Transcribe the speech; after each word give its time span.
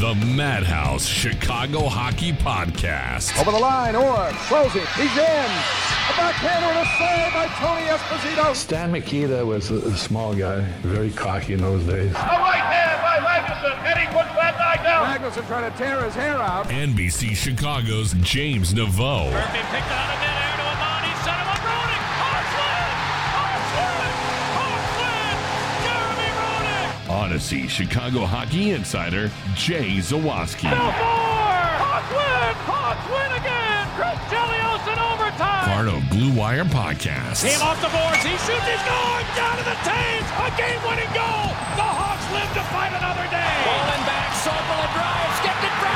The 0.00 0.14
Madhouse 0.34 1.06
Chicago 1.06 1.88
Hockey 1.88 2.32
Podcast. 2.32 3.38
Over 3.40 3.52
the 3.52 3.58
line, 3.58 3.94
or 3.94 4.28
closing. 4.48 4.82
He's 4.96 5.16
in. 5.16 5.50
A 6.10 6.14
backhander 6.16 6.66
and 6.66 6.78
a 6.78 6.90
save 6.98 7.32
by 7.32 7.46
Tony 7.58 7.86
Esposito. 7.86 8.54
Stan 8.56 8.90
Mikita 8.90 9.46
was 9.46 9.70
a, 9.70 9.76
a 9.76 9.96
small 9.96 10.34
guy, 10.34 10.62
very 10.82 11.10
cocky 11.10 11.52
in 11.52 11.60
those 11.60 11.84
days. 11.84 12.10
A 12.10 12.14
right 12.14 12.56
hand 12.56 13.00
by 13.02 13.18
Magnuson, 13.24 13.76
and 13.86 13.98
he 14.00 14.06
puts 14.06 14.34
that 14.34 14.54
guy 14.58 14.82
down. 14.82 15.06
Magnuson 15.06 15.46
trying 15.46 15.70
to 15.70 15.78
tear 15.78 16.02
his 16.02 16.14
hair 16.14 16.36
out. 16.38 16.66
NBC 16.66 17.36
Chicago's 17.36 18.14
James 18.14 18.74
Neveau. 18.74 19.30
Murphy 19.30 19.58
picked 19.70 19.90
out 19.90 20.12
of 20.14 20.20
midair 20.20 20.43
Audacy 27.08 27.68
Chicago 27.68 28.24
Hockey 28.24 28.72
Insider 28.72 29.30
Jay 29.54 30.00
Zawaski. 30.00 30.70
Belfour! 30.70 30.96
Hawks 31.78 32.10
win! 32.10 32.54
Hawks 32.64 33.06
win 33.12 33.30
again! 33.36 33.84
Chris 33.94 34.18
Chelios 34.32 34.84
in 34.88 34.98
overtime! 34.98 35.68
Part 35.68 35.88
of 35.92 36.00
Blue 36.08 36.32
Wire 36.32 36.64
Podcast. 36.64 37.44
Team 37.44 37.60
off 37.60 37.76
the 37.84 37.92
boards. 37.92 38.24
He 38.24 38.32
shoots. 38.40 38.64
He 38.64 38.76
scores. 38.80 39.26
Down 39.36 39.54
to 39.60 39.64
the 39.68 39.76
Thames. 39.84 40.28
A 40.40 40.48
game-winning 40.56 41.12
goal. 41.12 41.52
The 41.76 41.84
Hawks 41.84 42.24
live 42.32 42.50
to 42.56 42.64
fight 42.72 42.92
another 42.96 43.26
day. 43.28 43.52
Rolling 43.68 44.04
back. 44.08 44.32
Sokol 44.40 44.86
drives. 44.96 45.38
Gets 45.44 45.60
it 45.60 45.74
front. 45.80 45.92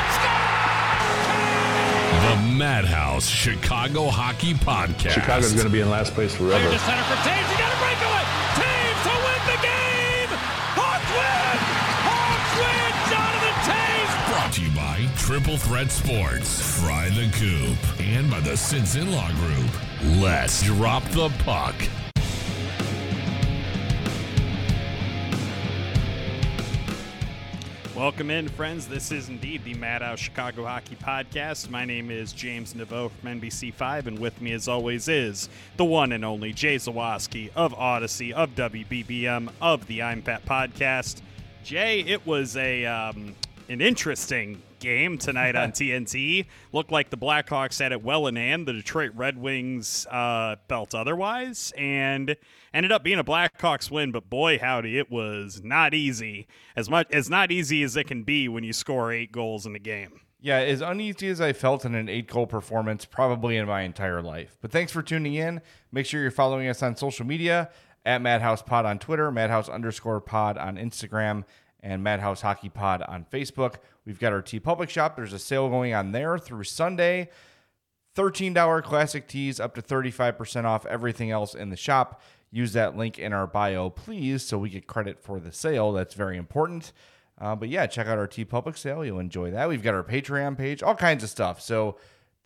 The 2.29 2.35
Madhouse 2.53 3.27
Chicago 3.27 4.09
Hockey 4.09 4.53
Podcast. 4.53 5.11
Chicago's 5.11 5.53
going 5.53 5.65
to 5.65 5.71
be 5.71 5.79
in 5.79 5.89
last 5.89 6.13
place 6.13 6.35
Clear 6.35 6.59
forever. 6.59 6.69
Triple 15.29 15.57
Threat 15.57 15.91
Sports, 15.91 16.79
Fry 16.81 17.07
the 17.09 17.29
Coop, 17.37 18.01
and 18.01 18.31
by 18.31 18.39
the 18.39 18.57
Sins 18.57 18.95
In 18.95 19.11
Law 19.11 19.29
Group. 19.33 19.69
Let's 20.19 20.63
drop 20.63 21.03
the 21.09 21.29
puck. 21.45 21.75
Welcome 27.95 28.31
in, 28.31 28.49
friends. 28.49 28.87
This 28.87 29.11
is 29.11 29.29
indeed 29.29 29.63
the 29.63 29.75
Madhouse 29.75 30.17
Chicago 30.17 30.65
Hockey 30.65 30.95
Podcast. 30.95 31.69
My 31.69 31.85
name 31.85 32.09
is 32.09 32.33
James 32.33 32.73
Neveau 32.73 33.11
from 33.11 33.39
NBC5, 33.39 34.07
and 34.07 34.17
with 34.17 34.41
me, 34.41 34.53
as 34.53 34.67
always, 34.67 35.07
is 35.07 35.47
the 35.77 35.85
one 35.85 36.11
and 36.11 36.25
only 36.25 36.53
Jay 36.53 36.77
Zawaski 36.77 37.51
of 37.55 37.71
Audacy, 37.75 38.31
of 38.31 38.55
WBBM, 38.55 39.51
of 39.61 39.85
the 39.85 40.01
I'm 40.01 40.23
Fat 40.23 40.43
Podcast. 40.47 41.21
Jay, 41.63 41.99
it 41.99 42.25
was 42.25 42.57
a 42.57 42.83
um, 42.87 43.35
an 43.69 43.79
interesting 43.79 44.63
game 44.79 45.17
tonight 45.17 45.55
on 45.55 45.71
TNT. 45.73 46.45
Looked 46.71 46.91
like 46.91 47.09
the 47.09 47.17
Blackhawks 47.17 47.79
had 47.79 47.91
it 47.91 48.03
well 48.03 48.27
in 48.27 48.35
hand. 48.35 48.67
The 48.67 48.73
Detroit 48.73 49.11
Red 49.15 49.37
Wings 49.37 50.05
uh, 50.07 50.55
felt 50.67 50.95
otherwise, 50.95 51.73
and 51.77 52.35
ended 52.73 52.91
up 52.91 53.03
being 53.03 53.19
a 53.19 53.23
Blackhawks 53.23 53.91
win. 53.91 54.11
But 54.11 54.29
boy, 54.29 54.59
howdy, 54.59 54.97
it 54.97 55.11
was 55.11 55.61
not 55.63 55.93
easy. 55.93 56.47
As 56.75 56.89
much 56.89 57.07
as 57.11 57.29
not 57.29 57.51
easy 57.51 57.83
as 57.83 57.95
it 57.95 58.05
can 58.07 58.23
be 58.23 58.47
when 58.47 58.63
you 58.63 58.73
score 58.73 59.11
eight 59.11 59.31
goals 59.31 59.65
in 59.65 59.75
a 59.75 59.79
game. 59.79 60.21
Yeah, 60.41 60.57
as 60.57 60.79
uneasy 60.79 61.27
as 61.27 61.41
I 61.41 61.51
felt 61.51 61.83
in 61.83 61.95
an 61.95 62.07
eight 62.07 62.27
goal 62.27 62.47
performance 62.47 63.03
probably 63.03 63.57
in 63.57 63.67
my 63.67 63.81
entire 63.81 64.21
life. 64.21 64.57
But 64.61 64.71
thanks 64.71 64.91
for 64.91 65.01
tuning 65.01 65.33
in. 65.33 65.61
Make 65.91 66.05
sure 66.05 66.21
you're 66.21 66.31
following 66.31 66.69
us 66.69 66.81
on 66.81 66.95
social 66.95 67.25
media 67.25 67.69
at 68.05 68.21
Madhouse 68.21 68.61
Pod 68.61 68.85
on 68.85 68.99
Twitter, 68.99 69.31
Madhouse 69.31 69.67
underscore 69.67 70.21
pod 70.21 70.57
on 70.57 70.77
Instagram, 70.77 71.43
and 71.81 72.03
Madhouse 72.03 72.41
Hockey 72.41 72.69
Pod 72.69 73.01
on 73.03 73.25
Facebook. 73.31 73.75
We've 74.05 74.19
got 74.19 74.33
our 74.33 74.41
TeePublic 74.41 74.89
shop. 74.89 75.15
There's 75.15 75.33
a 75.33 75.39
sale 75.39 75.69
going 75.69 75.93
on 75.93 76.11
there 76.11 76.37
through 76.37 76.63
Sunday. 76.65 77.29
$13 78.15 78.83
classic 78.83 79.27
tees 79.27 79.59
up 79.59 79.75
to 79.75 79.81
35% 79.81 80.65
off 80.65 80.85
everything 80.85 81.31
else 81.31 81.53
in 81.53 81.69
the 81.69 81.77
shop. 81.77 82.21
Use 82.51 82.73
that 82.73 82.97
link 82.97 83.19
in 83.19 83.31
our 83.31 83.45
bio, 83.45 83.89
please, 83.89 84.43
so 84.43 84.57
we 84.57 84.69
get 84.69 84.87
credit 84.87 85.21
for 85.21 85.39
the 85.39 85.51
sale. 85.51 85.91
That's 85.93 86.15
very 86.15 86.35
important. 86.37 86.91
Uh, 87.39 87.55
but 87.55 87.69
yeah, 87.69 87.85
check 87.85 88.07
out 88.07 88.17
our 88.17 88.27
TeePublic 88.27 88.77
sale. 88.77 89.05
You'll 89.05 89.19
enjoy 89.19 89.51
that. 89.51 89.69
We've 89.69 89.83
got 89.83 89.93
our 89.93 90.03
Patreon 90.03 90.57
page, 90.57 90.83
all 90.83 90.95
kinds 90.95 91.23
of 91.23 91.29
stuff. 91.29 91.61
So 91.61 91.97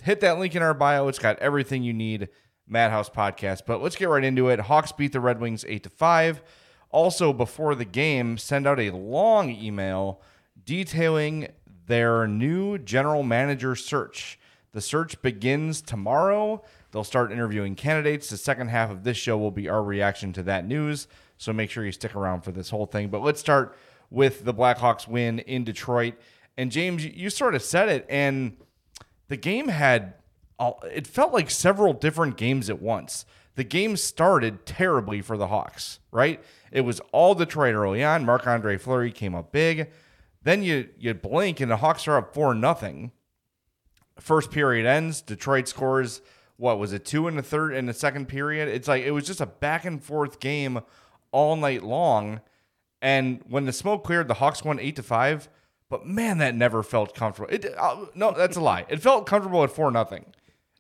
hit 0.03 0.19
that 0.19 0.38
link 0.38 0.55
in 0.55 0.61
our 0.61 0.73
bio. 0.73 1.07
It's 1.07 1.19
got 1.19 1.39
everything 1.39 1.83
you 1.83 1.94
need. 1.94 2.29
Madhouse 2.67 3.09
podcast. 3.09 3.63
But 3.65 3.81
let's 3.81 3.95
get 3.95 4.09
right 4.09 4.23
into 4.23 4.50
it. 4.50 4.59
Hawks 4.59 4.91
beat 4.91 5.13
the 5.13 5.19
Red 5.19 5.39
Wings 5.39 5.65
eight 5.67 5.83
to 5.83 5.89
five. 5.89 6.41
Also, 6.93 7.33
before 7.33 7.73
the 7.73 7.85
game, 7.85 8.37
send 8.37 8.67
out 8.67 8.79
a 8.79 8.91
long 8.91 9.49
email 9.49 10.21
detailing 10.63 11.47
their 11.87 12.27
new 12.27 12.77
general 12.77 13.23
manager 13.23 13.75
search. 13.75 14.39
The 14.73 14.79
search 14.79 15.19
begins 15.23 15.81
tomorrow. 15.81 16.63
They'll 16.91 17.03
start 17.03 17.31
interviewing 17.31 17.73
candidates. 17.73 18.29
The 18.29 18.37
second 18.37 18.67
half 18.67 18.91
of 18.91 19.03
this 19.03 19.17
show 19.17 19.39
will 19.39 19.49
be 19.49 19.67
our 19.67 19.83
reaction 19.83 20.33
to 20.33 20.43
that 20.43 20.67
news. 20.67 21.07
So 21.37 21.51
make 21.51 21.71
sure 21.71 21.83
you 21.83 21.91
stick 21.91 22.15
around 22.15 22.41
for 22.41 22.51
this 22.51 22.69
whole 22.69 22.85
thing. 22.85 23.09
But 23.09 23.23
let's 23.23 23.39
start 23.39 23.75
with 24.11 24.45
the 24.45 24.53
Blackhawks 24.53 25.07
win 25.07 25.39
in 25.39 25.63
Detroit. 25.63 26.13
And 26.57 26.71
James, 26.71 27.03
you, 27.03 27.31
sort 27.31 27.55
of 27.55 27.63
said 27.63 27.89
it, 27.89 28.05
and 28.07 28.55
the 29.29 29.37
game 29.37 29.67
had 29.67 30.13
it 30.91 31.07
felt 31.07 31.33
like 31.33 31.49
several 31.49 31.93
different 31.93 32.37
games 32.37 32.69
at 32.69 32.79
once. 32.79 33.25
The 33.55 33.63
game 33.63 33.97
started 33.97 34.65
terribly 34.65 35.21
for 35.21 35.37
the 35.37 35.47
Hawks, 35.47 35.99
right? 36.11 36.43
It 36.73 36.81
was 36.81 37.00
all 37.11 37.35
Detroit 37.35 37.75
early 37.75 38.03
on. 38.03 38.25
Marc 38.25 38.47
Andre 38.47 38.78
Fleury 38.78 39.11
came 39.11 39.35
up 39.35 39.51
big. 39.51 39.91
Then 40.41 40.63
you 40.63 40.89
you 40.97 41.13
blink 41.13 41.59
and 41.61 41.72
the 41.72 41.78
Hawks 41.78 42.07
are 42.07 42.17
up 42.17 42.34
four 42.34 42.53
nothing. 42.56 43.11
First 44.19 44.51
period 44.51 44.85
ends. 44.85 45.22
Detroit 45.22 45.67
scores 45.67 46.22
what 46.57 46.79
was 46.79 46.91
it 46.94 47.06
two 47.06 47.28
in 47.28 47.35
the 47.35 47.44
third 47.44 47.73
in 47.73 47.85
the 47.85 47.94
second 47.94 48.28
period? 48.28 48.67
It's 48.67 48.88
like 48.88 49.03
it 49.03 49.12
was 49.12 49.25
just 49.28 49.39
a 49.39 49.45
back 49.45 49.85
and 49.85 50.03
forth 50.03 50.39
game 50.39 50.81
all 51.31 51.56
night 51.56 51.83
long. 51.83 52.41
And 53.01 53.44
when 53.47 53.66
the 53.66 53.73
smoke 53.73 54.03
cleared, 54.03 54.28
the 54.28 54.35
Hawks 54.35 54.63
won 54.63 54.79
eight 54.79 54.95
to 54.95 55.03
five. 55.03 55.50
But 55.89 56.07
man, 56.07 56.39
that 56.39 56.56
never 56.56 56.81
felt 56.81 57.13
comfortable. 57.13 57.53
It 57.53 57.65
uh, 57.77 58.06
no, 58.15 58.31
that's 58.31 58.57
a 58.57 58.62
lie. 58.62 58.86
It 58.89 59.00
felt 59.00 59.27
comfortable 59.27 59.63
at 59.63 59.71
four 59.71 59.92
nothing. 59.92 60.25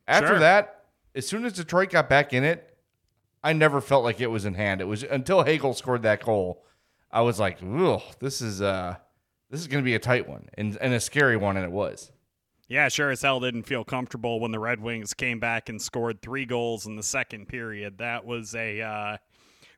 After 0.07 0.29
Sure. 0.29 0.39
that, 0.39 0.85
as 1.13 1.27
soon 1.27 1.45
as 1.45 1.53
Detroit 1.53 1.91
got 1.91 2.09
back 2.09 2.33
in 2.33 2.43
it, 2.43 2.72
I 3.43 3.53
never 3.53 3.81
felt 3.81 4.03
like 4.03 4.21
it 4.21 4.27
was 4.27 4.45
in 4.45 4.53
hand. 4.53 4.81
It 4.81 4.85
was 4.85 5.03
until 5.03 5.43
Hagel 5.43 5.73
scored 5.73 6.03
that 6.03 6.23
goal, 6.23 6.63
I 7.11 7.21
was 7.21 7.39
like, 7.39 7.59
"Ugh, 7.63 8.01
this 8.19 8.41
is 8.41 8.61
uh, 8.61 8.95
this 9.49 9.61
is 9.61 9.67
going 9.67 9.83
to 9.83 9.85
be 9.85 9.95
a 9.95 9.99
tight 9.99 10.27
one 10.27 10.49
and, 10.55 10.77
and 10.77 10.93
a 10.93 10.99
scary 10.99 11.37
one," 11.37 11.57
and 11.57 11.65
it 11.65 11.71
was. 11.71 12.11
Yeah, 12.67 12.87
sure 12.89 13.11
as 13.11 13.21
hell 13.21 13.39
didn't 13.39 13.63
feel 13.63 13.83
comfortable 13.83 14.39
when 14.39 14.51
the 14.51 14.59
Red 14.59 14.79
Wings 14.79 15.13
came 15.13 15.39
back 15.39 15.69
and 15.69 15.81
scored 15.81 16.21
three 16.21 16.45
goals 16.45 16.87
in 16.87 16.95
the 16.95 17.03
second 17.03 17.47
period. 17.47 17.99
That 17.99 18.25
was 18.25 18.55
a 18.55 18.81
uh, 18.81 19.17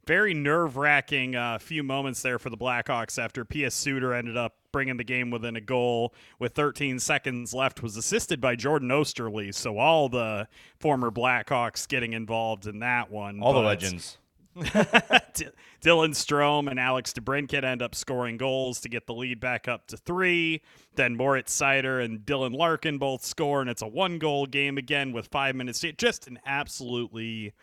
very 0.06 0.34
nerve 0.34 0.78
wracking 0.78 1.36
uh, 1.36 1.58
few 1.58 1.84
moments 1.84 2.22
there 2.22 2.40
for 2.40 2.50
the 2.50 2.58
Blackhawks 2.58 3.22
after 3.22 3.44
Pius 3.44 3.76
Suter 3.76 4.14
ended 4.14 4.38
up 4.38 4.54
bringing 4.76 4.98
the 4.98 5.06
game 5.06 5.32
within 5.32 5.56
a 5.56 5.62
goal 5.62 6.14
with 6.38 6.52
13 6.52 7.00
seconds 7.00 7.54
left, 7.54 7.82
was 7.82 7.96
assisted 7.96 8.42
by 8.42 8.58
Jordan 8.58 8.90
Oesterle. 8.90 9.56
So 9.56 9.78
all 9.78 10.10
the 10.10 10.50
former 10.82 11.10
Blackhawks 11.12 11.88
getting 11.88 12.12
involved 12.12 12.68
in 12.68 12.80
that 12.80 13.10
one. 13.10 13.42
All 13.42 13.54
the 13.54 13.62
But 13.62 13.66
legends. 13.68 14.18
Dylan 14.58 16.12
Strome 16.12 16.70
and 16.70 16.78
Alex 16.78 17.14
DeBrincat 17.14 17.64
end 17.64 17.82
up 17.82 17.96
scoring 17.96 18.36
goals 18.36 18.82
to 18.82 18.90
get 18.90 19.08
the 19.08 19.14
lead 19.14 19.40
back 19.40 19.70
up 19.70 19.88
to 19.88 19.96
three. 19.96 20.62
Then 20.96 21.16
Moritz 21.16 21.58
Seider 21.58 22.04
and 22.04 22.20
Dylan 22.20 22.54
Larkin 22.54 22.98
both 22.98 23.24
score, 23.24 23.62
and 23.62 23.70
it's 23.70 23.82
a 23.82 23.88
one 23.88 24.20
goal 24.20 24.46
game 24.46 24.78
again 24.78 25.14
with 25.14 25.28
five 25.28 25.56
minutes. 25.56 25.86
Just 25.98 26.28
an 26.28 26.38
absolutely 26.46 27.54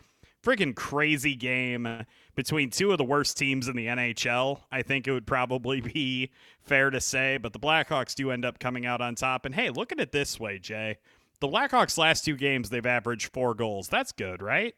freaking 0.43 0.75
crazy 0.75 1.35
game 1.35 2.07
between 2.35 2.71
two 2.71 2.93
of 2.93 2.99
the 2.99 3.05
worst 3.05 3.37
teams 3.37 3.69
in 3.69 3.77
the 3.77 3.87
NHL. 3.87 4.61
I 4.71 4.83
think 4.83 5.07
it 5.07 5.13
would 5.13 5.27
probably 5.27 5.81
be 5.95 6.31
fair 6.63 6.91
to 6.91 7.01
say, 7.01 7.37
but 7.39 7.53
the 7.53 7.59
Blackhawks 7.59 8.15
do 8.15 8.31
end 8.31 8.45
up 8.45 8.59
coming 8.59 8.87
out 8.87 9.01
on 9.01 9.15
top. 9.15 9.45
And 9.45 9.55
hey, 9.55 9.71
look 9.71 9.93
at 9.93 10.01
it 10.01 10.13
this 10.13 10.39
way, 10.41 10.59
Jay. 10.59 10.99
The 11.41 11.49
Blackhawks' 11.49 11.99
last 11.99 12.25
two 12.25 12.37
games, 12.37 12.71
they've 12.71 12.87
averaged 12.87 13.33
four 13.33 13.55
goals. 13.55 13.89
That's 13.89 14.13
good, 14.13 14.43
right? 14.43 14.75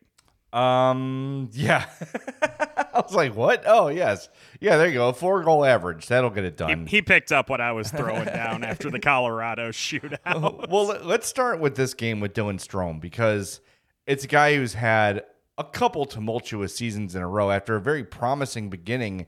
Um, 0.55 1.51
yeah. 1.53 1.87
I 2.43 3.01
was 3.01 3.13
like, 3.15 3.35
what? 3.35 3.65
Oh, 3.67 3.89
yes. 3.89 4.29
Yeah, 4.61 4.77
there 4.77 4.87
you 4.87 4.95
go. 4.95 5.13
Four 5.13 5.43
goal 5.43 5.65
average. 5.65 6.07
That'll 6.07 6.31
get 6.31 6.45
it 6.45 6.57
done. 6.57 6.87
He, 6.87 6.99
he 6.99 7.03
picked 7.03 7.33
up 7.33 7.51
what 7.51 7.61
I 7.61 7.73
was 7.73 7.91
throwing 7.91 8.25
down 8.27 8.63
after 8.63 8.89
the 8.89 9.01
Colorado 9.01 9.71
shootout. 9.71 10.71
well, 10.71 10.87
let's 11.03 11.27
start 11.27 11.59
with 11.59 11.75
this 11.75 11.93
game 11.93 12.21
with 12.21 12.35
Dylan 12.35 12.65
Strome 12.65 13.01
because 13.01 13.61
it's 14.07 14.25
a 14.25 14.29
guy 14.29 14.55
who's 14.55 14.75
had 14.75 15.25
a 15.57 15.65
couple 15.65 16.05
tumultuous 16.05 16.75
seasons 16.75 17.15
in 17.15 17.23
a 17.23 17.29
row 17.29 17.51
after 17.51 17.77
a 17.77 17.81
very 17.81 18.05
promising 18.05 18.71
beginning 18.71 19.27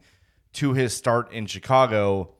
to 0.54 0.72
his 0.72 0.94
start 0.94 1.32
in 1.32 1.46
Chicago. 1.46 2.34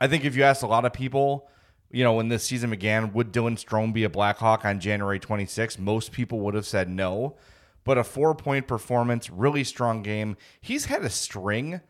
I 0.00 0.08
think 0.08 0.24
if 0.24 0.36
you 0.36 0.42
asked 0.42 0.62
a 0.62 0.66
lot 0.66 0.84
of 0.84 0.92
people, 0.92 1.48
you 1.90 2.02
know, 2.04 2.14
when 2.14 2.28
this 2.28 2.44
season 2.44 2.70
began, 2.70 3.12
would 3.12 3.32
Dylan 3.32 3.62
Strome 3.62 3.92
be 3.92 4.04
a 4.04 4.10
Blackhawk 4.10 4.64
on 4.64 4.80
January 4.80 5.20
26th? 5.20 5.78
Most 5.78 6.12
people 6.12 6.40
would 6.40 6.54
have 6.54 6.66
said 6.66 6.88
no 6.88 7.36
but 7.84 7.98
a 7.98 8.04
four 8.04 8.34
point 8.34 8.66
performance, 8.66 9.30
really 9.30 9.62
strong 9.62 10.02
game. 10.02 10.36
He's 10.60 10.86
had 10.86 11.04
a 11.04 11.10
string 11.10 11.80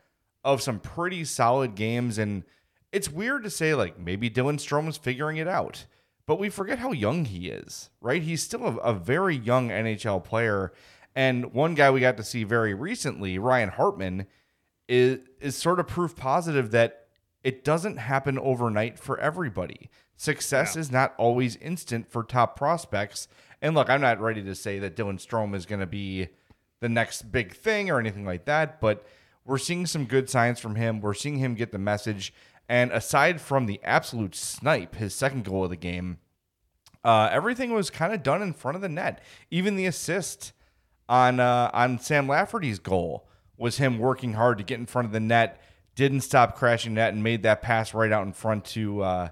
of 0.43 0.60
some 0.60 0.81
pretty 0.81 1.25
solid 1.25 1.75
games, 1.75 2.19
and 2.19 2.44
it's 2.93 3.08
weird 3.08 3.44
to 3.44 3.50
say, 3.50 3.75
like, 3.75 3.99
maybe 3.99 4.28
Dylan 4.28 4.58
Strome's 4.58 4.99
figuring 4.99 5.38
it 5.38 5.49
out, 5.49 5.87
but 6.26 6.38
we 6.38 6.50
forget 6.50 6.81
how 6.81 6.93
young 6.93 7.25
he 7.25 7.49
is, 7.49 7.90
right? 8.00 8.22
He's 8.22 8.43
still 8.43 8.67
a, 8.67 8.76
a 8.78 8.93
very 8.93 9.37
young 9.37 9.70
NHL 9.70 10.22
player. 10.22 10.72
And 11.14 11.52
one 11.52 11.75
guy 11.75 11.90
we 11.90 12.00
got 12.00 12.16
to 12.16 12.25
see 12.25 12.44
very 12.44 12.75
recently, 12.75 13.38
Ryan 13.38 13.69
Hartman, 13.70 14.26
is, 14.88 15.20
is 15.40 15.56
sort 15.56 15.81
of 15.81 15.87
proof 15.87 16.16
positive 16.16 16.70
that 16.72 17.06
it 17.43 17.64
doesn't 17.64 17.99
happen 17.99 18.38
overnight 18.38 18.99
for 18.99 19.19
everybody. 19.20 19.90
Success 20.16 20.75
yeah. 20.75 20.81
is 20.81 20.90
not 20.90 21.14
always 21.19 21.56
instant 21.56 22.11
for 22.11 22.22
top 22.22 22.56
prospects. 22.56 23.28
And 23.61 23.75
look, 23.75 23.90
I'm 23.90 24.00
not 24.00 24.20
ready 24.20 24.43
to 24.43 24.55
say 24.55 24.78
that 24.81 24.96
Dylan 24.96 25.25
Strome 25.25 25.55
is 25.55 25.66
going 25.66 25.81
to 25.81 25.87
be 25.87 26.28
the 26.81 26.88
next 26.88 27.31
big 27.31 27.55
thing 27.55 27.90
or 27.90 28.00
anything 28.00 28.25
like 28.25 28.44
that, 28.46 28.81
but 28.81 29.06
we're 29.44 29.58
seeing 29.58 29.87
some 29.87 30.06
good 30.06 30.28
signs 30.31 30.58
from 30.58 30.75
him. 30.75 31.00
We're 31.00 31.14
seeing 31.14 31.38
him 31.38 31.55
get 31.55 31.70
the 31.70 31.78
message. 31.78 32.32
And 32.69 32.90
aside 32.93 33.40
from 33.40 33.67
the 33.67 33.81
absolute 33.82 34.34
snipe, 34.34 34.94
his 34.94 35.14
second 35.14 35.44
goal 35.44 35.64
of 35.64 35.70
the 35.70 35.76
game, 35.76 36.19
uh, 37.05 37.28
everything 37.31 37.72
was 37.72 37.90
kind 37.90 38.14
of 38.14 38.22
done 38.22 38.40
in 38.40 38.55
front 38.55 38.76
of 38.76 38.81
the 38.81 38.88
net. 38.88 39.22
Even 39.50 39.76
the 39.76 39.84
assist 39.84 40.54
on 41.09 41.41
uh, 41.41 41.71
on 41.73 41.99
Sam 41.99 42.29
Lafferty's 42.29 42.79
goal 42.79 43.29
was 43.56 43.77
him 43.77 43.99
working 43.99 44.35
hard 44.35 44.59
to 44.59 44.65
get 44.65 44.79
in 44.79 44.87
front 44.87 45.06
of 45.06 45.12
the 45.12 45.21
net, 45.21 45.61
didn't 45.95 46.23
stop 46.23 46.56
crashing 46.56 46.95
net, 46.95 47.12
and 47.12 47.23
made 47.23 47.43
that 47.43 47.62
pass 47.62 47.95
right 47.95 48.11
out 48.11 48.27
in 48.27 48.33
front 48.33 48.65
to 48.67 49.03
uh, 49.03 49.29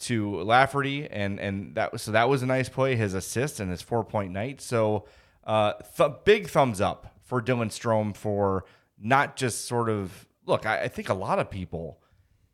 to 0.00 0.40
Lafferty, 0.42 1.08
and 1.08 1.40
and 1.40 1.74
that 1.74 1.92
was 1.92 2.02
so 2.02 2.12
that 2.12 2.28
was 2.28 2.42
a 2.42 2.46
nice 2.46 2.68
play. 2.68 2.96
His 2.96 3.14
assist 3.14 3.60
and 3.60 3.70
his 3.70 3.82
four 3.82 4.04
point 4.04 4.32
night. 4.32 4.60
So, 4.60 5.06
uh, 5.44 5.74
th- 5.96 6.12
big 6.24 6.48
thumbs 6.48 6.80
up 6.80 7.14
for 7.22 7.40
Dylan 7.40 7.68
Strome 7.68 8.16
for 8.16 8.64
not 8.98 9.36
just 9.36 9.66
sort 9.66 9.88
of 9.88 10.26
look. 10.44 10.66
I, 10.66 10.82
I, 10.82 10.88
think 10.88 11.08
a 11.08 11.14
lot 11.14 11.38
of 11.38 11.50
people, 11.50 12.00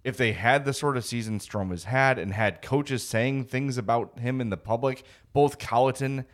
if 0.03 0.17
they 0.17 0.33
had 0.33 0.65
the 0.65 0.73
sort 0.73 0.97
of 0.97 1.05
season 1.05 1.39
Strome 1.39 1.71
has 1.71 1.85
had, 1.85 2.19
and 2.19 2.33
had 2.33 2.63
coaches 2.63 3.07
saying 3.07 3.45
things 3.45 3.77
about 3.77 4.19
him 4.19 4.41
in 4.41 4.51
the 4.51 4.57
public, 4.57 5.05
both 5.33 5.59
Colliton 5.59 6.25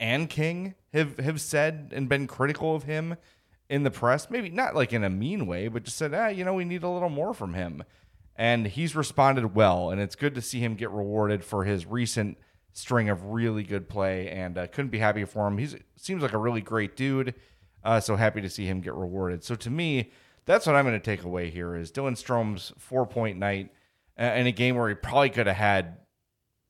and 0.00 0.28
King 0.28 0.74
have 0.92 1.18
have 1.18 1.40
said 1.40 1.92
and 1.94 2.08
been 2.08 2.26
critical 2.26 2.74
of 2.74 2.82
him 2.84 3.16
in 3.68 3.84
the 3.84 3.90
press. 3.90 4.28
Maybe 4.28 4.50
not 4.50 4.74
like 4.74 4.92
in 4.92 5.04
a 5.04 5.10
mean 5.10 5.46
way, 5.46 5.68
but 5.68 5.84
just 5.84 5.96
said, 5.96 6.12
ah, 6.12 6.26
you 6.26 6.44
know, 6.44 6.54
we 6.54 6.64
need 6.64 6.82
a 6.82 6.88
little 6.88 7.08
more 7.08 7.32
from 7.32 7.54
him 7.54 7.84
and 8.40 8.66
he's 8.66 8.96
responded 8.96 9.54
well. 9.54 9.90
And 9.90 10.00
it's 10.00 10.16
good 10.16 10.34
to 10.34 10.40
see 10.40 10.60
him 10.60 10.74
get 10.74 10.90
rewarded 10.90 11.44
for 11.44 11.64
his 11.64 11.84
recent 11.84 12.38
string 12.72 13.10
of 13.10 13.26
really 13.26 13.62
good 13.62 13.86
play. 13.86 14.30
And 14.30 14.56
uh, 14.56 14.66
couldn't 14.66 14.90
be 14.90 14.98
happier 14.98 15.26
for 15.26 15.46
him. 15.46 15.58
He 15.58 15.68
seems 15.96 16.22
like 16.22 16.32
a 16.32 16.38
really 16.38 16.62
great 16.62 16.96
dude. 16.96 17.34
Uh, 17.84 18.00
so 18.00 18.16
happy 18.16 18.40
to 18.40 18.48
see 18.48 18.64
him 18.66 18.80
get 18.80 18.94
rewarded. 18.94 19.44
So 19.44 19.54
to 19.56 19.68
me, 19.68 20.10
that's 20.46 20.66
what 20.66 20.74
I'm 20.74 20.86
going 20.86 20.98
to 20.98 21.04
take 21.04 21.22
away 21.22 21.50
here 21.50 21.76
is 21.76 21.92
Dylan 21.92 22.16
Strome's 22.16 22.72
four 22.78 23.06
point 23.06 23.38
night 23.38 23.70
in 24.16 24.46
a 24.46 24.52
game 24.52 24.74
where 24.74 24.88
he 24.88 24.94
probably 24.94 25.30
could 25.30 25.46
have 25.46 25.56
had 25.56 25.98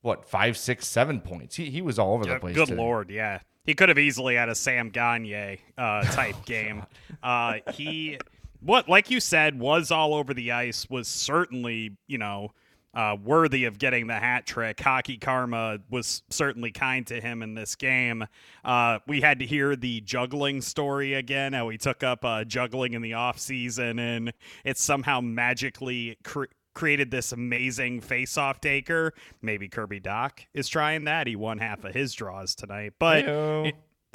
what 0.03 0.25
five, 0.25 0.57
six, 0.57 0.87
seven 0.87 1.21
points. 1.21 1.57
He 1.57 1.71
he 1.71 1.83
was 1.83 1.99
all 1.99 2.15
over 2.15 2.25
the 2.25 2.39
place. 2.39 2.55
Good 2.55 2.69
today. 2.69 2.81
lord, 2.81 3.11
yeah. 3.11 3.41
He 3.65 3.75
could 3.75 3.89
have 3.91 3.99
easily 3.99 4.37
had 4.37 4.49
a 4.49 4.55
Sam 4.55 4.89
Gagner 4.89 5.59
uh, 5.77 6.03
type 6.13 6.37
oh, 6.39 6.43
game. 6.45 6.85
Uh, 7.23 7.55
he 7.73 8.19
what, 8.61 8.89
like 8.89 9.11
you 9.11 9.21
said, 9.21 9.59
was 9.59 9.91
all 9.91 10.15
over 10.15 10.35
the 10.35 10.53
ice, 10.53 10.89
was 10.89 11.09
certainly, 11.09 11.97
you 12.07 12.19
know, 12.19 12.53
uh, 12.93 13.17
worthy 13.23 13.65
of 13.65 13.79
getting 13.79 14.07
the 14.07 14.15
hat 14.15 14.47
trick. 14.47 14.81
Hockey 14.81 15.17
Karma 15.17 15.79
was 15.91 16.23
certainly 16.29 16.73
kind 16.73 17.07
to 17.07 17.21
him 17.21 17.43
in 17.43 17.55
this 17.55 17.77
game. 17.77 18.27
Uh, 18.65 18.99
we 19.07 19.21
had 19.21 19.39
to 19.39 19.47
hear 19.47 19.77
the 19.77 20.01
juggling 20.01 20.61
story 20.61 21.15
again, 21.15 21.53
how 21.53 21.69
he 21.69 21.79
took 21.79 22.03
up 22.03 22.25
uh, 22.25 22.45
juggling 22.45 22.95
in 22.95 23.03
the 23.03 23.15
off 23.15 23.39
season 23.39 23.99
and 23.99 24.33
it 24.65 24.77
somehow 24.77 25.21
magically 25.21 26.19
cre- 26.25 26.47
created 26.81 27.11
this 27.11 27.31
amazing 27.31 28.01
face-off 28.01 28.59
taker. 28.59 29.13
Maybe 29.43 29.69
Kirby 29.69 30.01
Dach 30.01 30.47
is 30.55 30.67
trying 30.67 31.05
that. 31.05 31.27
He 31.27 31.37
won 31.37 31.59
half 31.59 31.85
of 31.85 31.93
his 31.93 32.15
draws 32.15 32.55
tonight, 32.55 32.95
but 32.99 33.27
it, 33.27 33.75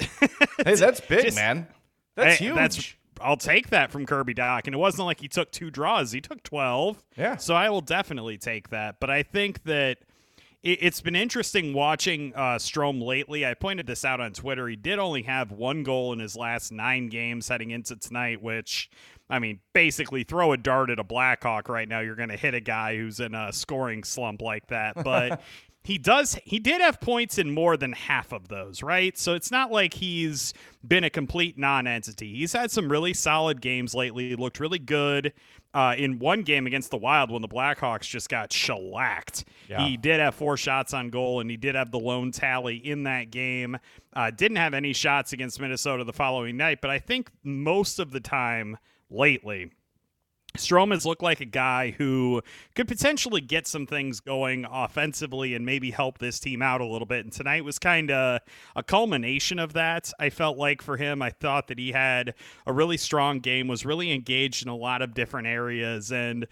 hey, 0.66 0.74
that's 0.74 1.00
big, 1.00 1.26
just, 1.26 1.36
man. 1.36 1.68
That's 2.16 2.38
hey, 2.38 2.46
huge. 2.46 2.56
That's 2.56 2.94
I'll 3.20 3.36
take 3.36 3.70
that 3.70 3.92
from 3.92 4.04
Kirby 4.04 4.34
Dach. 4.34 4.62
And 4.66 4.74
it 4.74 4.78
wasn't 4.78 5.06
like 5.06 5.20
he 5.20 5.28
took 5.28 5.52
two 5.52 5.70
draws; 5.70 6.10
he 6.10 6.20
took 6.20 6.42
twelve. 6.42 7.04
Yeah. 7.16 7.36
So 7.36 7.54
I 7.54 7.70
will 7.70 7.82
definitely 7.82 8.36
take 8.36 8.70
that. 8.70 8.98
But 8.98 9.10
I 9.10 9.22
think 9.22 9.62
that 9.62 9.98
it, 10.66 10.82
has 10.82 11.00
been 11.00 11.16
interesting 11.16 11.72
watching 11.72 12.32
uh, 12.34 12.56
Strome 12.56 13.02
lately. 13.02 13.46
I 13.46 13.54
pointed 13.54 13.86
this 13.86 14.04
out 14.04 14.20
on 14.20 14.32
Twitter. 14.32 14.66
He 14.68 14.76
did 14.76 14.98
only 14.98 15.22
have 15.22 15.52
one 15.52 15.82
goal 15.82 16.12
in 16.12 16.18
his 16.18 16.36
last 16.36 16.72
nine 16.72 17.08
games 17.08 17.48
heading 17.48 17.70
into 17.70 17.96
tonight, 17.96 18.42
which. 18.42 18.90
I 19.28 19.40
mean, 19.40 19.58
basically, 19.72 20.22
throw 20.22 20.52
a 20.52 20.56
dart 20.56 20.88
at 20.88 21.00
a 21.00 21.02
Blackhawk 21.02 21.68
right 21.68 21.88
now. 21.88 21.98
You're 21.98 22.14
going 22.14 22.28
to 22.28 22.36
hit 22.36 22.54
a 22.54 22.60
guy 22.60 22.96
who's 22.96 23.18
in 23.18 23.34
a 23.34 23.52
scoring 23.52 24.04
slump 24.04 24.40
like 24.40 24.68
that. 24.68 25.02
But 25.02 25.42
he 25.86 25.98
does 25.98 26.36
he 26.42 26.58
did 26.58 26.80
have 26.80 27.00
points 27.00 27.38
in 27.38 27.54
more 27.54 27.76
than 27.76 27.92
half 27.92 28.32
of 28.32 28.48
those, 28.48 28.82
right? 28.82 29.16
So 29.16 29.34
it's 29.34 29.52
not 29.52 29.70
like 29.70 29.94
he's 29.94 30.52
been 30.84 31.04
a 31.04 31.10
complete 31.10 31.56
non-entity. 31.56 32.34
He's 32.34 32.52
had 32.52 32.72
some 32.72 32.90
really 32.90 33.14
solid 33.14 33.60
games 33.60 33.94
lately. 33.94 34.30
He 34.30 34.34
looked 34.34 34.58
really 34.58 34.80
good 34.80 35.32
uh, 35.74 35.94
in 35.96 36.18
one 36.18 36.42
game 36.42 36.66
against 36.66 36.90
the 36.90 36.96
Wild 36.96 37.30
when 37.30 37.40
the 37.40 37.46
Blackhawks 37.46 38.08
just 38.08 38.28
got 38.28 38.52
shellacked. 38.52 39.44
Yeah. 39.68 39.86
He 39.86 39.96
did 39.96 40.18
have 40.18 40.34
four 40.34 40.56
shots 40.56 40.92
on 40.92 41.08
goal, 41.10 41.38
and 41.38 41.48
he 41.48 41.56
did 41.56 41.76
have 41.76 41.92
the 41.92 42.00
lone 42.00 42.32
tally 42.32 42.78
in 42.78 43.04
that 43.04 43.30
game. 43.30 43.78
Uh, 44.12 44.32
didn't 44.32 44.56
have 44.56 44.74
any 44.74 44.92
shots 44.92 45.32
against 45.32 45.60
Minnesota 45.60 46.02
the 46.02 46.12
following 46.12 46.56
night, 46.56 46.80
but 46.82 46.90
I 46.90 46.98
think 46.98 47.30
most 47.44 48.00
of 48.00 48.10
the 48.10 48.18
time 48.20 48.76
lately 49.08 49.70
Strome 50.56 50.92
has 50.92 51.04
looked 51.04 51.22
like 51.22 51.40
a 51.40 51.46
guy 51.46 51.90
who 51.90 52.42
could 52.74 52.88
potentially 52.88 53.40
get 53.40 53.66
some 53.66 53.86
things 53.86 54.20
going 54.20 54.66
offensively 54.70 55.54
and 55.54 55.66
maybe 55.66 55.90
help 55.90 56.18
this 56.18 56.40
team 56.40 56.62
out 56.62 56.80
a 56.80 56.86
little 56.86 57.06
bit. 57.06 57.24
And 57.24 57.32
tonight 57.32 57.64
was 57.64 57.78
kind 57.78 58.10
of 58.10 58.40
a 58.74 58.82
culmination 58.82 59.58
of 59.58 59.74
that. 59.74 60.12
I 60.18 60.30
felt 60.30 60.56
like 60.56 60.80
for 60.80 60.96
him, 60.96 61.20
I 61.20 61.30
thought 61.30 61.68
that 61.68 61.78
he 61.78 61.92
had 61.92 62.34
a 62.66 62.72
really 62.72 62.96
strong 62.96 63.40
game, 63.40 63.68
was 63.68 63.84
really 63.84 64.12
engaged 64.12 64.64
in 64.64 64.70
a 64.70 64.76
lot 64.76 65.02
of 65.02 65.14
different 65.14 65.46
areas, 65.46 66.10
and 66.10 66.46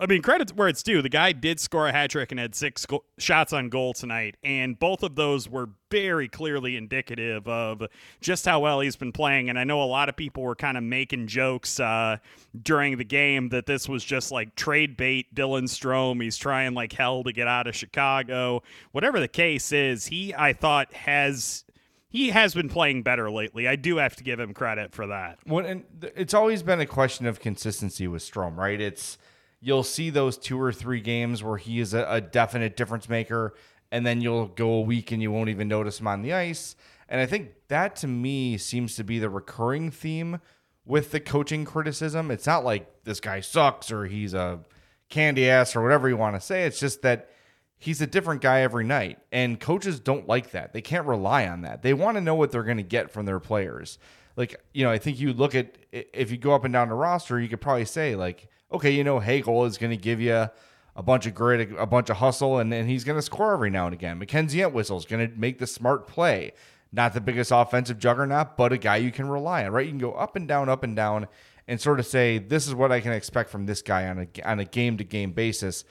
I 0.00 0.06
mean, 0.06 0.22
credit 0.22 0.52
where 0.56 0.68
it's 0.68 0.82
due. 0.82 1.02
The 1.02 1.08
guy 1.08 1.32
did 1.32 1.60
score 1.60 1.86
a 1.86 1.92
hat 1.92 2.10
trick 2.10 2.32
and 2.32 2.40
had 2.40 2.54
six 2.54 2.86
go- 2.86 3.04
shots 3.18 3.52
on 3.52 3.68
goal 3.68 3.92
tonight, 3.92 4.36
and 4.42 4.78
both 4.78 5.02
of 5.02 5.14
those 5.14 5.48
were 5.48 5.70
very 5.90 6.28
clearly 6.28 6.76
indicative 6.76 7.46
of 7.46 7.82
just 8.20 8.44
how 8.46 8.60
well 8.60 8.80
he's 8.80 8.96
been 8.96 9.12
playing. 9.12 9.50
And 9.50 9.58
I 9.58 9.64
know 9.64 9.82
a 9.82 9.84
lot 9.84 10.08
of 10.08 10.16
people 10.16 10.42
were 10.42 10.56
kind 10.56 10.76
of 10.76 10.82
making 10.82 11.26
jokes 11.26 11.78
uh, 11.78 12.16
during 12.60 12.96
the 12.96 13.04
game 13.04 13.50
that 13.50 13.66
this 13.66 13.88
was 13.88 14.02
just 14.02 14.32
like 14.32 14.54
trade 14.54 14.96
bait 14.96 15.34
Dylan 15.34 15.64
Strome. 15.64 16.22
He's 16.22 16.36
trying 16.36 16.74
like 16.74 16.92
hell 16.92 17.22
to 17.24 17.32
get 17.32 17.46
out 17.46 17.66
of 17.66 17.76
Chicago. 17.76 18.62
Whatever 18.92 19.20
the 19.20 19.28
case 19.28 19.72
is, 19.72 20.06
he 20.06 20.34
I 20.34 20.52
thought 20.52 20.92
has 20.94 21.64
he 22.08 22.28
has 22.30 22.54
been 22.54 22.68
playing 22.68 23.02
better 23.02 23.30
lately. 23.30 23.66
I 23.66 23.76
do 23.76 23.96
have 23.96 24.16
to 24.16 24.24
give 24.24 24.38
him 24.38 24.52
credit 24.52 24.92
for 24.92 25.06
that. 25.06 25.38
Well, 25.46 25.64
and 25.64 25.84
it's 26.14 26.34
always 26.34 26.62
been 26.62 26.80
a 26.80 26.86
question 26.86 27.26
of 27.26 27.40
consistency 27.40 28.06
with 28.06 28.22
Strome, 28.22 28.56
right? 28.56 28.80
It's 28.80 29.16
you'll 29.62 29.84
see 29.84 30.10
those 30.10 30.36
two 30.36 30.60
or 30.60 30.72
three 30.72 31.00
games 31.00 31.42
where 31.42 31.56
he 31.56 31.80
is 31.80 31.94
a, 31.94 32.04
a 32.08 32.20
definite 32.20 32.76
difference 32.76 33.08
maker, 33.08 33.54
and 33.90 34.04
then 34.04 34.20
you'll 34.20 34.48
go 34.48 34.72
a 34.72 34.80
week 34.80 35.12
and 35.12 35.22
you 35.22 35.30
won't 35.30 35.48
even 35.48 35.68
notice 35.68 36.00
him 36.00 36.08
on 36.08 36.20
the 36.20 36.32
ice. 36.32 36.74
And 37.08 37.20
I 37.20 37.26
think 37.26 37.52
that 37.68 37.96
to 37.96 38.08
me 38.08 38.58
seems 38.58 38.96
to 38.96 39.04
be 39.04 39.18
the 39.18 39.30
recurring 39.30 39.90
theme 39.90 40.40
with 40.84 41.12
the 41.12 41.20
coaching 41.20 41.64
criticism. 41.64 42.30
It's 42.30 42.46
not 42.46 42.64
like 42.64 43.04
this 43.04 43.20
guy 43.20 43.40
sucks 43.40 43.92
or 43.92 44.06
he's 44.06 44.34
a 44.34 44.60
candy 45.08 45.48
ass 45.48 45.76
or 45.76 45.82
whatever 45.82 46.08
you 46.08 46.16
want 46.16 46.34
to 46.34 46.40
say. 46.40 46.64
It's 46.64 46.80
just 46.80 47.02
that 47.02 47.30
he's 47.78 48.00
a 48.00 48.06
different 48.06 48.40
guy 48.40 48.62
every 48.62 48.84
night. 48.84 49.18
And 49.30 49.60
coaches 49.60 50.00
don't 50.00 50.26
like 50.26 50.50
that. 50.52 50.72
They 50.72 50.82
can't 50.82 51.06
rely 51.06 51.46
on 51.46 51.62
that. 51.62 51.82
They 51.82 51.94
want 51.94 52.16
to 52.16 52.20
know 52.20 52.34
what 52.34 52.50
they're 52.50 52.64
going 52.64 52.78
to 52.78 52.82
get 52.82 53.10
from 53.10 53.26
their 53.26 53.40
players. 53.40 53.98
Like, 54.36 54.60
you 54.72 54.84
know, 54.84 54.90
I 54.90 54.98
think 54.98 55.20
you 55.20 55.34
look 55.34 55.54
at 55.54 55.76
if 55.92 56.30
you 56.30 56.38
go 56.38 56.54
up 56.54 56.64
and 56.64 56.72
down 56.72 56.88
the 56.88 56.94
roster, 56.94 57.38
you 57.38 57.48
could 57.48 57.60
probably 57.60 57.84
say, 57.84 58.16
like, 58.16 58.48
okay, 58.72 58.90
you 58.90 59.04
know, 59.04 59.18
Hagel 59.18 59.64
is 59.64 59.78
going 59.78 59.90
to 59.90 59.96
give 59.96 60.20
you 60.20 60.48
a 60.94 61.02
bunch 61.02 61.26
of 61.26 61.34
grit, 61.34 61.70
a 61.78 61.86
bunch 61.86 62.10
of 62.10 62.18
hustle, 62.18 62.58
and, 62.58 62.72
and 62.72 62.88
he's 62.88 63.04
going 63.04 63.18
to 63.18 63.22
score 63.22 63.52
every 63.52 63.70
now 63.70 63.86
and 63.86 63.94
again. 63.94 64.20
McKenzie 64.20 64.64
Entwistle 64.64 64.98
is 64.98 65.06
going 65.06 65.28
to 65.28 65.36
make 65.36 65.58
the 65.58 65.66
smart 65.66 66.06
play. 66.06 66.52
Not 66.92 67.14
the 67.14 67.22
biggest 67.22 67.50
offensive 67.50 67.98
juggernaut, 67.98 68.56
but 68.58 68.72
a 68.72 68.78
guy 68.78 68.96
you 68.96 69.10
can 69.10 69.28
rely 69.28 69.64
on, 69.64 69.72
right? 69.72 69.86
You 69.86 69.92
can 69.92 69.98
go 69.98 70.12
up 70.12 70.36
and 70.36 70.46
down, 70.46 70.68
up 70.68 70.82
and 70.82 70.94
down, 70.94 71.26
and 71.66 71.80
sort 71.80 71.98
of 71.98 72.06
say, 72.06 72.36
this 72.36 72.66
is 72.66 72.74
what 72.74 72.92
I 72.92 73.00
can 73.00 73.12
expect 73.12 73.48
from 73.48 73.64
this 73.64 73.80
guy 73.80 74.08
on 74.08 74.18
a, 74.18 74.42
on 74.42 74.60
a 74.60 74.66
game 74.66 74.98
to 74.98 75.04
game 75.04 75.32
basis. 75.32 75.84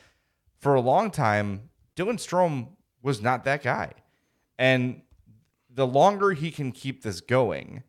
For 0.60 0.76
a 0.76 0.82
long 0.82 1.10
time, 1.10 1.70
Dylan 1.96 2.20
Strome 2.20 2.68
was 3.02 3.20
not 3.20 3.46
that 3.46 3.64
guy. 3.64 3.94
And 4.60 5.02
the 5.74 5.88
longer 5.88 6.34
he 6.34 6.52
can 6.52 6.72
keep 6.72 7.02
this 7.02 7.20
going, 7.20 7.82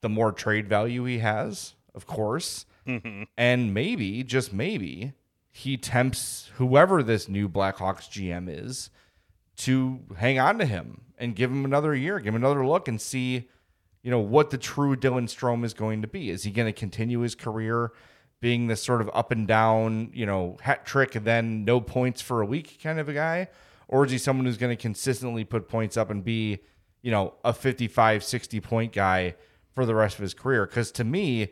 the 0.00 0.08
more 0.08 0.30
trade 0.30 0.68
value 0.68 1.04
he 1.04 1.18
has, 1.18 1.74
of 1.92 2.06
course. 2.06 2.66
And 3.36 3.74
maybe, 3.74 4.22
just 4.22 4.52
maybe, 4.52 5.12
he 5.50 5.76
tempts 5.76 6.50
whoever 6.56 7.02
this 7.02 7.28
new 7.28 7.48
Blackhawks 7.48 8.08
GM 8.08 8.46
is 8.48 8.90
to 9.56 10.00
hang 10.16 10.38
on 10.38 10.58
to 10.58 10.64
him 10.64 11.02
and 11.18 11.36
give 11.36 11.50
him 11.50 11.64
another 11.64 11.94
year, 11.94 12.18
give 12.18 12.34
him 12.34 12.42
another 12.42 12.66
look 12.66 12.88
and 12.88 13.00
see, 13.00 13.48
you 14.02 14.10
know, 14.10 14.20
what 14.20 14.50
the 14.50 14.58
true 14.58 14.96
Dylan 14.96 15.24
Strome 15.24 15.64
is 15.64 15.74
going 15.74 16.02
to 16.02 16.08
be. 16.08 16.30
Is 16.30 16.44
he 16.44 16.50
going 16.50 16.66
to 16.66 16.72
continue 16.72 17.20
his 17.20 17.34
career 17.34 17.92
being 18.40 18.68
this 18.68 18.82
sort 18.82 19.02
of 19.02 19.10
up 19.12 19.30
and 19.30 19.46
down, 19.46 20.10
you 20.14 20.24
know, 20.24 20.56
hat 20.62 20.86
trick 20.86 21.14
and 21.14 21.26
then 21.26 21.64
no 21.64 21.80
points 21.80 22.22
for 22.22 22.40
a 22.40 22.46
week 22.46 22.78
kind 22.82 22.98
of 22.98 23.08
a 23.08 23.12
guy? 23.12 23.48
Or 23.86 24.04
is 24.06 24.12
he 24.12 24.18
someone 24.18 24.46
who's 24.46 24.56
going 24.56 24.74
to 24.74 24.80
consistently 24.80 25.44
put 25.44 25.68
points 25.68 25.96
up 25.96 26.10
and 26.10 26.24
be, 26.24 26.60
you 27.02 27.10
know, 27.10 27.34
a 27.44 27.52
55, 27.52 28.24
60 28.24 28.60
point 28.60 28.92
guy 28.92 29.34
for 29.74 29.84
the 29.84 29.94
rest 29.94 30.16
of 30.16 30.22
his 30.22 30.32
career? 30.32 30.64
Because 30.64 30.90
to 30.92 31.04
me, 31.04 31.50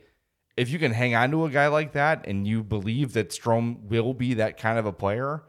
if 0.59 0.71
you 0.71 0.79
can 0.79 0.93
hang 0.93 1.15
on 1.15 1.31
to 1.31 1.45
a 1.45 1.51
guy 1.51 1.69
like 1.69 1.93
that 1.93 2.27
and 2.27 2.47
you 2.47 2.65
believe 2.65 3.13
that 3.13 3.31
Strome 3.31 3.85
will 3.85 4.13
be 4.13 4.35
that 4.35 4.59
kind 4.59 4.77
of 4.77 4.87
a 4.87 4.93
player, 4.93 5.45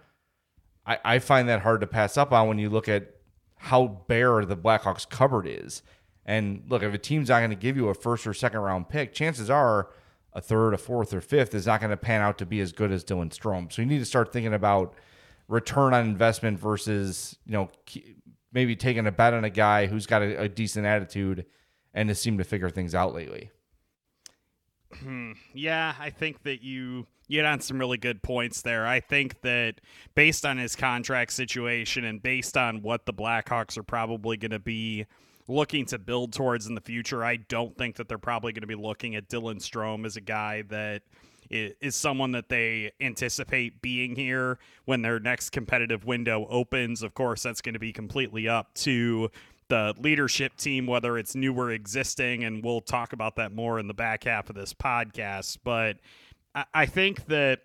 I, 0.85 0.99
I 1.03 1.19
find 1.19 1.49
that 1.49 1.61
hard 1.61 1.81
to 1.81 1.87
pass 1.87 2.15
up 2.15 2.31
on 2.31 2.47
when 2.47 2.59
you 2.59 2.69
look 2.69 2.87
at 2.87 3.15
how 3.55 4.03
bare 4.07 4.45
the 4.45 4.55
Blackhawks 4.55 5.09
cupboard 5.09 5.47
is. 5.47 5.81
And 6.25 6.63
look, 6.69 6.83
if 6.83 6.93
a 6.93 6.99
team's 6.99 7.29
not 7.29 7.39
going 7.39 7.49
to 7.49 7.55
give 7.55 7.75
you 7.75 7.89
a 7.89 7.95
first 7.95 8.27
or 8.27 8.35
second 8.35 8.59
round 8.59 8.87
pick, 8.87 9.11
chances 9.11 9.49
are 9.49 9.89
a 10.31 10.41
third, 10.41 10.75
a 10.75 10.77
fourth, 10.77 11.11
or 11.11 11.21
fifth 11.21 11.55
is 11.55 11.65
not 11.65 11.81
going 11.81 11.89
to 11.89 11.97
pan 11.97 12.21
out 12.21 12.37
to 12.37 12.45
be 12.45 12.59
as 12.59 12.71
good 12.71 12.91
as 12.91 13.03
Dylan 13.03 13.35
Strome. 13.35 13.73
So 13.73 13.81
you 13.81 13.87
need 13.87 13.97
to 13.97 14.05
start 14.05 14.31
thinking 14.31 14.53
about 14.53 14.93
return 15.47 15.95
on 15.95 16.05
investment 16.05 16.59
versus 16.59 17.35
you 17.45 17.53
know 17.53 17.71
maybe 18.53 18.75
taking 18.75 19.07
a 19.07 19.11
bet 19.11 19.33
on 19.33 19.43
a 19.43 19.49
guy 19.49 19.87
who's 19.87 20.05
got 20.05 20.21
a, 20.21 20.43
a 20.43 20.47
decent 20.47 20.85
attitude 20.85 21.47
and 21.95 22.09
has 22.09 22.21
seemed 22.21 22.37
to 22.37 22.43
figure 22.43 22.69
things 22.69 22.93
out 22.93 23.15
lately. 23.15 23.49
Hmm. 25.01 25.33
Yeah, 25.53 25.93
I 25.99 26.09
think 26.09 26.43
that 26.43 26.63
you 26.63 27.05
you 27.27 27.37
hit 27.37 27.45
on 27.45 27.61
some 27.61 27.77
really 27.77 27.97
good 27.97 28.23
points 28.23 28.63
there. 28.63 28.87
I 28.87 28.99
think 28.99 29.41
that 29.41 29.81
based 30.15 30.45
on 30.45 30.57
his 30.57 30.75
contract 30.75 31.31
situation 31.31 32.03
and 32.05 32.21
based 32.21 32.57
on 32.57 32.81
what 32.81 33.05
the 33.05 33.13
Blackhawks 33.13 33.77
are 33.77 33.83
probably 33.83 34.35
going 34.35 34.51
to 34.51 34.59
be 34.59 35.05
looking 35.47 35.85
to 35.85 35.99
build 35.99 36.33
towards 36.33 36.65
in 36.65 36.73
the 36.73 36.81
future, 36.81 37.23
I 37.23 37.35
don't 37.35 37.77
think 37.77 37.97
that 37.97 38.09
they're 38.09 38.17
probably 38.17 38.51
going 38.51 38.61
to 38.61 38.67
be 38.67 38.75
looking 38.75 39.15
at 39.15 39.29
Dylan 39.29 39.57
Strome 39.57 40.05
as 40.05 40.17
a 40.17 40.21
guy 40.21 40.63
that 40.69 41.03
is 41.51 41.95
someone 41.95 42.31
that 42.31 42.49
they 42.49 42.91
anticipate 42.99 43.81
being 43.81 44.15
here 44.15 44.59
when 44.85 45.01
their 45.01 45.19
next 45.19 45.51
competitive 45.51 46.05
window 46.05 46.47
opens. 46.49 47.01
Of 47.03 47.13
course, 47.13 47.43
that's 47.43 47.61
going 47.61 47.73
to 47.73 47.79
be 47.79 47.91
completely 47.93 48.47
up 48.47 48.73
to 48.75 49.31
the 49.69 49.93
leadership 49.97 50.57
team, 50.57 50.85
whether 50.85 51.17
it's 51.17 51.35
new 51.35 51.53
or 51.53 51.71
existing, 51.71 52.43
and 52.43 52.63
we'll 52.63 52.81
talk 52.81 53.13
about 53.13 53.37
that 53.37 53.53
more 53.53 53.79
in 53.79 53.87
the 53.87 53.93
back 53.93 54.25
half 54.25 54.49
of 54.49 54.55
this 54.55 54.73
podcast. 54.73 55.57
But 55.63 55.97
I 56.73 56.85
think 56.85 57.27
that 57.27 57.61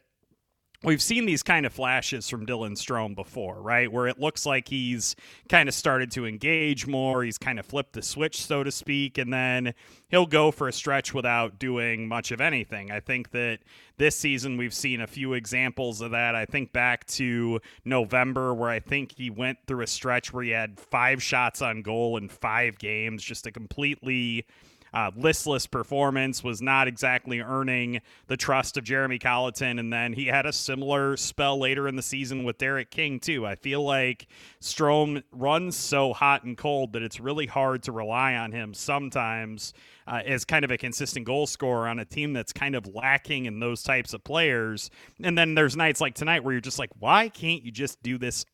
we've 0.85 1.03
seen 1.03 1.27
these 1.27 1.43
kind 1.43 1.67
of 1.67 1.73
flashes 1.73 2.29
from 2.29 2.47
Dylan 2.47 2.73
Strome 2.73 3.15
before, 3.15 3.61
right? 3.61 3.91
Where 3.91 4.07
it 4.07 4.21
looks 4.21 4.47
like 4.47 4.69
he's 4.69 5.17
kind 5.49 5.69
of 5.69 5.75
started 5.75 6.11
to 6.13 6.27
engage 6.27 6.87
more. 6.87 7.25
He's 7.25 7.39
kind 7.39 7.59
of 7.59 7.67
flipped 7.67 7.95
the 7.95 8.03
switch, 8.03 8.41
so 8.41 8.63
to 8.63 8.71
speak, 8.71 9.19
and 9.19 9.33
then 9.33 9.75
he'll 10.09 10.27
go 10.27 10.51
for 10.51 10.69
a 10.69 10.73
stretch 10.73 11.15
without 11.15 11.59
doing 11.59 12.07
much 12.07 12.31
of 12.31 12.41
anything. 12.41 12.91
I 12.91 13.01
think 13.01 13.31
that 13.31 13.61
this 13.97 14.17
season 14.17 14.57
we've 14.57 14.75
seen 14.75 15.01
a 15.01 15.07
few 15.07 15.33
examples 15.33 16.01
of 16.01 16.11
that. 16.13 16.35
I 16.35 16.45
think 16.47 16.73
back 16.73 17.07
to 17.09 17.61
November, 17.85 18.55
where 18.55 18.71
I 18.71 18.81
think 18.81 19.13
he 19.17 19.31
went 19.31 19.59
through 19.67 19.83
a 19.83 19.87
stretch 19.87 20.33
where 20.33 20.45
he 20.45 20.51
had 20.51 20.79
five 20.79 21.23
shots 21.23 21.63
on 21.63 21.83
goal 21.83 22.17
in 22.17 22.29
five 22.29 22.79
games, 22.79 23.23
just 23.23 23.47
a 23.47 23.53
completely 23.53 24.47
uh, 24.95 25.11
listless 25.17 25.67
performance, 25.67 26.43
was 26.45 26.63
not 26.63 26.87
exactly 26.89 27.41
earning 27.41 28.01
the 28.29 28.37
trust 28.37 28.77
of 28.77 28.85
Jeremy 28.85 29.19
Colliton. 29.19 29.79
And 29.79 29.93
then 29.93 30.13
he 30.13 30.27
had 30.27 30.47
a 30.47 30.53
similar 30.53 31.17
spell 31.17 31.59
later 31.59 31.89
in 31.89 31.97
the 31.97 32.03
season 32.03 32.45
with 32.45 32.59
Derek 32.59 32.91
King, 32.91 33.19
too. 33.19 33.45
I 33.45 33.57
feel 33.57 33.83
like 33.83 34.29
Strome 34.63 35.23
runs 35.33 35.77
so 35.77 36.13
hot 36.13 36.45
and 36.45 36.57
cold 36.57 36.93
that 36.93 37.03
it's 37.03 37.19
really 37.19 37.47
hard 37.47 37.83
to 37.83 37.93
rely 37.93 38.35
on 38.35 38.53
him 38.53 38.73
sometimes 38.73 39.75
uh, 40.07 40.23
as 40.25 40.45
kind 40.45 40.65
of 40.65 40.71
a 40.71 40.79
consistent 40.79 41.27
goal 41.27 41.47
scorer 41.47 41.89
on 41.89 41.99
a 41.99 42.05
team 42.05 42.33
that's 42.33 42.53
kind 42.53 42.75
of 42.75 42.87
lacking 42.95 43.47
in 43.47 43.59
those 43.59 43.83
types 43.83 44.15
of 44.15 44.23
players. 44.23 44.91
And 45.23 45.37
then 45.37 45.55
there's 45.55 45.77
nights 45.77 46.01
like 46.01 46.15
tonight 46.15 46.45
where 46.45 46.53
you're 46.53 46.61
just 46.61 46.79
like, 46.79 46.91
why 46.99 47.29
can't 47.29 47.63
you 47.63 47.73
just 47.73 48.03
do 48.03 48.19
this 48.19 48.45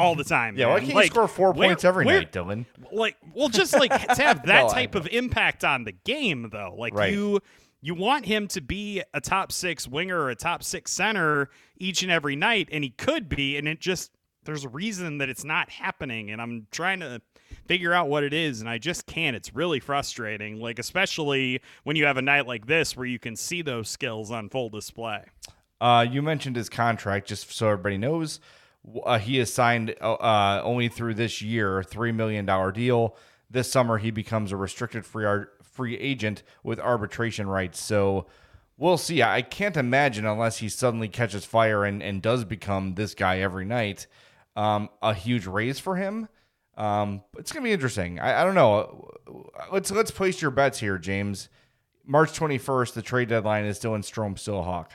all 0.00 0.14
the 0.14 0.24
time. 0.24 0.56
Yeah, 0.56 0.66
man. 0.66 0.74
why 0.74 0.80
can't 0.80 0.94
like, 0.94 1.04
you 1.06 1.10
score 1.10 1.28
four 1.28 1.52
where, 1.52 1.68
points 1.68 1.84
every 1.84 2.04
where, 2.04 2.20
night, 2.20 2.32
Dylan? 2.32 2.64
Like, 2.90 3.16
well, 3.34 3.48
just 3.48 3.78
like 3.78 3.90
to 3.90 4.22
have 4.22 4.42
that 4.46 4.64
no, 4.64 4.68
type 4.68 4.94
of 4.94 5.06
impact 5.08 5.62
on 5.62 5.84
the 5.84 5.92
game, 5.92 6.48
though. 6.50 6.74
Like 6.76 6.94
right. 6.94 7.12
you, 7.12 7.40
you 7.82 7.94
want 7.94 8.24
him 8.24 8.48
to 8.48 8.60
be 8.60 9.02
a 9.12 9.20
top 9.20 9.52
six 9.52 9.86
winger 9.86 10.18
or 10.18 10.30
a 10.30 10.34
top 10.34 10.64
six 10.64 10.90
center 10.90 11.50
each 11.76 12.02
and 12.02 12.10
every 12.10 12.34
night, 12.34 12.68
and 12.72 12.82
he 12.82 12.90
could 12.90 13.28
be. 13.28 13.56
And 13.56 13.68
it 13.68 13.80
just 13.80 14.12
there's 14.44 14.64
a 14.64 14.68
reason 14.68 15.18
that 15.18 15.28
it's 15.28 15.44
not 15.44 15.70
happening, 15.70 16.30
and 16.30 16.40
I'm 16.40 16.66
trying 16.70 17.00
to 17.00 17.20
figure 17.66 17.92
out 17.92 18.08
what 18.08 18.24
it 18.24 18.32
is, 18.32 18.60
and 18.60 18.70
I 18.70 18.78
just 18.78 19.06
can't. 19.06 19.36
It's 19.36 19.54
really 19.54 19.80
frustrating. 19.80 20.60
Like 20.60 20.78
especially 20.78 21.60
when 21.84 21.96
you 21.96 22.06
have 22.06 22.16
a 22.16 22.22
night 22.22 22.46
like 22.46 22.66
this 22.66 22.96
where 22.96 23.06
you 23.06 23.18
can 23.18 23.36
see 23.36 23.60
those 23.62 23.88
skills 23.88 24.30
on 24.30 24.48
full 24.48 24.70
display. 24.70 25.24
Uh, 25.80 26.06
you 26.08 26.20
mentioned 26.20 26.56
his 26.56 26.68
contract, 26.68 27.28
just 27.28 27.52
so 27.52 27.68
everybody 27.68 27.96
knows. 27.96 28.40
Uh, 29.04 29.18
he 29.18 29.38
is 29.38 29.52
signed 29.52 29.94
uh, 30.00 30.60
only 30.64 30.88
through 30.88 31.14
this 31.14 31.42
year, 31.42 31.82
three 31.82 32.12
million 32.12 32.46
dollar 32.46 32.72
deal. 32.72 33.16
This 33.50 33.70
summer, 33.70 33.98
he 33.98 34.10
becomes 34.10 34.52
a 34.52 34.56
restricted 34.56 35.04
free 35.04 35.24
art, 35.24 35.58
free 35.62 35.96
agent 35.98 36.42
with 36.62 36.78
arbitration 36.78 37.48
rights. 37.48 37.80
So 37.80 38.26
we'll 38.76 38.98
see. 38.98 39.22
I 39.22 39.42
can't 39.42 39.76
imagine 39.76 40.24
unless 40.24 40.58
he 40.58 40.68
suddenly 40.68 41.08
catches 41.08 41.44
fire 41.44 41.84
and, 41.84 42.02
and 42.02 42.22
does 42.22 42.44
become 42.44 42.94
this 42.94 43.14
guy 43.14 43.40
every 43.40 43.64
night, 43.64 44.06
um, 44.56 44.88
a 45.02 45.14
huge 45.14 45.46
raise 45.46 45.78
for 45.78 45.96
him. 45.96 46.28
Um, 46.76 47.22
it's 47.38 47.52
gonna 47.52 47.64
be 47.64 47.72
interesting. 47.72 48.18
I, 48.20 48.40
I 48.40 48.44
don't 48.44 48.54
know. 48.54 49.10
Let's 49.70 49.90
let's 49.90 50.10
place 50.10 50.40
your 50.40 50.50
bets 50.50 50.78
here, 50.78 50.96
James. 50.96 51.48
March 52.06 52.32
twenty 52.32 52.56
first, 52.56 52.94
the 52.94 53.02
trade 53.02 53.28
deadline 53.28 53.66
is 53.66 53.76
still 53.76 53.94
in 53.94 54.02
Strome 54.02 54.38
still 54.38 54.60
a 54.60 54.62
hawk. 54.62 54.92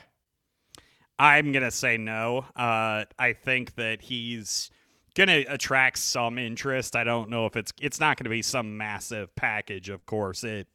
I'm 1.18 1.52
gonna 1.52 1.70
say 1.70 1.96
no. 1.96 2.44
Uh, 2.54 3.04
I 3.18 3.32
think 3.32 3.74
that 3.76 4.02
he's 4.02 4.70
gonna 5.14 5.44
attract 5.48 5.98
some 5.98 6.38
interest. 6.38 6.94
I 6.94 7.04
don't 7.04 7.30
know 7.30 7.46
if 7.46 7.56
it's 7.56 7.72
it's 7.80 7.98
not 7.98 8.18
gonna 8.18 8.30
be 8.30 8.42
some 8.42 8.76
massive 8.76 9.34
package. 9.34 9.88
Of 9.88 10.04
course, 10.06 10.44
it 10.44 10.68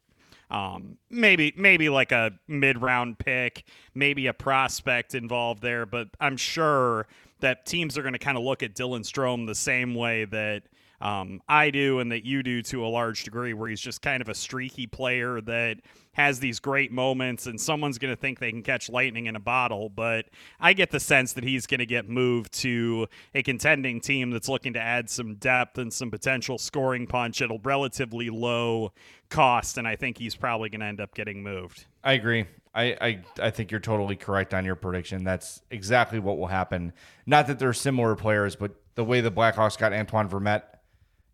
um, 0.50 0.98
maybe 1.10 1.54
maybe 1.56 1.90
like 1.90 2.12
a 2.12 2.32
mid 2.48 2.82
round 2.82 3.20
pick, 3.20 3.66
maybe 3.94 4.28
a 4.28 4.34
prospect 4.34 5.16
involved 5.16 5.62
there. 5.62 5.86
But 5.86 6.10
I'm 6.20 6.38
sure 6.38 7.08
that 7.40 7.66
teams 7.66 7.98
are 7.98 8.04
gonna 8.04 8.20
kind 8.20 8.38
of 8.38 8.44
look 8.44 8.64
at 8.64 8.74
Dylan 8.76 9.02
Strome 9.02 9.46
the 9.48 9.56
same 9.56 9.94
way 9.94 10.26
that 10.26 10.64
um, 11.02 11.42
I 11.48 11.72
do 11.72 12.00
and 12.00 12.12
that 12.12 12.26
you 12.26 12.44
do 12.44 12.62
to 12.64 12.86
a 12.86 12.90
large 12.90 13.24
degree, 13.24 13.54
where 13.54 13.70
he's 13.70 13.82
just 13.82 14.02
kind 14.02 14.22
of 14.22 14.30
a 14.30 14.36
streaky 14.36 14.88
player 14.88 15.40
that 15.42 15.78
has 16.14 16.40
these 16.40 16.60
great 16.60 16.92
moments, 16.92 17.48
and 17.48 17.60
someone's 17.60 17.98
going 17.98 18.14
to 18.14 18.20
think 18.20 18.40
they 18.40 18.52
can 18.52 18.64
catch 18.64 18.90
lightning 18.90 19.28
in 19.28 19.36
a 19.36 19.40
bottle. 19.40 19.90
But 19.90 20.26
I 20.60 20.74
get 20.74 20.92
the 20.92 21.00
sense 21.00 21.34
that 21.34 21.44
he's 21.44 21.66
going 21.66 21.80
to 21.80 21.86
get 21.86 22.10
moved 22.10 22.54
to 22.60 23.08
a 23.34 23.44
contending 23.44 24.02
team 24.02 24.32
that's 24.32 24.50
looking 24.50 24.74
to 24.74 24.82
add 24.82 25.10
some 25.10 25.36
depth 25.36 25.78
and 25.78 25.92
some 25.92 26.12
potential 26.12 26.58
scoring 26.58 27.08
punch 27.08 27.42
at 27.42 27.50
a 27.50 27.60
relatively 27.64 28.30
low 28.30 28.92
cost, 29.30 29.78
and 29.78 29.88
I 29.88 29.96
think 29.96 30.18
he's 30.18 30.36
probably 30.36 30.70
going 30.70 30.82
to 30.82 30.88
end 30.88 31.02
up 31.02 31.16
getting 31.16 31.42
moved. 31.44 31.86
I 32.04 32.14
agree. 32.14 32.46
I, 32.74 32.84
I 33.02 33.22
I 33.48 33.50
think 33.50 33.72
you're 33.72 33.82
totally 33.82 34.16
correct 34.16 34.54
on 34.54 34.64
your 34.64 34.76
prediction. 34.76 35.24
That's 35.24 35.62
exactly 35.72 36.20
what 36.20 36.38
will 36.38 36.48
happen. 36.48 36.94
Not 37.26 37.48
that 37.48 37.60
they're 37.60 37.74
similar 37.74 38.16
players, 38.16 38.56
but 38.56 38.72
the 38.96 39.04
way 39.04 39.22
the 39.22 39.32
Blackhawks 39.32 39.78
got 39.78 39.94
Antoine 39.94 40.30
Vermette 40.30 40.64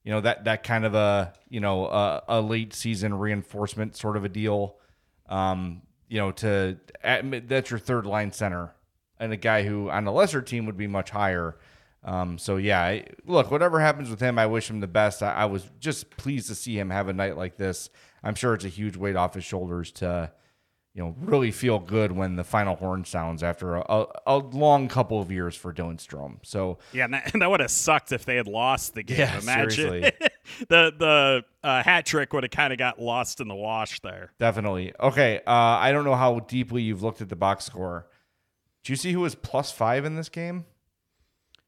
you 0.08 0.14
know 0.14 0.22
that 0.22 0.46
that 0.46 0.64
kind 0.64 0.86
of 0.86 0.96
a 0.96 1.34
you 1.50 1.60
know 1.60 1.86
a, 1.86 2.24
a 2.30 2.42
late 2.42 2.74
season 2.74 3.14
reinforcement 3.14 3.98
sort 3.98 4.16
of 4.16 4.24
a 4.24 4.30
deal. 4.30 4.78
Um, 5.28 5.82
you 6.08 6.18
know, 6.18 6.32
to 6.32 6.78
admit 7.04 7.50
that's 7.50 7.70
your 7.70 7.78
third 7.78 8.06
line 8.06 8.32
center 8.32 8.74
and 9.20 9.34
a 9.34 9.36
guy 9.36 9.64
who 9.64 9.90
on 9.90 10.08
a 10.08 10.14
lesser 10.14 10.42
team 10.42 10.66
would 10.66 10.78
be 10.78 10.88
much 10.88 11.10
higher. 11.10 11.58
Um, 12.06 12.38
so 12.38 12.56
yeah, 12.56 12.82
I, 12.82 13.04
look, 13.26 13.52
whatever 13.52 13.82
happens 13.82 14.10
with 14.10 14.22
him, 14.22 14.40
I 14.40 14.46
wish 14.46 14.70
him 14.70 14.80
the 14.80 14.88
best. 14.88 15.22
I, 15.22 15.34
I, 15.34 15.46
was 15.46 15.70
just 15.78 16.10
pleased 16.12 16.48
to 16.48 16.56
see 16.56 16.80
him 16.80 16.90
have 16.90 17.10
a 17.10 17.14
night 17.14 17.36
like 17.36 17.58
this. 17.58 17.90
I'm 18.24 18.36
sure 18.36 18.54
it's 18.54 18.64
a 18.64 18.70
huge 18.70 18.96
weight 18.96 19.18
off 19.18 19.34
his 19.34 19.44
shoulders 19.44 19.92
to, 19.94 20.32
you 20.98 21.04
know, 21.04 21.16
really 21.22 21.52
feel 21.52 21.78
good 21.78 22.12
when 22.12 22.38
the 22.38 22.44
final 22.44 22.76
horn 22.76 23.06
sounds 23.06 23.44
after 23.44 23.76
a, 23.76 23.82
a, 23.88 24.06
a 24.26 24.38
long 24.38 24.88
couple 24.88 25.22
of 25.22 25.32
years 25.32 25.56
for 25.56 25.72
Dylan 25.72 25.98
Strome. 25.98 26.40
So 26.42 26.80
yeah, 26.92 27.06
and 27.06 27.14
that, 27.14 27.32
that, 27.40 27.52
would 27.52 27.60
have 27.60 27.70
sucked 27.70 28.12
if 28.12 28.26
they 28.26 28.36
had 28.36 28.48
lost 28.48 28.96
the 28.96 29.04
game. 29.04 29.20
Yeah, 29.20 29.40
Imagine 29.40 30.02
the 30.70 30.92
the 30.98 31.44
uh, 31.64 31.84
hat 31.84 32.08
trick 32.08 32.34
would 32.34 32.44
have 32.44 32.52
kind 32.52 32.74
of 32.74 32.80
got 32.80 33.00
lost 33.00 33.40
in 33.40 33.48
the 33.48 33.54
wash 33.54 34.00
there. 34.00 34.32
Definitely. 34.40 34.92
Okay, 35.00 35.40
uh, 35.46 35.52
I 35.52 35.92
don't 35.92 36.04
know 36.04 36.16
how 36.16 36.40
deeply 36.40 36.82
you've 36.82 37.04
looked 37.04 37.22
at 37.22 37.30
the 37.30 37.36
box 37.36 37.66
score. 37.66 38.08
Do 38.84 38.92
you 38.92 38.98
see 38.98 39.12
who 39.12 39.20
was 39.20 39.36
plus 39.36 39.72
five 39.72 40.04
in 40.04 40.16
this 40.16 40.30
game? 40.30 40.66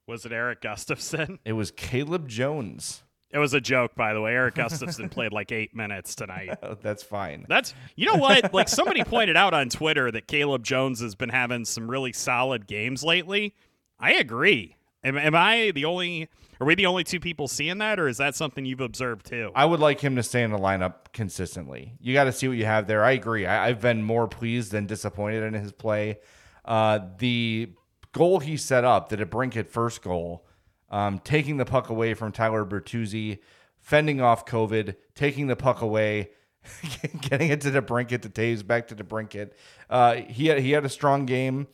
Was 0.07 0.25
it 0.25 0.31
Erik 0.31 0.61
Gustafsson? 0.61 1.37
It 1.45 1.53
was 1.53 1.69
Caleb 1.69 2.27
Jones. 2.27 3.03
It 3.31 3.37
was 3.37 3.53
a 3.53 3.61
joke, 3.61 3.93
by 3.95 4.13
the 4.13 4.21
way. 4.21 4.33
Erik 4.33 4.55
Gustafsson 4.55 5.11
played 5.11 5.31
like 5.31 5.51
eight 5.51 5.75
minutes 5.75 6.15
tonight. 6.15 6.57
That's 6.81 7.03
fine. 7.03 7.45
That's 7.47 7.75
you 7.95 8.07
know 8.07 8.15
what? 8.15 8.53
Like 8.53 8.67
somebody 8.67 9.03
pointed 9.03 9.37
out 9.37 9.53
on 9.53 9.69
Twitter 9.69 10.11
that 10.11 10.27
Caleb 10.27 10.63
Jones 10.63 10.99
has 11.01 11.13
been 11.13 11.29
having 11.29 11.65
some 11.65 11.89
really 11.89 12.11
solid 12.11 12.65
games 12.65 13.03
lately. 13.03 13.53
I 13.99 14.13
agree. 14.13 14.77
Am, 15.03 15.17
am 15.17 15.35
I 15.35 15.71
the 15.73 15.85
only? 15.85 16.27
Are 16.59 16.67
we 16.67 16.75
the 16.75 16.87
only 16.87 17.05
two 17.05 17.21
people 17.21 17.47
seeing 17.47 17.77
that, 17.77 17.99
or 17.99 18.07
is 18.09 18.17
that 18.17 18.35
something 18.35 18.65
you've 18.65 18.81
observed 18.81 19.27
too? 19.27 19.51
I 19.55 19.63
would 19.63 19.79
like 19.79 20.01
him 20.01 20.17
to 20.17 20.23
stay 20.23 20.43
in 20.43 20.51
the 20.51 20.57
lineup 20.57 21.13
consistently. 21.13 21.93
You 22.01 22.13
got 22.13 22.25
to 22.25 22.33
see 22.33 22.49
what 22.49 22.57
you 22.57 22.65
have 22.65 22.85
there. 22.85 23.03
I 23.05 23.11
agree. 23.11 23.45
I, 23.45 23.67
have 23.67 23.79
been 23.79 24.03
more 24.03 24.27
pleased 24.27 24.73
than 24.73 24.85
disappointed 24.85 25.43
in 25.43 25.53
his 25.53 25.71
play. 25.71 26.19
Uh, 26.65 26.99
the 27.17 27.71
goal 28.11 28.39
he 28.39 28.57
set 28.57 28.83
up, 28.83 29.07
the 29.07 29.15
DeBrincat 29.15 29.69
first 29.69 30.01
goal, 30.01 30.45
um, 30.89 31.19
taking 31.19 31.57
the 31.57 31.65
puck 31.65 31.89
away 31.89 32.13
from 32.13 32.31
Tyler 32.31 32.65
Bertuzzi, 32.65 33.39
fending 33.79 34.21
off 34.21 34.45
COVID, 34.45 34.95
taking 35.15 35.47
the 35.47 35.55
puck 35.55 35.81
away, 35.81 36.29
getting 37.21 37.49
it 37.49 37.61
to 37.61 37.71
DeBrincat 37.71 38.21
to 38.21 38.29
Toews, 38.29 38.65
back 38.65 38.87
to 38.87 38.95
DeBrincat. 38.95 39.51
Uh, 39.89 40.15
he 40.15 40.47
had 40.47 40.59
he 40.59 40.71
had 40.71 40.85
a 40.85 40.89
strong 40.89 41.25
game, 41.25 41.67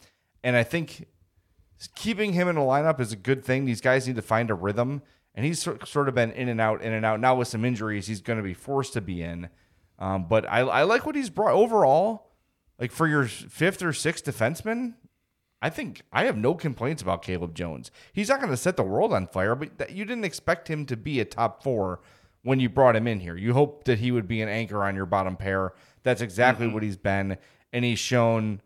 and 0.43 0.55
I 0.55 0.63
think 0.63 1.07
keeping 1.95 2.33
him 2.33 2.47
in 2.47 2.55
the 2.55 2.61
lineup 2.61 2.99
is 2.99 3.11
a 3.11 3.17
good 3.17 3.43
thing. 3.43 3.65
These 3.65 3.81
guys 3.81 4.07
need 4.07 4.15
to 4.15 4.21
find 4.21 4.49
a 4.49 4.53
rhythm, 4.53 5.01
and 5.33 5.45
he's 5.45 5.61
sort 5.61 6.09
of 6.09 6.15
been 6.15 6.31
in 6.31 6.49
and 6.49 6.61
out, 6.61 6.81
in 6.81 6.93
and 6.93 7.05
out. 7.05 7.19
Now 7.19 7.35
with 7.35 7.47
some 7.47 7.65
injuries, 7.65 8.07
he's 8.07 8.21
going 8.21 8.37
to 8.37 8.43
be 8.43 8.53
forced 8.53 8.93
to 8.93 9.01
be 9.01 9.21
in. 9.21 9.49
Um, 9.97 10.27
but 10.27 10.49
I, 10.49 10.59
I 10.59 10.83
like 10.83 11.05
what 11.05 11.15
he's 11.15 11.29
brought 11.29 11.53
overall. 11.53 12.31
Like 12.79 12.91
for 12.91 13.07
your 13.07 13.25
fifth 13.25 13.81
or 13.81 13.93
sixth 13.93 14.25
defenseman, 14.25 14.95
I 15.65 15.69
think 15.71 16.03
I 16.13 16.25
have 16.25 16.37
no 16.37 16.53
complaints 16.53 17.01
about 17.01 17.23
Caleb 17.23 17.55
Jones. 17.55 17.89
He's 18.13 18.29
not 18.29 18.39
going 18.39 18.51
to 18.51 18.57
set 18.57 18.77
the 18.77 18.83
world 18.83 19.11
on 19.11 19.25
fire, 19.25 19.55
but 19.55 19.79
that, 19.79 19.93
you 19.93 20.05
didn't 20.05 20.23
expect 20.23 20.67
him 20.67 20.85
to 20.85 20.95
be 20.95 21.19
a 21.19 21.25
top 21.25 21.63
four 21.63 22.01
when 22.43 22.59
you 22.59 22.69
brought 22.69 22.95
him 22.95 23.07
in 23.07 23.19
here. 23.19 23.35
You 23.35 23.53
hoped 23.53 23.87
that 23.87 23.97
he 23.97 24.11
would 24.11 24.27
be 24.27 24.43
an 24.43 24.47
anchor 24.47 24.83
on 24.83 24.95
your 24.95 25.07
bottom 25.07 25.35
pair. 25.35 25.73
That's 26.03 26.21
exactly 26.21 26.67
mm-hmm. 26.67 26.75
what 26.75 26.83
he's 26.83 26.97
been, 26.97 27.39
and 27.73 27.83
he's 27.83 27.97
shown, 27.97 28.61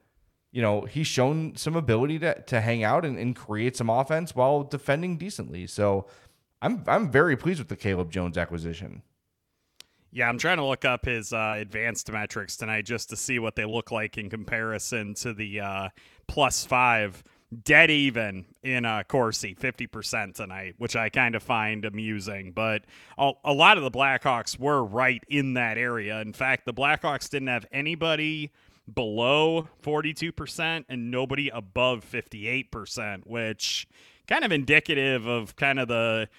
you 0.51 0.61
know, 0.61 0.81
he's 0.81 1.07
shown 1.07 1.55
some 1.55 1.77
ability 1.77 2.19
to 2.19 2.41
to 2.41 2.59
hang 2.59 2.83
out 2.83 3.05
and, 3.05 3.17
and 3.17 3.33
create 3.33 3.77
some 3.77 3.89
offense 3.89 4.35
while 4.35 4.63
defending 4.63 5.15
decently. 5.15 5.67
So, 5.67 6.05
I'm 6.61 6.83
I'm 6.85 7.09
very 7.09 7.37
pleased 7.37 7.59
with 7.59 7.69
the 7.69 7.77
Caleb 7.77 8.11
Jones 8.11 8.37
acquisition. 8.37 9.03
Yeah, 10.11 10.27
I'm 10.27 10.39
trying 10.39 10.57
to 10.57 10.65
look 10.65 10.85
up 10.85 11.05
his 11.05 11.33
uh, 11.33 11.55
advanced 11.57 12.11
metrics 12.11 12.57
tonight 12.57 12.85
just 12.85 13.09
to 13.09 13.15
see 13.15 13.37
what 13.37 13.55
they 13.55 13.65
look 13.65 13.91
like 13.91 14.17
in 14.17 14.29
comparison 14.29 15.13
to 15.15 15.33
the 15.33 15.59
uh, 15.59 15.89
plus 16.27 16.65
five. 16.65 17.23
Dead 17.63 17.89
even 17.89 18.45
in 18.61 18.85
uh, 18.85 19.01
Corsi, 19.07 19.55
50% 19.55 20.35
tonight, 20.35 20.75
which 20.77 20.95
I 20.95 21.09
kind 21.09 21.33
of 21.33 21.41
find 21.41 21.83
amusing. 21.83 22.51
But 22.51 22.83
a, 23.17 23.31
a 23.43 23.53
lot 23.53 23.77
of 23.77 23.83
the 23.83 23.89
Blackhawks 23.89 24.59
were 24.59 24.83
right 24.83 25.23
in 25.27 25.55
that 25.55 25.75
area. 25.79 26.21
In 26.21 26.33
fact, 26.33 26.67
the 26.67 26.73
Blackhawks 26.73 27.27
didn't 27.27 27.47
have 27.47 27.65
anybody 27.71 28.51
below 28.93 29.67
42% 29.83 30.85
and 30.89 31.09
nobody 31.09 31.49
above 31.49 32.05
58%, 32.05 33.25
which 33.25 33.87
kind 34.27 34.43
of 34.43 34.51
indicative 34.51 35.25
of 35.25 35.55
kind 35.55 35.79
of 35.79 35.87
the 35.87 36.29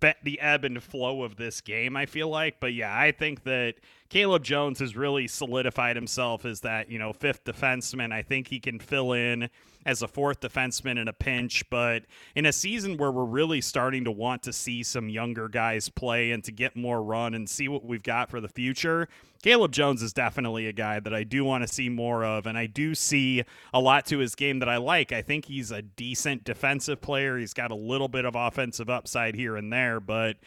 the 0.00 0.40
ebb 0.40 0.64
and 0.64 0.82
flow 0.82 1.22
of 1.22 1.36
this 1.36 1.60
game, 1.60 1.96
I 1.96 2.06
feel 2.06 2.28
like. 2.28 2.60
But 2.60 2.74
yeah, 2.74 2.96
I 2.96 3.12
think 3.12 3.44
that 3.44 3.74
Caleb 4.08 4.42
Jones 4.42 4.78
has 4.78 4.96
really 4.96 5.28
solidified 5.28 5.96
himself 5.96 6.44
as 6.44 6.60
that, 6.60 6.90
you 6.90 6.98
know, 6.98 7.12
fifth 7.12 7.44
defenseman. 7.44 8.12
I 8.12 8.22
think 8.22 8.48
he 8.48 8.58
can 8.58 8.78
fill 8.78 9.12
in 9.12 9.50
as 9.84 10.02
a 10.02 10.08
fourth 10.08 10.40
defenseman 10.40 10.98
in 10.98 11.08
a 11.08 11.12
pinch, 11.12 11.68
but 11.70 12.04
in 12.34 12.46
a 12.46 12.52
season 12.52 12.96
where 12.96 13.10
we're 13.10 13.24
really 13.24 13.60
starting 13.60 14.04
to 14.04 14.10
want 14.10 14.42
to 14.44 14.52
see 14.52 14.82
some 14.82 15.08
younger 15.08 15.48
guys 15.48 15.88
play 15.88 16.30
and 16.30 16.42
to 16.44 16.52
get 16.52 16.74
more 16.74 17.02
run 17.02 17.34
and 17.34 17.48
see 17.48 17.68
what 17.68 17.84
we've 17.84 18.02
got 18.02 18.30
for 18.30 18.40
the 18.40 18.48
future, 18.48 19.08
Caleb 19.42 19.72
Jones 19.72 20.02
is 20.02 20.12
definitely 20.12 20.66
a 20.66 20.72
guy 20.72 21.00
that 21.00 21.14
I 21.14 21.22
do 21.22 21.44
want 21.44 21.62
to 21.62 21.72
see 21.72 21.88
more 21.88 22.24
of, 22.24 22.46
and 22.46 22.58
I 22.58 22.66
do 22.66 22.94
see 22.94 23.44
a 23.72 23.80
lot 23.80 24.04
to 24.06 24.18
his 24.18 24.34
game 24.34 24.58
that 24.58 24.68
I 24.68 24.78
like. 24.78 25.12
I 25.12 25.22
think 25.22 25.44
he's 25.44 25.70
a 25.70 25.82
decent 25.82 26.44
defensive 26.44 27.00
player. 27.00 27.38
He's 27.38 27.54
got 27.54 27.70
a 27.70 27.76
little 27.76 28.08
bit 28.08 28.24
of 28.24 28.34
offensive 28.34 28.90
upside 28.90 29.36
here 29.36 29.56
and 29.56 29.72
there, 29.72 30.00
but 30.00 30.38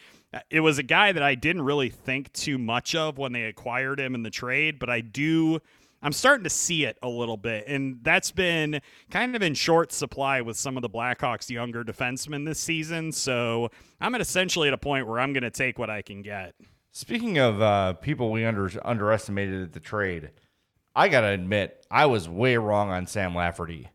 it 0.50 0.60
was 0.60 0.78
a 0.78 0.82
guy 0.82 1.12
that 1.12 1.22
I 1.22 1.34
didn't 1.34 1.62
really 1.62 1.90
think 1.90 2.32
too 2.32 2.58
much 2.58 2.94
of 2.94 3.18
when 3.18 3.32
they 3.32 3.44
acquired 3.44 4.00
him 4.00 4.14
in 4.14 4.22
the 4.22 4.30
trade, 4.30 4.78
but 4.78 4.88
I 4.88 5.00
do. 5.00 5.60
I'm 6.04 6.12
starting 6.12 6.42
to 6.44 6.50
see 6.50 6.84
it 6.84 6.98
a 7.02 7.08
little 7.08 7.36
bit, 7.36 7.64
and 7.68 8.00
that's 8.02 8.32
been 8.32 8.80
kind 9.10 9.36
of 9.36 9.42
in 9.42 9.54
short 9.54 9.92
supply 9.92 10.40
with 10.40 10.56
some 10.56 10.76
of 10.76 10.82
the 10.82 10.90
Blackhawks' 10.90 11.48
younger 11.48 11.84
defensemen 11.84 12.44
this 12.44 12.58
season. 12.58 13.12
So 13.12 13.70
I'm 14.00 14.14
at 14.14 14.20
essentially 14.20 14.66
at 14.68 14.74
a 14.74 14.78
point 14.78 15.06
where 15.06 15.20
I'm 15.20 15.32
going 15.32 15.44
to 15.44 15.50
take 15.50 15.78
what 15.78 15.90
I 15.90 16.02
can 16.02 16.22
get. 16.22 16.54
Speaking 16.90 17.38
of 17.38 17.62
uh, 17.62 17.92
people 17.94 18.30
we 18.30 18.44
under 18.44 18.70
underestimated 18.84 19.62
at 19.62 19.72
the 19.72 19.80
trade, 19.80 20.30
I 20.94 21.08
gotta 21.08 21.28
admit 21.28 21.86
I 21.90 22.04
was 22.06 22.28
way 22.28 22.58
wrong 22.58 22.90
on 22.90 23.06
Sam 23.06 23.34
Lafferty. 23.34 23.88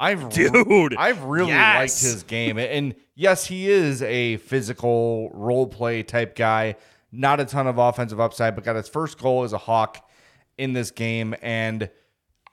I've 0.00 0.28
dude, 0.30 0.94
I've 0.96 1.22
really 1.24 1.50
yes. 1.50 1.76
liked 1.76 2.00
his 2.12 2.22
game, 2.22 2.58
and 2.58 2.94
yes, 3.14 3.46
he 3.46 3.68
is 3.68 4.02
a 4.02 4.36
physical 4.38 5.30
role 5.32 5.66
play 5.66 6.02
type 6.02 6.36
guy. 6.36 6.76
Not 7.10 7.40
a 7.40 7.44
ton 7.44 7.66
of 7.66 7.78
offensive 7.78 8.20
upside, 8.20 8.54
but 8.54 8.64
got 8.64 8.76
his 8.76 8.88
first 8.88 9.18
goal 9.18 9.42
as 9.42 9.52
a 9.52 9.58
Hawk 9.58 10.08
in 10.56 10.72
this 10.72 10.90
game, 10.90 11.34
and 11.42 11.90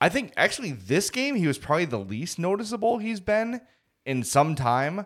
I 0.01 0.09
think 0.09 0.33
actually 0.37 0.71
this 0.71 1.09
game 1.09 1.35
he 1.35 1.47
was 1.47 1.57
probably 1.57 1.85
the 1.85 1.99
least 1.99 2.39
noticeable 2.39 2.97
he's 2.97 3.19
been 3.19 3.61
in 4.05 4.23
some 4.23 4.55
time. 4.55 5.05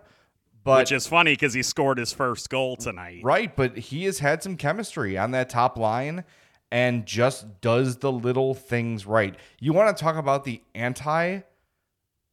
But, 0.63 0.79
Which 0.79 0.91
is 0.91 1.07
funny 1.07 1.33
because 1.33 1.53
he 1.53 1.63
scored 1.63 1.97
his 1.97 2.11
first 2.11 2.49
goal 2.49 2.75
tonight. 2.75 3.21
Right, 3.23 3.55
but 3.55 3.77
he 3.77 4.03
has 4.05 4.19
had 4.19 4.43
some 4.43 4.57
chemistry 4.57 5.17
on 5.17 5.31
that 5.31 5.49
top 5.49 5.77
line 5.77 6.25
and 6.71 7.05
just 7.05 7.61
does 7.61 7.97
the 7.97 8.11
little 8.11 8.53
things 8.53 9.05
right. 9.05 9.35
You 9.59 9.73
want 9.73 9.95
to 9.95 10.03
talk 10.03 10.15
about 10.15 10.43
the 10.43 10.61
anti 10.75 11.39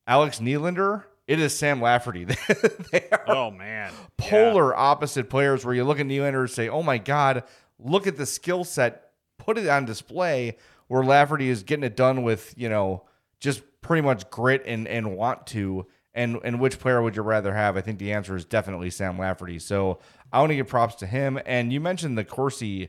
Alex 0.07 0.39
Nylander, 0.39 1.05
it 1.27 1.41
is 1.41 1.57
Sam 1.57 1.81
Lafferty. 1.81 2.25
they 2.93 3.09
are 3.11 3.25
oh 3.27 3.51
man, 3.51 3.93
polar 4.17 4.73
yeah. 4.73 4.81
opposite 4.81 5.29
players. 5.29 5.65
Where 5.65 5.75
you 5.75 5.85
look 5.85 5.99
at 5.99 6.07
Nylander 6.07 6.41
and 6.41 6.51
say, 6.51 6.69
"Oh 6.69 6.83
my 6.83 6.99
God, 6.99 7.45
look 7.79 8.07
at 8.07 8.17
the 8.17 8.27
skill 8.27 8.65
set, 8.65 9.11
put 9.39 9.59
it 9.59 9.69
on 9.69 9.85
display." 9.85 10.57
Where 10.89 11.03
Lafferty 11.03 11.49
is 11.49 11.65
getting 11.65 11.85
it 11.85 11.97
done 11.97 12.23
with 12.23 12.55
you 12.57 12.69
know 12.69 13.05
just 13.41 13.63
pretty 13.81 14.03
much 14.03 14.31
grit 14.31 14.63
and 14.67 14.87
and 14.87 15.17
want 15.17 15.47
to. 15.49 15.87
And, 16.15 16.41
and 16.45 16.59
which 16.59 16.79
player 16.79 17.03
would 17.03 17.15
you 17.15 17.21
rather 17.21 17.53
have? 17.53 17.77
I 17.77 17.83
think 17.83 17.99
the 17.99 18.15
answer 18.15 18.35
is 18.35 18.47
definitely 18.47 18.89
Sam 18.89 19.19
Lafferty. 19.19 19.59
So 19.59 19.99
I 20.33 20.41
want 20.41 20.49
to 20.49 20.57
give 20.57 20.67
props 20.67 20.95
to 20.95 21.07
him. 21.07 21.39
And 21.45 21.75
you 21.75 21.79
mentioned 21.79 22.17
the 22.17 22.25
Corsi 22.25 22.89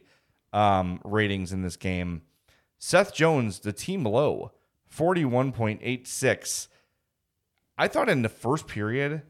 um, 0.53 1.01
ratings 1.03 1.51
in 1.51 1.61
this 1.61 1.75
game. 1.75 2.21
Seth 2.79 3.13
Jones, 3.13 3.59
the 3.59 3.73
team 3.73 4.05
low, 4.05 4.53
41.86. 4.95 6.67
I 7.77 7.87
thought 7.87 8.09
in 8.09 8.23
the 8.23 8.29
first 8.29 8.67
period, 8.67 9.21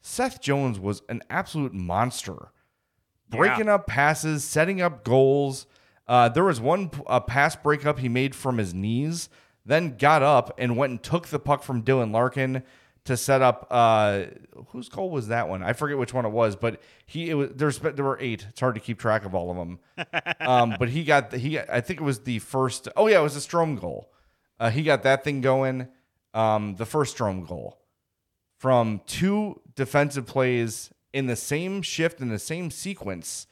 Seth 0.00 0.40
Jones 0.40 0.78
was 0.78 1.02
an 1.08 1.22
absolute 1.28 1.74
monster, 1.74 2.52
breaking 3.28 3.66
yeah. 3.66 3.74
up 3.74 3.86
passes, 3.86 4.44
setting 4.44 4.80
up 4.80 5.04
goals. 5.04 5.66
Uh, 6.06 6.28
there 6.28 6.44
was 6.44 6.60
one 6.60 6.90
a 7.08 7.20
pass 7.20 7.56
breakup 7.56 7.98
he 7.98 8.08
made 8.08 8.34
from 8.34 8.58
his 8.58 8.72
knees, 8.72 9.28
then 9.64 9.96
got 9.96 10.22
up 10.22 10.54
and 10.58 10.76
went 10.76 10.90
and 10.92 11.02
took 11.02 11.26
the 11.26 11.40
puck 11.40 11.64
from 11.64 11.82
Dylan 11.82 12.12
Larkin 12.12 12.62
to 13.06 13.16
set 13.16 13.42
up. 13.42 13.66
Uh, 13.68 14.26
whose 14.68 14.88
goal 14.88 15.10
was 15.10 15.26
that 15.26 15.48
one? 15.48 15.64
I 15.64 15.72
forget 15.72 15.98
which 15.98 16.14
one 16.14 16.24
it 16.24 16.30
was, 16.30 16.54
but 16.54 16.80
he 17.04 17.28
it 17.30 17.34
was 17.34 17.50
there's 17.56 17.80
there 17.80 18.04
were 18.04 18.18
eight. 18.20 18.46
It's 18.48 18.60
hard 18.60 18.76
to 18.76 18.80
keep 18.80 19.00
track 19.00 19.24
of 19.24 19.34
all 19.34 19.50
of 19.50 19.56
them. 19.56 19.80
um, 20.40 20.76
but 20.78 20.88
he 20.88 21.02
got 21.02 21.32
he 21.32 21.58
I 21.58 21.80
think 21.80 22.00
it 22.00 22.04
was 22.04 22.20
the 22.20 22.38
first. 22.38 22.88
Oh 22.96 23.08
yeah, 23.08 23.18
it 23.18 23.24
was 23.24 23.36
a 23.36 23.40
Strome 23.40 23.80
goal. 23.80 24.12
Uh, 24.60 24.70
he 24.70 24.84
got 24.84 25.02
that 25.02 25.24
thing 25.24 25.40
going. 25.40 25.88
Um, 26.32 26.76
the 26.76 26.86
first 26.86 27.16
Strome 27.16 27.48
goal 27.48 27.80
from 28.58 29.00
two 29.06 29.60
defensive 29.74 30.26
plays 30.26 30.90
in 31.12 31.26
the 31.26 31.36
same 31.36 31.82
shift 31.82 32.20
in 32.20 32.28
the 32.28 32.38
same 32.38 32.70
sequence, 32.70 33.46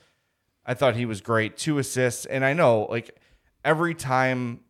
I 0.66 0.74
thought 0.74 0.96
he 0.96 1.06
was 1.06 1.20
great. 1.20 1.56
Two 1.56 1.78
assists, 1.78 2.26
and 2.26 2.44
I 2.44 2.52
know 2.52 2.86
like 2.90 3.18
every 3.64 3.94
time 3.94 4.60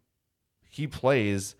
he 0.68 0.86
plays, 0.86 1.54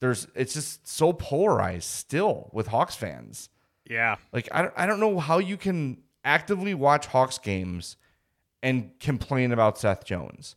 there's 0.00 0.26
it's 0.34 0.54
just 0.54 0.86
so 0.86 1.12
polarized 1.12 1.84
still 1.84 2.50
with 2.52 2.68
Hawks 2.68 2.94
fans. 2.94 3.48
Yeah. 3.88 4.16
Like 4.32 4.48
I 4.52 4.62
don't, 4.62 4.74
I 4.76 4.86
don't 4.86 5.00
know 5.00 5.18
how 5.18 5.38
you 5.38 5.56
can 5.56 5.98
actively 6.24 6.74
watch 6.74 7.06
Hawks 7.06 7.38
games 7.38 7.96
and 8.62 8.90
complain 9.00 9.52
about 9.52 9.78
Seth 9.78 10.04
Jones. 10.04 10.56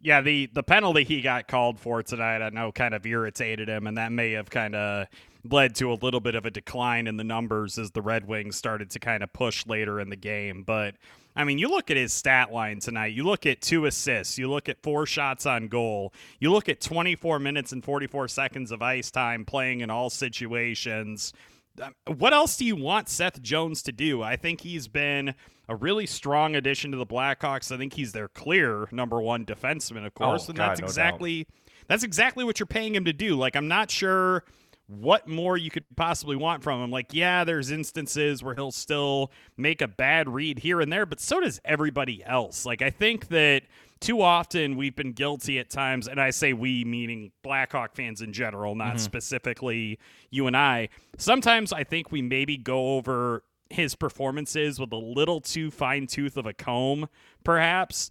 Yeah, 0.00 0.20
the 0.20 0.46
the 0.52 0.62
penalty 0.62 1.04
he 1.04 1.20
got 1.22 1.48
called 1.48 1.78
for 1.78 2.02
tonight, 2.02 2.40
I 2.40 2.50
know, 2.50 2.70
kind 2.70 2.94
of 2.94 3.04
irritated 3.04 3.68
him, 3.68 3.86
and 3.86 3.98
that 3.98 4.12
may 4.12 4.32
have 4.32 4.48
kind 4.48 4.74
of 4.76 5.08
led 5.44 5.74
to 5.76 5.92
a 5.92 5.94
little 5.94 6.20
bit 6.20 6.34
of 6.34 6.44
a 6.44 6.50
decline 6.50 7.06
in 7.06 7.16
the 7.16 7.24
numbers 7.24 7.78
as 7.78 7.90
the 7.92 8.02
Red 8.02 8.26
Wings 8.26 8.56
started 8.56 8.90
to 8.90 8.98
kind 8.98 9.22
of 9.22 9.32
push 9.32 9.66
later 9.66 10.00
in 10.00 10.10
the 10.10 10.16
game. 10.16 10.62
But 10.62 10.94
I 11.36 11.44
mean, 11.44 11.58
you 11.58 11.68
look 11.68 11.90
at 11.90 11.96
his 11.96 12.12
stat 12.12 12.52
line 12.52 12.80
tonight. 12.80 13.14
You 13.14 13.24
look 13.24 13.46
at 13.46 13.60
two 13.60 13.86
assists. 13.86 14.38
You 14.38 14.50
look 14.50 14.68
at 14.68 14.82
four 14.82 15.06
shots 15.06 15.46
on 15.46 15.68
goal. 15.68 16.12
You 16.40 16.50
look 16.50 16.68
at 16.68 16.80
24 16.80 17.38
minutes 17.38 17.72
and 17.72 17.84
44 17.84 18.28
seconds 18.28 18.72
of 18.72 18.82
ice 18.82 19.10
time 19.10 19.44
playing 19.44 19.80
in 19.80 19.90
all 19.90 20.10
situations. 20.10 21.32
Um, 21.80 21.94
what 22.16 22.32
else 22.32 22.56
do 22.56 22.64
you 22.64 22.74
want 22.74 23.08
Seth 23.08 23.40
Jones 23.40 23.82
to 23.82 23.92
do? 23.92 24.20
I 24.20 24.34
think 24.36 24.62
he's 24.62 24.88
been 24.88 25.34
a 25.68 25.76
really 25.76 26.06
strong 26.06 26.56
addition 26.56 26.90
to 26.90 26.96
the 26.96 27.06
Blackhawks. 27.06 27.70
I 27.70 27.76
think 27.76 27.92
he's 27.92 28.12
their 28.12 28.28
clear 28.28 28.88
number 28.90 29.20
one 29.20 29.44
defenseman, 29.44 30.04
of 30.06 30.14
course, 30.14 30.46
oh, 30.46 30.50
and 30.50 30.56
God, 30.56 30.70
that's 30.70 30.80
no 30.80 30.86
exactly 30.86 31.46
that's 31.86 32.02
exactly 32.02 32.44
what 32.44 32.58
you're 32.58 32.66
paying 32.66 32.94
him 32.94 33.04
to 33.04 33.12
do. 33.12 33.36
Like 33.36 33.56
I'm 33.56 33.68
not 33.68 33.90
sure 33.90 34.44
what 34.88 35.28
more 35.28 35.56
you 35.56 35.70
could 35.70 35.84
possibly 35.96 36.34
want 36.34 36.62
from 36.62 36.82
him. 36.82 36.90
Like, 36.90 37.12
yeah, 37.12 37.44
there's 37.44 37.70
instances 37.70 38.42
where 38.42 38.54
he'll 38.54 38.72
still 38.72 39.30
make 39.56 39.82
a 39.82 39.88
bad 39.88 40.28
read 40.28 40.60
here 40.60 40.80
and 40.80 40.90
there, 40.90 41.04
but 41.04 41.20
so 41.20 41.40
does 41.40 41.60
everybody 41.64 42.24
else. 42.24 42.64
Like, 42.64 42.80
I 42.80 42.88
think 42.88 43.28
that 43.28 43.64
too 44.00 44.22
often 44.22 44.76
we've 44.76 44.96
been 44.96 45.12
guilty 45.12 45.58
at 45.58 45.68
times, 45.68 46.08
and 46.08 46.18
I 46.18 46.30
say 46.30 46.54
we 46.54 46.84
meaning 46.84 47.32
Blackhawk 47.42 47.94
fans 47.94 48.22
in 48.22 48.32
general, 48.32 48.74
not 48.74 48.88
mm-hmm. 48.88 48.98
specifically 48.98 49.98
you 50.30 50.46
and 50.46 50.56
I. 50.56 50.88
Sometimes 51.18 51.72
I 51.72 51.84
think 51.84 52.10
we 52.10 52.22
maybe 52.22 52.56
go 52.56 52.96
over 52.96 53.44
his 53.68 53.94
performances 53.94 54.80
with 54.80 54.92
a 54.92 54.96
little 54.96 55.42
too 55.42 55.70
fine 55.70 56.06
tooth 56.06 56.38
of 56.38 56.46
a 56.46 56.54
comb, 56.54 57.08
perhaps. 57.44 58.08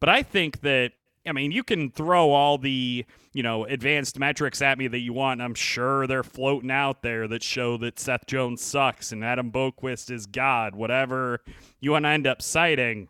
But 0.00 0.08
I 0.08 0.24
think 0.24 0.62
that 0.62 0.92
I 1.28 1.32
mean, 1.32 1.52
you 1.52 1.62
can 1.62 1.90
throw 1.90 2.30
all 2.30 2.58
the, 2.58 3.04
you 3.32 3.42
know, 3.42 3.64
advanced 3.64 4.18
metrics 4.18 4.62
at 4.62 4.78
me 4.78 4.88
that 4.88 5.00
you 5.00 5.12
want. 5.12 5.42
I'm 5.42 5.54
sure 5.54 6.06
they're 6.06 6.22
floating 6.22 6.70
out 6.70 7.02
there 7.02 7.28
that 7.28 7.42
show 7.42 7.76
that 7.78 7.98
Seth 7.98 8.26
Jones 8.26 8.62
sucks 8.62 9.12
and 9.12 9.24
Adam 9.24 9.52
Boqvist 9.52 10.10
is 10.10 10.26
God, 10.26 10.74
whatever 10.74 11.40
you 11.80 11.92
want 11.92 12.04
to 12.04 12.10
end 12.10 12.26
up 12.26 12.42
citing. 12.42 13.08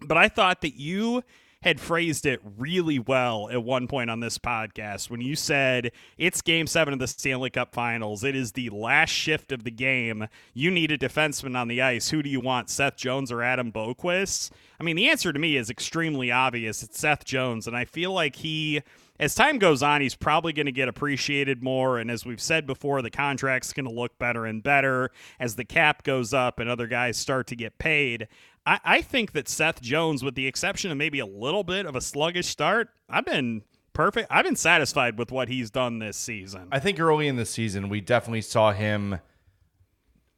But 0.00 0.18
I 0.18 0.28
thought 0.28 0.60
that 0.60 0.74
you 0.74 1.22
had 1.66 1.80
phrased 1.80 2.24
it 2.24 2.40
really 2.56 2.96
well 2.96 3.50
at 3.50 3.60
one 3.60 3.88
point 3.88 4.08
on 4.08 4.20
this 4.20 4.38
podcast 4.38 5.10
when 5.10 5.20
you 5.20 5.34
said 5.34 5.90
it's 6.16 6.40
game 6.40 6.64
seven 6.64 6.94
of 6.94 7.00
the 7.00 7.08
Stanley 7.08 7.50
Cup 7.50 7.74
finals. 7.74 8.22
It 8.22 8.36
is 8.36 8.52
the 8.52 8.70
last 8.70 9.10
shift 9.10 9.50
of 9.50 9.64
the 9.64 9.72
game. 9.72 10.28
You 10.54 10.70
need 10.70 10.92
a 10.92 10.96
defenseman 10.96 11.58
on 11.58 11.66
the 11.66 11.82
ice. 11.82 12.10
Who 12.10 12.22
do 12.22 12.30
you 12.30 12.38
want, 12.38 12.70
Seth 12.70 12.94
Jones 12.94 13.32
or 13.32 13.42
Adam 13.42 13.72
Boqvist? 13.72 14.52
I 14.78 14.84
mean, 14.84 14.94
the 14.94 15.08
answer 15.08 15.32
to 15.32 15.40
me 15.40 15.56
is 15.56 15.68
extremely 15.68 16.30
obvious. 16.30 16.84
It's 16.84 17.00
Seth 17.00 17.24
Jones. 17.24 17.66
And 17.66 17.76
I 17.76 17.84
feel 17.84 18.12
like 18.12 18.36
he 18.36 18.82
as 19.18 19.34
time 19.34 19.58
goes 19.58 19.82
on, 19.82 20.00
he's 20.00 20.14
probably 20.14 20.52
going 20.52 20.66
to 20.66 20.72
get 20.72 20.88
appreciated 20.88 21.62
more. 21.62 21.98
And 21.98 22.10
as 22.10 22.24
we've 22.24 22.40
said 22.40 22.66
before, 22.66 23.02
the 23.02 23.10
contract's 23.10 23.72
going 23.72 23.86
to 23.86 23.92
look 23.92 24.18
better 24.18 24.46
and 24.46 24.62
better 24.62 25.10
as 25.38 25.56
the 25.56 25.64
cap 25.64 26.02
goes 26.02 26.34
up 26.34 26.58
and 26.58 26.68
other 26.68 26.86
guys 26.86 27.16
start 27.16 27.46
to 27.48 27.56
get 27.56 27.78
paid. 27.78 28.28
I, 28.66 28.80
I 28.84 29.02
think 29.02 29.32
that 29.32 29.48
Seth 29.48 29.80
Jones, 29.80 30.22
with 30.22 30.34
the 30.34 30.46
exception 30.46 30.90
of 30.90 30.96
maybe 30.96 31.20
a 31.20 31.26
little 31.26 31.64
bit 31.64 31.86
of 31.86 31.96
a 31.96 32.00
sluggish 32.00 32.46
start, 32.46 32.88
I've 33.08 33.24
been 33.24 33.62
perfect. 33.92 34.28
I've 34.30 34.44
been 34.44 34.56
satisfied 34.56 35.18
with 35.18 35.32
what 35.32 35.48
he's 35.48 35.70
done 35.70 35.98
this 35.98 36.16
season. 36.16 36.68
I 36.70 36.78
think 36.78 37.00
early 37.00 37.28
in 37.28 37.36
the 37.36 37.46
season, 37.46 37.88
we 37.88 38.00
definitely 38.00 38.42
saw 38.42 38.72
him 38.72 39.18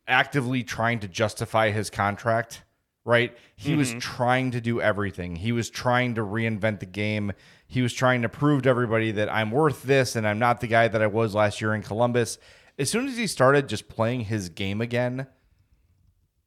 actively 0.07 0.63
trying 0.63 1.01
to 1.01 1.09
justify 1.09 1.71
his 1.71 1.91
contract, 1.91 2.63
right? 3.05 3.37
He 3.57 3.71
mm-hmm. 3.71 3.79
was 3.79 3.95
trying 3.95 4.53
to 4.53 4.61
do 4.61 4.81
everything. 4.81 5.37
He 5.37 5.53
was 5.53 5.71
trying 5.71 6.15
to 6.15 6.23
reinvent 6.23 6.81
the 6.81 6.87
game. 6.87 7.33
He 7.71 7.83
was 7.83 7.93
trying 7.93 8.23
to 8.23 8.31
prove 8.31 8.63
to 8.63 8.71
everybody 8.71 9.11
that 9.13 9.31
I'm 9.31 9.51
worth 9.51 9.83
this 9.83 10.17
and 10.17 10.27
I'm 10.27 10.39
not 10.39 10.61
the 10.61 10.67
guy 10.67 10.89
that 10.89 11.03
I 11.03 11.07
was 11.07 11.35
last 11.35 11.61
year 11.61 11.75
in 11.75 11.83
Columbus. 11.83 12.39
As 12.79 12.91
soon 12.91 13.07
as 13.07 13.19
he 13.19 13.27
started 13.27 13.69
just 13.69 13.89
playing 13.89 14.23
his 14.23 14.49
game 14.49 14.81
again, 14.81 15.27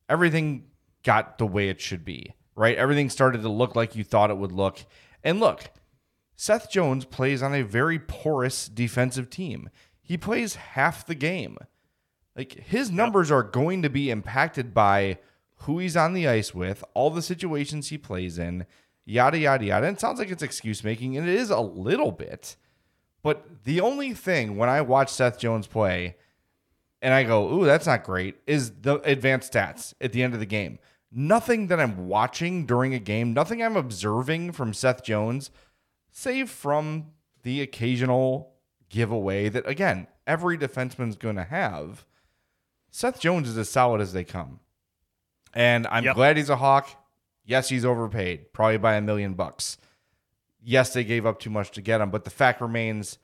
everything 0.09 0.65
got 1.03 1.37
the 1.37 1.45
way 1.45 1.69
it 1.69 1.79
should 1.79 2.03
be, 2.03 2.33
right? 2.55 2.75
Everything 2.75 3.07
started 3.07 3.43
to 3.43 3.49
look 3.49 3.75
like 3.75 3.95
you 3.95 4.03
thought 4.03 4.31
it 4.31 4.37
would 4.37 4.51
look. 4.51 4.79
And 5.23 5.39
look, 5.39 5.69
Seth 6.35 6.71
Jones 6.71 7.05
plays 7.05 7.43
on 7.43 7.53
a 7.53 7.61
very 7.61 7.99
porous 7.99 8.67
defensive 8.67 9.29
team. 9.29 9.69
He 10.01 10.17
plays 10.17 10.55
half 10.55 11.05
the 11.05 11.13
game. 11.13 11.59
Like 12.35 12.53
his 12.53 12.89
numbers 12.89 13.29
are 13.29 13.43
going 13.43 13.83
to 13.83 13.89
be 13.89 14.09
impacted 14.09 14.73
by 14.73 15.19
who 15.65 15.77
he's 15.77 15.95
on 15.95 16.13
the 16.13 16.27
ice 16.27 16.55
with, 16.55 16.83
all 16.95 17.11
the 17.11 17.21
situations 17.21 17.89
he 17.89 17.97
plays 17.99 18.39
in, 18.39 18.65
yada 19.11 19.37
yada 19.37 19.65
yada. 19.65 19.87
And 19.87 19.97
it 19.97 19.99
sounds 19.99 20.19
like 20.19 20.29
it's 20.29 20.43
excuse 20.43 20.83
making, 20.83 21.17
and 21.17 21.27
it 21.27 21.35
is 21.35 21.49
a 21.49 21.59
little 21.59 22.11
bit. 22.11 22.55
But 23.23 23.63
the 23.65 23.81
only 23.81 24.13
thing 24.13 24.57
when 24.57 24.69
I 24.69 24.81
watch 24.81 25.09
Seth 25.09 25.37
Jones 25.37 25.67
play 25.67 26.15
and 27.01 27.13
I 27.13 27.23
go, 27.23 27.51
ooh, 27.51 27.65
that's 27.65 27.87
not 27.87 28.03
great, 28.03 28.35
is 28.47 28.71
the 28.81 28.95
advanced 29.01 29.53
stats 29.53 29.93
at 30.01 30.11
the 30.11 30.23
end 30.23 30.33
of 30.33 30.39
the 30.39 30.45
game 30.45 30.79
nothing 31.11 31.67
that 31.67 31.79
I'm 31.79 32.07
watching 32.07 32.65
during 32.65 32.93
a 32.93 32.99
game, 32.99 33.33
nothing 33.33 33.61
I'm 33.61 33.75
observing 33.75 34.53
from 34.53 34.73
Seth 34.73 35.03
Jones, 35.03 35.51
save 36.09 36.49
from 36.49 37.07
the 37.43 37.61
occasional 37.61 38.53
giveaway 38.89 39.49
that, 39.49 39.67
again, 39.67 40.07
every 40.25 40.57
defenseman's 40.57 41.17
going 41.17 41.35
to 41.35 41.43
have. 41.43 42.05
Seth 42.89 43.19
Jones 43.19 43.49
is 43.49 43.57
as 43.57 43.69
solid 43.69 44.01
as 44.01 44.13
they 44.13 44.23
come. 44.23 44.59
And 45.53 45.85
I'm 45.87 46.05
yep. 46.05 46.15
glad 46.15 46.37
he's 46.37 46.49
a 46.49 46.55
Hawk. 46.55 46.89
Yes, 47.45 47.69
he's 47.69 47.85
overpaid, 47.85 48.53
probably 48.53 48.77
by 48.77 48.95
a 48.95 49.01
million 49.01 49.33
bucks. 49.33 49.77
Yes, 50.63 50.93
they 50.93 51.03
gave 51.03 51.25
up 51.25 51.39
too 51.39 51.49
much 51.49 51.71
to 51.71 51.81
get 51.81 52.01
him, 52.01 52.11
but 52.11 52.23
the 52.23 52.29
fact 52.29 52.61
remains 52.61 53.17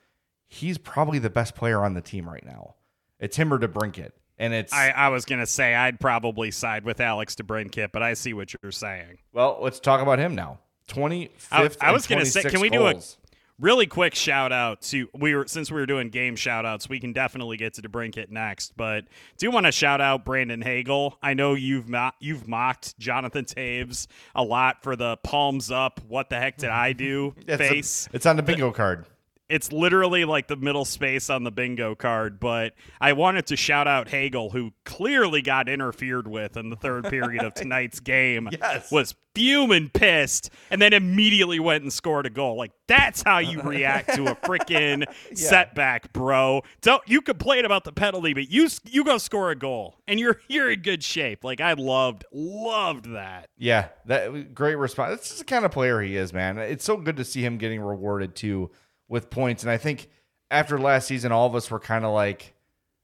he's 0.48 0.78
probably 0.78 1.18
the 1.18 1.30
best 1.30 1.54
player 1.54 1.84
on 1.84 1.94
the 1.94 2.00
team 2.00 2.28
right 2.28 2.44
now. 2.44 2.74
It's 3.20 3.36
him 3.36 3.52
or 3.52 3.58
DeBrincat. 3.58 4.10
And 4.38 4.54
it's 4.54 4.72
I, 4.72 4.90
I 4.90 5.08
was 5.08 5.24
gonna 5.24 5.46
say 5.46 5.74
I'd 5.74 5.98
probably 5.98 6.52
side 6.52 6.84
with 6.84 7.00
Alex 7.00 7.34
DeBrincat, 7.34 7.90
but 7.92 8.02
I 8.02 8.14
see 8.14 8.32
what 8.32 8.54
you're 8.62 8.72
saying. 8.72 9.18
Well, 9.32 9.58
let's 9.60 9.80
talk 9.80 10.00
about 10.00 10.20
him 10.20 10.34
now. 10.34 10.60
Twenty 10.86 11.30
fifth. 11.36 11.78
I, 11.80 11.88
I, 11.88 11.90
was 11.90 12.06
gonna 12.06 12.24
say, 12.24 12.44
can 12.44 12.60
we 12.60 12.70
goals. 12.70 13.17
Really 13.60 13.86
quick 13.86 14.14
shout 14.14 14.52
out 14.52 14.82
to 14.82 15.08
we 15.14 15.34
were 15.34 15.46
since 15.48 15.70
we 15.70 15.80
were 15.80 15.86
doing 15.86 16.10
game 16.10 16.36
shout 16.36 16.64
outs, 16.64 16.88
we 16.88 17.00
can 17.00 17.12
definitely 17.12 17.56
get 17.56 17.74
to 17.74 17.82
DeBrincat 17.82 18.30
next, 18.30 18.76
but 18.76 19.04
do 19.36 19.50
want 19.50 19.66
to 19.66 19.72
shout 19.72 20.00
out 20.00 20.24
Brandon 20.24 20.62
Hagel. 20.62 21.18
I 21.20 21.34
know 21.34 21.54
you've 21.54 21.88
mo- 21.88 22.12
you've 22.20 22.46
mocked 22.46 22.96
Jonathan 22.98 23.44
Toews 23.44 24.06
a 24.34 24.44
lot 24.44 24.82
for 24.82 24.94
the 24.94 25.16
palms 25.24 25.70
up. 25.72 26.00
What 26.06 26.30
the 26.30 26.38
heck 26.38 26.58
did 26.58 26.70
I 26.70 26.92
do? 26.92 27.34
face. 27.46 28.06
A, 28.12 28.16
it's 28.16 28.26
on 28.26 28.36
the 28.36 28.42
bingo 28.44 28.70
card 28.70 29.06
it's 29.48 29.72
literally 29.72 30.24
like 30.24 30.48
the 30.48 30.56
middle 30.56 30.84
space 30.84 31.30
on 31.30 31.44
the 31.44 31.50
bingo 31.50 31.94
card. 31.94 32.38
But 32.38 32.74
I 33.00 33.14
wanted 33.14 33.46
to 33.46 33.56
shout 33.56 33.88
out 33.88 34.08
Hagel, 34.08 34.50
who 34.50 34.72
clearly 34.84 35.42
got 35.42 35.68
interfered 35.68 36.28
with 36.28 36.56
in 36.56 36.70
the 36.70 36.76
third 36.76 37.04
period 37.04 37.42
of 37.42 37.54
tonight's 37.54 38.00
game. 38.00 38.48
Yes. 38.52 38.90
Was 38.90 39.14
fuming 39.34 39.88
pissed 39.88 40.50
and 40.68 40.82
then 40.82 40.92
immediately 40.92 41.60
went 41.60 41.82
and 41.82 41.92
scored 41.92 42.26
a 42.26 42.30
goal. 42.30 42.56
Like 42.56 42.72
that's 42.88 43.22
how 43.22 43.38
you 43.38 43.62
react 43.62 44.14
to 44.14 44.26
a 44.26 44.34
freaking 44.42 45.04
yeah. 45.06 45.34
setback, 45.34 46.12
bro. 46.12 46.62
Don't 46.80 47.02
you 47.06 47.22
complain 47.22 47.64
about 47.64 47.84
the 47.84 47.92
penalty, 47.92 48.34
but 48.34 48.50
you 48.50 48.68
you 48.84 49.04
go 49.04 49.16
score 49.18 49.50
a 49.50 49.56
goal 49.56 49.96
and 50.06 50.18
you're 50.18 50.40
you're 50.48 50.70
in 50.70 50.82
good 50.82 51.02
shape. 51.02 51.44
Like 51.44 51.60
I 51.60 51.74
loved 51.74 52.24
loved 52.32 53.12
that. 53.14 53.48
Yeah, 53.56 53.88
that 54.06 54.54
great 54.54 54.76
response. 54.76 55.10
That's 55.10 55.28
just 55.28 55.38
the 55.38 55.44
kind 55.44 55.64
of 55.64 55.70
player 55.70 56.00
he 56.00 56.16
is, 56.16 56.32
man. 56.32 56.58
It's 56.58 56.84
so 56.84 56.96
good 56.96 57.16
to 57.16 57.24
see 57.24 57.42
him 57.42 57.58
getting 57.58 57.80
rewarded 57.80 58.34
too 58.34 58.70
with 59.08 59.30
points. 59.30 59.62
And 59.62 59.70
I 59.70 59.76
think 59.76 60.08
after 60.50 60.78
last 60.78 61.06
season, 61.08 61.32
all 61.32 61.46
of 61.46 61.54
us 61.54 61.70
were 61.70 61.80
kind 61.80 62.04
of 62.04 62.12
like, 62.12 62.54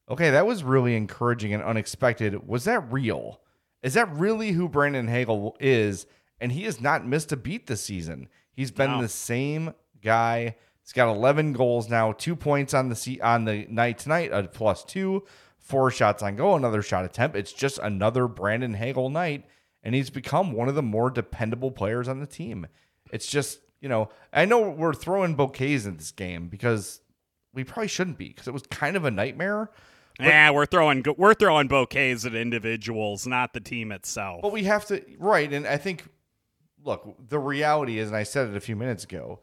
okay, 0.08 0.30
that 0.30 0.46
was 0.46 0.62
really 0.62 0.96
encouraging 0.96 1.52
and 1.52 1.62
unexpected. 1.62 2.46
Was 2.46 2.64
that 2.64 2.92
real? 2.92 3.40
Is 3.82 3.94
that 3.94 4.10
really 4.12 4.52
who 4.52 4.68
Brandon 4.68 5.08
Hagel 5.08 5.56
is? 5.60 6.06
And 6.40 6.52
he 6.52 6.64
has 6.64 6.80
not 6.80 7.06
missed 7.06 7.32
a 7.32 7.36
beat 7.36 7.66
this 7.66 7.82
season. 7.82 8.28
He's 8.52 8.70
been 8.70 8.92
no. 8.92 9.02
the 9.02 9.08
same 9.08 9.74
guy. 10.02 10.56
He's 10.82 10.92
got 10.92 11.08
11 11.08 11.54
goals 11.54 11.88
now, 11.88 12.12
two 12.12 12.36
points 12.36 12.74
on 12.74 12.90
the 12.90 13.20
on 13.22 13.46
the 13.46 13.66
night 13.70 13.98
tonight, 13.98 14.30
a 14.32 14.42
plus 14.44 14.84
two, 14.84 15.24
four 15.58 15.90
shots 15.90 16.22
on 16.22 16.36
goal, 16.36 16.56
another 16.56 16.82
shot 16.82 17.06
attempt. 17.06 17.36
It's 17.36 17.52
just 17.52 17.78
another 17.78 18.28
Brandon 18.28 18.74
Hagel 18.74 19.08
night, 19.08 19.44
and 19.82 19.94
he's 19.94 20.10
become 20.10 20.52
one 20.52 20.68
of 20.68 20.74
the 20.74 20.82
more 20.82 21.10
dependable 21.10 21.70
players 21.70 22.06
on 22.06 22.20
the 22.20 22.26
team. 22.26 22.66
It's 23.10 23.26
just 23.26 23.60
you 23.80 23.88
know, 23.88 24.08
I 24.32 24.44
know 24.44 24.70
we're 24.70 24.94
throwing 24.94 25.34
bouquets 25.34 25.84
in 25.84 25.96
this 25.96 26.10
game 26.12 26.48
because 26.48 27.00
we 27.52 27.64
probably 27.64 27.88
shouldn't 27.88 28.18
be 28.18 28.28
because 28.28 28.48
it 28.48 28.52
was 28.54 28.62
kind 28.70 28.96
of 28.96 29.04
a 29.04 29.10
nightmare. 29.10 29.70
yeah, 30.20 30.50
we're 30.50 30.66
throwing 30.66 31.04
we're 31.18 31.34
throwing 31.34 31.68
bouquets 31.68 32.24
at 32.24 32.34
individuals, 32.34 33.26
not 33.26 33.52
the 33.52 33.60
team 33.60 33.92
itself. 33.92 34.42
But 34.42 34.52
we 34.52 34.64
have 34.64 34.86
to 34.86 35.02
right, 35.18 35.52
and 35.52 35.66
I 35.66 35.76
think 35.76 36.08
look, 36.82 37.16
the 37.28 37.38
reality 37.38 37.98
is, 37.98 38.08
and 38.08 38.16
I 38.16 38.22
said 38.22 38.48
it 38.48 38.56
a 38.56 38.60
few 38.60 38.76
minutes 38.76 39.04
ago, 39.04 39.40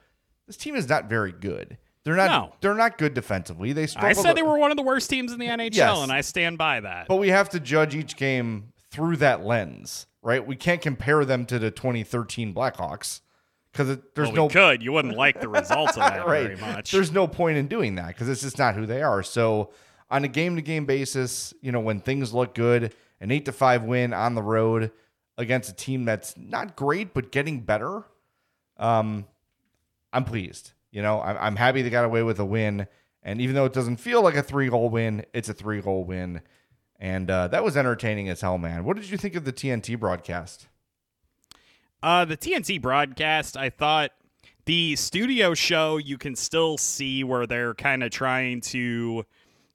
this 0.48 0.58
team 0.58 0.76
is 0.76 0.88
not 0.88 1.10
very 1.10 1.32
good. 1.32 1.78
They're 2.04 2.16
not. 2.16 2.30
No. 2.32 2.56
They're 2.62 2.74
not 2.74 2.98
good 2.98 3.14
defensively. 3.14 3.74
They. 3.74 3.84
I 3.96 4.14
said 4.14 4.30
to- 4.30 4.34
they 4.34 4.42
were 4.42 4.58
one 4.58 4.72
of 4.72 4.78
the 4.78 4.84
worst 4.84 5.10
teams 5.10 5.32
in 5.32 5.40
the 5.40 5.48
NHL, 5.48 5.74
Yes. 5.76 5.98
and 6.00 6.12
I 6.12 6.22
stand 6.22 6.58
by 6.58 6.80
that. 6.80 7.08
But 7.08 7.18
we 7.18 7.30
have 7.30 7.50
to 7.50 7.60
judge 7.60 7.94
each 7.96 8.16
game 8.16 8.74
through 8.90 9.18
that 9.18 9.44
lens, 9.46 10.08
right? 10.24 10.46
We 10.46 10.56
can't 10.56 10.82
compare 10.82 11.24
them 11.26 11.46
to 11.46 11.60
the 11.60 11.70
2013 11.70 12.54
Blackhawks 12.56 13.22
because 13.72 13.98
there's 14.16 14.28
well, 14.30 14.36
no 14.36 14.46
we 14.46 14.54
could. 14.54 14.84
You 14.84 14.92
wouldn't 14.92 15.16
like 15.16 15.40
the 15.40 15.48
results 15.48 15.94
of 15.94 16.00
that 16.00 16.26
right. 16.26 16.44
very 16.44 16.58
much. 16.58 16.92
There's 16.92 17.12
no 17.12 17.28
point 17.28 17.58
in 17.58 17.68
doing 17.68 17.96
that 17.96 18.08
because 18.08 18.30
it's 18.30 18.42
just 18.42 18.58
not 18.58 18.76
who 18.76 18.86
they 18.86 19.02
are. 19.02 19.24
So 19.24 19.72
on 20.10 20.24
a 20.24 20.28
game 20.28 20.56
to 20.58 20.62
game 20.62 20.86
basis, 20.86 21.54
you 21.62 21.72
know, 21.72 21.80
when 21.80 22.02
things 22.02 22.34
look 22.34 22.54
good, 22.54 22.94
an 23.20 23.32
eight 23.32 23.46
to 23.46 23.52
five 23.52 23.84
win 23.84 24.14
on 24.14 24.36
the 24.36 24.42
road 24.42 24.92
against 25.38 25.70
a 25.70 25.74
team 25.74 26.06
that's 26.06 26.36
not 26.38 26.76
great 26.76 27.14
but 27.14 27.32
getting 27.32 27.62
better, 27.62 28.04
um, 28.78 29.26
I'm 30.12 30.26
pleased. 30.26 30.74
You 30.92 31.02
know, 31.02 31.22
I'm, 31.22 31.38
I'm 31.38 31.56
happy 31.56 31.82
they 31.82 31.90
got 31.90 32.06
away 32.06 32.24
with 32.24 32.40
a 32.40 32.46
win. 32.46 32.88
And 33.24 33.40
even 33.40 33.56
though 33.56 33.66
it 33.66 33.74
doesn't 33.74 33.98
feel 33.98 34.22
like 34.22 34.36
a 34.36 34.44
three 34.44 34.68
goal 34.68 34.90
win, 34.90 35.26
it's 35.34 35.48
a 35.48 35.54
three 35.54 35.80
goal 35.80 36.04
win. 36.04 36.42
And 37.00 37.32
uh, 37.32 37.48
that 37.48 37.64
was 37.64 37.78
entertaining 37.78 38.30
as 38.30 38.42
hell, 38.42 38.58
man. 38.58 38.84
What 38.84 38.98
did 38.98 39.10
you 39.10 39.18
think 39.18 39.36
of 39.36 39.46
the 39.46 39.54
TNT 39.54 40.00
broadcast? 40.00 40.68
Uh, 42.04 42.26
the 42.26 42.36
TNT 42.36 42.82
broadcast, 42.82 43.56
I 43.56 43.70
thought 43.70 44.12
the 44.66 44.96
studio 44.96 45.54
show, 45.54 45.98
you 45.98 46.18
can 46.18 46.36
still 46.36 46.78
see 46.78 47.24
where 47.24 47.46
they're 47.46 47.76
kind 47.76 48.04
of 48.04 48.10
trying 48.12 48.62
to 48.62 49.26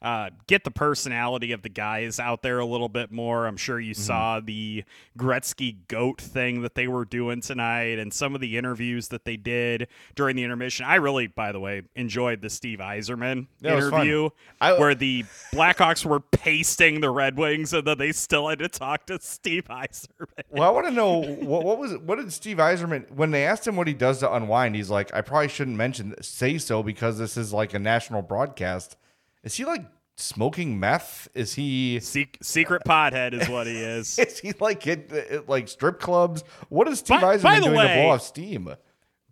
uh, 0.06 0.30
get 0.46 0.62
the 0.62 0.70
personality 0.70 1.50
of 1.50 1.62
the 1.62 1.68
guys 1.68 2.20
out 2.20 2.40
there 2.42 2.60
a 2.60 2.64
little 2.64 2.88
bit 2.88 3.10
more. 3.10 3.44
I'm 3.46 3.56
sure 3.56 3.80
you 3.80 3.92
saw 3.92 4.38
the 4.38 4.84
Gretzky 5.18 5.76
goat 5.88 6.20
thing 6.20 6.62
that 6.62 6.76
they 6.76 6.86
were 6.86 7.04
doing 7.04 7.40
tonight 7.40 7.98
and 7.98 8.14
some 8.14 8.34
of 8.34 8.40
the 8.40 8.56
interviews 8.56 9.08
that 9.08 9.24
they 9.24 9.36
did 9.36 9.88
during 10.14 10.36
the 10.36 10.44
intermission. 10.44 10.86
I 10.86 10.96
really, 10.96 11.26
by 11.26 11.50
the 11.50 11.58
way, 11.58 11.82
enjoyed 11.96 12.40
the 12.40 12.50
Steve 12.50 12.78
Yzerman 12.78 13.48
Yeah, 13.60 13.72
it 13.72 13.74
was 13.76 13.90
fun. 13.90 14.00
interview 14.02 14.28
I- 14.60 14.78
where 14.78 14.94
the 14.94 15.24
Blackhawks 15.52 16.04
were 16.04 16.20
pasting 16.20 17.00
the 17.00 17.10
Red 17.10 17.36
Wings 17.36 17.72
and 17.72 17.84
then 17.86 17.98
they 17.98 18.12
still 18.12 18.48
had 18.48 18.60
to 18.60 18.68
talk 18.68 19.06
to 19.06 19.18
Steve 19.20 19.64
Yzerman. 19.64 20.44
Well, 20.50 20.68
I 20.68 20.70
want 20.70 20.86
to 20.86 20.92
know 20.92 21.18
what, 21.18 21.64
what 21.64 21.78
was 21.78 21.96
what 21.98 22.18
did 22.18 22.32
Steve 22.32 22.58
Yzerman 22.58 23.10
when 23.10 23.32
they 23.32 23.44
asked 23.44 23.66
him 23.66 23.74
what 23.74 23.88
he 23.88 23.94
does 23.94 24.20
to 24.20 24.32
unwind? 24.32 24.76
He's 24.76 24.90
like, 24.90 25.12
I 25.12 25.20
probably 25.20 25.48
shouldn't 25.48 25.76
mention 25.76 26.14
say 26.22 26.58
so 26.58 26.84
because 26.84 27.18
this 27.18 27.36
is 27.36 27.52
like 27.52 27.74
a 27.74 27.78
national 27.80 28.22
broadcast. 28.22 28.96
Is 29.42 29.54
he 29.54 29.64
like 29.64 29.84
smoking 30.16 30.80
meth? 30.80 31.28
Is 31.34 31.54
he 31.54 32.00
Se- 32.00 32.30
secret 32.42 32.82
pothead 32.86 33.40
is 33.40 33.48
what 33.48 33.66
he 33.66 33.76
is. 33.76 34.18
is 34.18 34.38
he 34.38 34.52
like 34.60 34.86
at, 34.86 35.12
at, 35.12 35.32
uh, 35.32 35.42
like 35.46 35.68
strip 35.68 36.00
clubs? 36.00 36.42
What 36.68 36.88
is 36.88 37.00
Steve 37.00 37.20
By- 37.20 37.36
Yzerman 37.36 37.42
by 37.42 37.60
the 37.60 37.66
doing 37.66 37.78
to 37.80 37.94
blow 37.94 38.08
off 38.08 38.22
steam? 38.22 38.74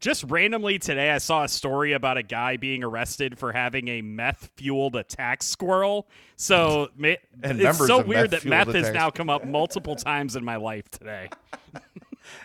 Just 0.00 0.24
randomly 0.24 0.78
today, 0.78 1.10
I 1.10 1.18
saw 1.18 1.44
a 1.44 1.48
story 1.48 1.92
about 1.94 2.18
a 2.18 2.22
guy 2.22 2.58
being 2.58 2.84
arrested 2.84 3.38
for 3.38 3.52
having 3.52 3.88
a 3.88 4.02
meth 4.02 4.50
fueled 4.56 4.96
attack 4.96 5.42
squirrel. 5.42 6.06
So 6.36 6.90
ma- 6.96 7.14
it's 7.42 7.78
so 7.78 8.02
weird 8.02 8.30
that 8.32 8.44
meth 8.44 8.72
has 8.74 8.92
now 8.92 9.10
come 9.10 9.30
up 9.30 9.46
multiple 9.46 9.96
times 9.96 10.36
in 10.36 10.44
my 10.44 10.56
life 10.56 10.88
today. 10.90 11.30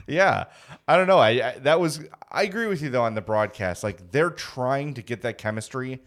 Yeah, 0.07 0.45
I 0.87 0.97
don't 0.97 1.07
know. 1.07 1.19
I, 1.19 1.29
I 1.29 1.59
that 1.59 1.79
was 1.79 2.01
I 2.31 2.43
agree 2.43 2.67
with 2.67 2.81
you 2.81 2.89
though 2.89 3.03
on 3.03 3.15
the 3.15 3.21
broadcast. 3.21 3.83
Like 3.83 4.11
they're 4.11 4.29
trying 4.29 4.93
to 4.95 5.01
get 5.01 5.21
that 5.21 5.37
chemistry, 5.37 6.01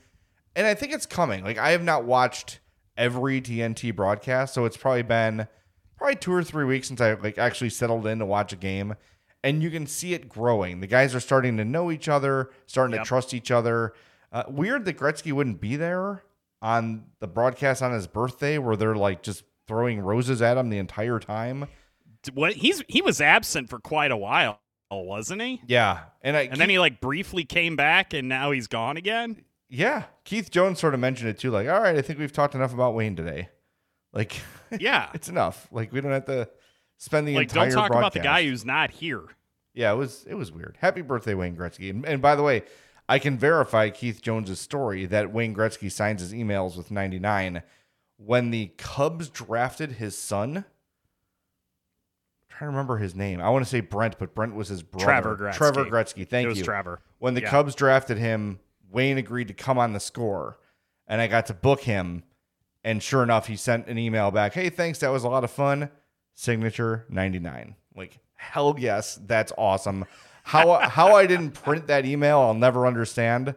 and 0.56 0.66
I 0.66 0.74
think 0.74 0.92
it's 0.92 1.06
coming. 1.06 1.44
Like 1.44 1.58
I 1.58 1.70
have 1.70 1.82
not 1.82 2.04
watched 2.04 2.60
every 2.96 3.40
TNT 3.40 3.94
broadcast, 3.94 4.54
so 4.54 4.64
it's 4.64 4.76
probably 4.76 5.02
been 5.02 5.46
probably 5.96 6.16
two 6.16 6.32
or 6.32 6.42
three 6.42 6.64
weeks 6.64 6.88
since 6.88 7.00
I 7.00 7.14
like 7.14 7.38
actually 7.38 7.70
settled 7.70 8.06
in 8.06 8.18
to 8.18 8.26
watch 8.26 8.52
a 8.52 8.56
game, 8.56 8.94
and 9.44 9.62
you 9.62 9.70
can 9.70 9.86
see 9.86 10.14
it 10.14 10.28
growing. 10.28 10.80
The 10.80 10.86
guys 10.86 11.14
are 11.14 11.20
starting 11.20 11.56
to 11.58 11.64
know 11.64 11.90
each 11.90 12.08
other, 12.08 12.50
starting 12.66 12.94
Yep. 12.94 13.04
to 13.04 13.08
trust 13.08 13.34
each 13.34 13.50
other. 13.50 13.94
Uh, 14.32 14.44
weird 14.48 14.84
that 14.86 14.96
Gretzky 14.98 15.32
wouldn't 15.32 15.60
be 15.60 15.76
there 15.76 16.24
on 16.62 17.04
the 17.20 17.26
broadcast 17.28 17.82
on 17.82 17.92
his 17.92 18.06
birthday, 18.06 18.58
where 18.58 18.76
they're 18.76 18.94
like 18.94 19.22
just 19.22 19.44
throwing 19.68 20.00
roses 20.00 20.40
at 20.42 20.56
him 20.56 20.70
the 20.70 20.78
entire 20.78 21.18
time. 21.18 21.66
What 22.34 22.52
he's 22.54 22.82
he 22.88 23.02
was 23.02 23.20
absent 23.20 23.68
for 23.68 23.78
quite 23.80 24.10
a 24.12 24.16
while, 24.16 24.60
wasn't 24.90 25.42
he? 25.42 25.60
Yeah, 25.66 26.00
and 26.22 26.36
I 26.36 26.42
And 26.42 26.60
then 26.60 26.68
he 26.70 26.78
like 26.78 27.00
briefly 27.00 27.44
came 27.44 27.74
back, 27.76 28.12
and 28.14 28.28
now 28.28 28.50
he's 28.52 28.68
gone 28.68 28.96
again. 28.96 29.42
Yeah, 29.74 30.04
Keith 30.24 30.50
Jones 30.50 30.78
sort 30.78 30.92
of 30.92 31.00
mentioned 31.00 31.30
it 31.30 31.38
too. 31.38 31.50
Like, 31.50 31.66
all 31.66 31.80
right, 31.80 31.96
I 31.96 32.02
think 32.02 32.18
we've 32.18 32.30
talked 32.30 32.54
enough 32.54 32.74
about 32.74 32.94
Wayne 32.94 33.16
today. 33.16 33.48
Like, 34.14 34.42
Yeah, 34.78 35.08
it's 35.14 35.30
enough. 35.30 35.66
Like, 35.72 35.90
we 35.90 36.02
don't 36.02 36.12
have 36.12 36.26
to 36.26 36.46
spend 36.98 37.26
the 37.26 37.34
like 37.34 37.44
entire 37.44 37.70
don't 37.70 37.88
talk 37.88 37.90
about 37.90 38.12
the 38.12 38.20
guy 38.20 38.44
who's 38.44 38.62
not 38.62 38.90
here. 38.90 39.22
Yeah, 39.72 39.90
it 39.90 39.96
was 39.96 40.26
it 40.28 40.34
was 40.34 40.52
weird. 40.52 40.76
Happy 40.82 41.00
birthday, 41.00 41.32
Wayne 41.32 41.56
Gretzky. 41.56 41.88
And, 41.88 42.04
and 42.04 42.20
by 42.20 42.36
the 42.36 42.42
way, 42.42 42.64
I 43.08 43.18
can 43.18 43.38
verify 43.38 43.88
Keith 43.88 44.20
Jones's 44.20 44.60
story 44.60 45.06
that 45.06 45.32
Wayne 45.32 45.54
Gretzky 45.54 45.90
signs 45.90 46.20
his 46.20 46.34
emails 46.34 46.76
with 46.76 46.90
99 46.90 47.62
when 48.18 48.50
the 48.50 48.72
Cubs 48.76 49.30
drafted 49.30 49.92
his 49.92 50.14
son. 50.16 50.58
I'm 50.58 50.64
trying 52.50 52.70
to 52.70 52.76
remember 52.76 52.98
his 52.98 53.14
name. 53.14 53.40
I 53.40 53.48
want 53.48 53.64
to 53.64 53.70
say 53.70 53.80
Brent, 53.80 54.18
but 54.18 54.34
Brent 54.34 54.54
was 54.54 54.68
his 54.68 54.82
brother. 54.82 55.06
Trevor 55.06 55.36
Gretzky. 55.36 55.54
Trevor 55.54 55.84
Gretzky. 55.86 56.28
Thank 56.28 56.44
it 56.44 56.48
was 56.48 56.58
you. 56.58 56.64
Trevor. 56.64 57.00
When 57.18 57.32
the 57.32 57.40
Yeah. 57.40 57.48
Cubs 57.48 57.74
drafted 57.74 58.18
him, 58.18 58.60
Wayne 58.92 59.18
agreed 59.18 59.48
to 59.48 59.54
come 59.54 59.78
on 59.78 59.92
the 59.92 60.00
score, 60.00 60.58
and 61.06 61.20
I 61.20 61.26
got 61.26 61.46
to 61.46 61.54
book 61.54 61.80
him. 61.82 62.22
And 62.84 63.02
sure 63.02 63.22
enough, 63.22 63.46
he 63.46 63.56
sent 63.56 63.86
an 63.86 63.96
email 63.98 64.30
back. 64.30 64.54
Hey, 64.54 64.68
thanks. 64.68 64.98
That 65.00 65.10
was 65.10 65.22
a 65.24 65.28
lot 65.28 65.44
of 65.44 65.50
fun. 65.50 65.88
Signature 66.34 67.06
99. 67.08 67.76
Like, 67.94 68.18
hell 68.34 68.74
yes, 68.78 69.20
that's 69.26 69.52
awesome. 69.56 70.04
How 70.42 70.78
how 70.88 71.14
I 71.14 71.26
didn't 71.26 71.52
print 71.52 71.86
that 71.86 72.04
email, 72.06 72.40
I'll 72.40 72.54
never 72.54 72.86
understand. 72.86 73.50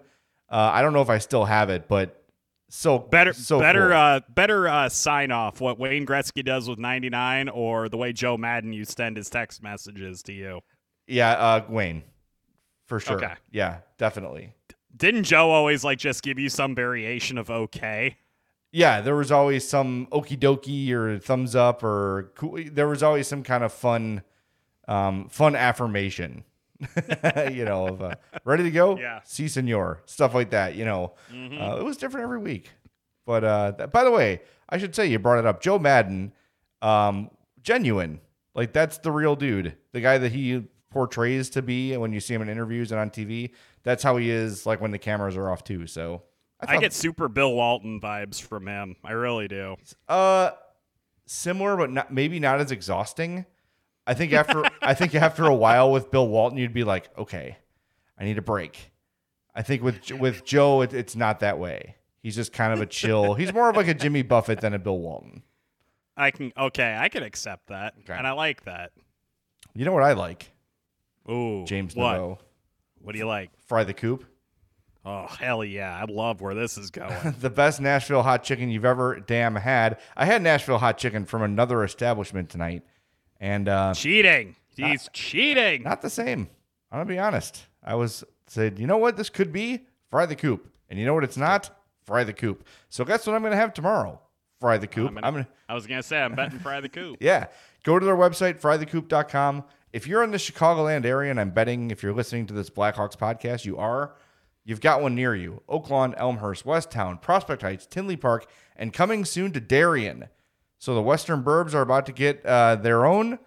Uh, 0.48 0.70
I 0.74 0.82
don't 0.84 0.94
know 0.94 1.02
if 1.02 1.10
I 1.10 1.18
still 1.18 1.46
have 1.46 1.70
it, 1.72 1.88
but 1.88 2.22
so 2.70 3.00
Better, 3.00 3.34
so 3.34 3.60
better, 3.60 3.88
cool. 3.90 3.98
uh, 3.98 4.20
better 4.30 4.68
uh, 4.68 4.90
sign 4.90 5.32
off 5.32 5.60
what 5.62 5.80
Wayne 5.80 6.06
Gretzky 6.06 6.44
does 6.46 6.68
with 6.70 6.78
99, 6.78 7.50
or 7.50 7.90
the 7.90 7.98
way 7.98 8.12
Joe 8.14 8.38
Maddon 8.38 8.74
used 8.74 8.92
to 8.92 8.96
send 8.98 9.18
his 9.18 9.30
text 9.30 9.64
messages 9.64 10.22
to 10.24 10.34
you. 10.34 10.62
yeah, 11.08 11.32
uh, 11.32 11.64
Wayne, 11.70 12.04
for 12.88 13.00
sure. 13.00 13.18
Okay. 13.18 13.34
Yeah, 13.52 13.78
definitely. 13.98 14.54
Didn't 14.96 15.24
Joe 15.24 15.52
always 15.52 15.84
like 15.84 15.98
just 15.98 16.24
give 16.24 16.40
you 16.40 16.50
some 16.50 16.76
variation 16.76 17.38
of 17.38 17.50
okay? 17.50 18.18
Yeah, 18.72 19.02
there 19.02 19.16
was 19.16 19.32
always 19.32 19.68
some 19.68 20.08
okie 20.12 20.38
dokie 20.38 20.92
or 20.92 21.18
thumbs 21.20 21.56
up 21.56 21.84
or 21.84 22.32
cool. 22.36 22.60
There 22.72 22.88
was 22.88 23.04
always 23.04 23.28
some 23.28 23.44
kind 23.44 23.64
of 23.64 23.72
fun, 23.72 24.22
um, 24.88 25.30
fun 25.30 25.56
affirmation. 25.56 26.44
you 27.52 27.64
know, 27.64 27.88
of 27.88 28.02
uh, 28.02 28.16
ready 28.44 28.64
to 28.64 28.72
go. 28.72 28.98
Yeah. 28.98 29.22
si 29.24 29.48
senor, 29.48 30.02
stuff 30.06 30.34
like 30.34 30.50
that. 30.50 30.76
You 30.76 30.84
know, 30.84 31.14
uh, 31.32 31.78
it 31.80 31.86
was 31.86 31.96
different 31.96 32.26
every 32.26 32.40
week. 32.40 32.70
But 33.26 33.44
uh, 33.46 33.72
th- 33.72 33.92
by 33.92 34.04
the 34.04 34.12
way, 34.12 34.42
I 34.70 34.78
should 34.78 34.94
say 34.94 35.08
you 35.08 35.18
brought 35.20 35.40
it 35.40 35.46
up. 35.46 35.62
Joe 35.62 35.80
Maddon, 35.80 36.34
um, 36.82 37.32
genuine. 37.62 38.20
Like 38.54 38.74
that's 38.74 38.98
the 38.98 39.12
real 39.12 39.36
dude, 39.36 39.76
the 39.94 40.02
guy 40.02 40.18
that 40.18 40.32
he 40.34 40.64
portrays 40.90 41.50
to 41.52 41.62
be 41.62 41.96
when 41.98 42.14
you 42.14 42.20
see 42.20 42.34
him 42.34 42.42
in 42.42 42.50
interviews 42.50 42.92
and 42.92 43.00
on 43.00 43.10
TV. 43.10 43.52
That's 43.86 44.04
how 44.04 44.18
he 44.18 44.30
is. 44.30 44.66
Like 44.66 44.82
when 44.82 44.92
the 44.92 45.00
cameras 45.00 45.38
are 45.38 45.50
off 45.50 45.64
too. 45.64 45.88
So 45.88 46.24
I 46.60 46.66
thought- 46.66 46.82
get 46.82 46.92
super 46.94 47.30
Bill 47.30 47.54
Walton 47.54 48.02
vibes 48.02 48.42
from 48.42 48.68
him. 48.68 48.98
I 49.06 49.14
really 49.14 49.48
do. 49.48 49.78
Uh, 50.10 50.52
similar, 51.26 51.78
but 51.78 51.92
not 51.92 52.14
maybe 52.14 52.40
not 52.40 52.60
as 52.60 52.72
exhausting. 52.72 53.46
I 54.06 54.14
think 54.14 54.34
after 54.34 54.64
I 54.82 54.94
think 54.94 55.16
after 55.16 55.46
a 55.46 55.56
while 55.56 55.92
with 55.92 56.12
Bill 56.12 56.28
Walton, 56.28 56.58
you'd 56.58 56.74
be 56.74 56.84
like, 56.84 57.10
okay, 57.18 57.58
I 58.20 58.26
need 58.26 58.38
a 58.38 58.42
break. 58.42 58.92
I 59.56 59.62
think 59.62 59.82
with 59.82 60.12
with 60.12 60.44
Joe, 60.44 60.82
it, 60.82 60.94
it's 60.94 61.16
not 61.16 61.40
that 61.40 61.58
way. 61.60 61.96
He's 62.22 62.36
just 62.36 62.52
kind 62.52 62.74
of 62.74 62.82
a 62.82 62.86
chill. 62.88 63.36
He's 63.36 63.54
more 63.54 63.70
of 63.70 63.76
like 63.78 63.88
a 63.88 63.94
Jimmy 63.94 64.24
Buffett 64.24 64.60
than 64.60 64.74
a 64.74 64.80
Bill 64.80 64.98
Walton. 64.98 65.44
I 66.18 66.32
can 66.32 66.52
okay, 66.58 66.96
I 67.00 67.10
can 67.10 67.24
accept 67.24 67.68
that, 67.68 67.94
Okay. 68.02 68.14
and 68.18 68.26
I 68.26 68.32
like 68.32 68.64
that. 68.66 68.92
You 69.76 69.86
know 69.86 69.92
what 69.94 70.04
I 70.04 70.14
like? 70.14 70.52
Ooh, 71.30 71.66
James 71.66 71.96
what? 71.96 72.40
What 73.06 73.14
do 73.14 73.20
you 73.20 73.28
like? 73.28 73.52
Fry 73.68 73.84
the 73.84 73.94
coop. 73.94 74.26
Oh 75.06 75.28
hell 75.28 75.64
yeah! 75.64 75.96
I 75.96 76.12
love 76.12 76.42
where 76.42 76.56
this 76.56 76.78
is 76.78 76.90
going. 76.90 77.36
The 77.40 77.50
best 77.52 77.80
Nashville 77.80 78.24
hot 78.24 78.44
chicken 78.44 78.70
you've 78.70 78.86
ever 78.86 79.20
damn 79.20 79.56
had. 79.56 80.00
I 80.18 80.26
had 80.26 80.42
Nashville 80.42 80.80
hot 80.80 80.98
chicken 80.98 81.26
from 81.26 81.44
another 81.44 81.84
establishment 81.84 82.50
tonight, 82.50 82.82
and 83.40 83.70
uh, 83.70 83.94
cheating. 83.94 84.56
He's 84.76 85.08
cheating. 85.14 85.84
not 85.84 86.02
the 86.02 86.10
same. 86.10 86.50
I'm 86.92 87.00
gonna 87.00 87.06
be 87.06 87.20
honest. 87.20 87.68
I 87.84 87.94
was 87.96 88.24
said, 88.48 88.80
you 88.80 88.88
know 88.88 88.98
what 88.98 89.16
this 89.18 89.30
could 89.30 89.54
be? 89.54 89.86
Fry 90.10 90.26
the 90.26 90.36
coop. 90.36 90.72
And 90.90 91.00
you 91.00 91.06
know 91.06 91.14
what 91.14 91.24
it's 91.24 91.38
not? 91.38 91.70
Fry 92.04 92.24
the 92.24 92.34
coop. 92.34 92.66
So 92.90 93.06
guess 93.06 93.26
what 93.28 93.36
I'm 93.36 93.44
gonna 93.44 93.56
have 93.56 93.74
tomorrow? 93.74 94.20
Fry 94.60 94.78
the 94.78 94.88
coop. 94.88 95.10
I'm 95.10 95.14
gonna- 95.16 95.28
I'm 95.28 95.34
gonna 95.34 95.48
I 95.70 95.76
was 95.76 95.86
gonna 95.86 96.04
say 96.04 96.20
I'm 96.20 96.34
betting 96.34 96.60
fry 96.60 96.82
the 96.82 96.90
coop. 96.90 97.18
yeah. 97.22 97.48
Go 97.84 98.00
to 98.00 98.06
their 98.06 98.16
website, 98.16 98.60
frythecoop.com. 98.60 99.64
If 99.96 100.08
you're 100.08 100.24
in 100.24 100.32
the 100.32 100.38
Chicagoland 100.38 101.06
area, 101.06 101.32
and 101.32 101.40
I'm 101.40 101.52
betting 101.52 101.90
if 101.90 102.04
you're 102.04 102.14
listening 102.14 102.48
to 102.48 102.54
this 102.54 102.70
Blackhawks 102.70 103.16
podcast, 103.16 103.66
you 103.66 103.78
are, 103.78 104.16
You've 104.66 104.82
got 104.82 105.02
one 105.02 105.14
near 105.14 105.36
you. 105.36 105.62
Oaklawn, 105.70 106.16
Elmhurst, 106.18 106.66
Westtown, 106.66 107.22
Prospect 107.22 107.62
Heights, 107.62 107.86
Tinley 107.86 108.18
Park, 108.18 108.48
and 108.76 108.92
coming 108.92 109.24
soon 109.24 109.52
to 109.54 109.60
Darien. 109.62 110.28
So 110.80 110.96
the 110.96 111.04
Western 111.04 111.44
Burbs 111.44 111.76
are 111.76 111.82
about 111.82 112.08
to 112.08 112.12
get 112.12 112.44
uh, 112.44 112.76
their 112.76 113.06
own 113.06 113.38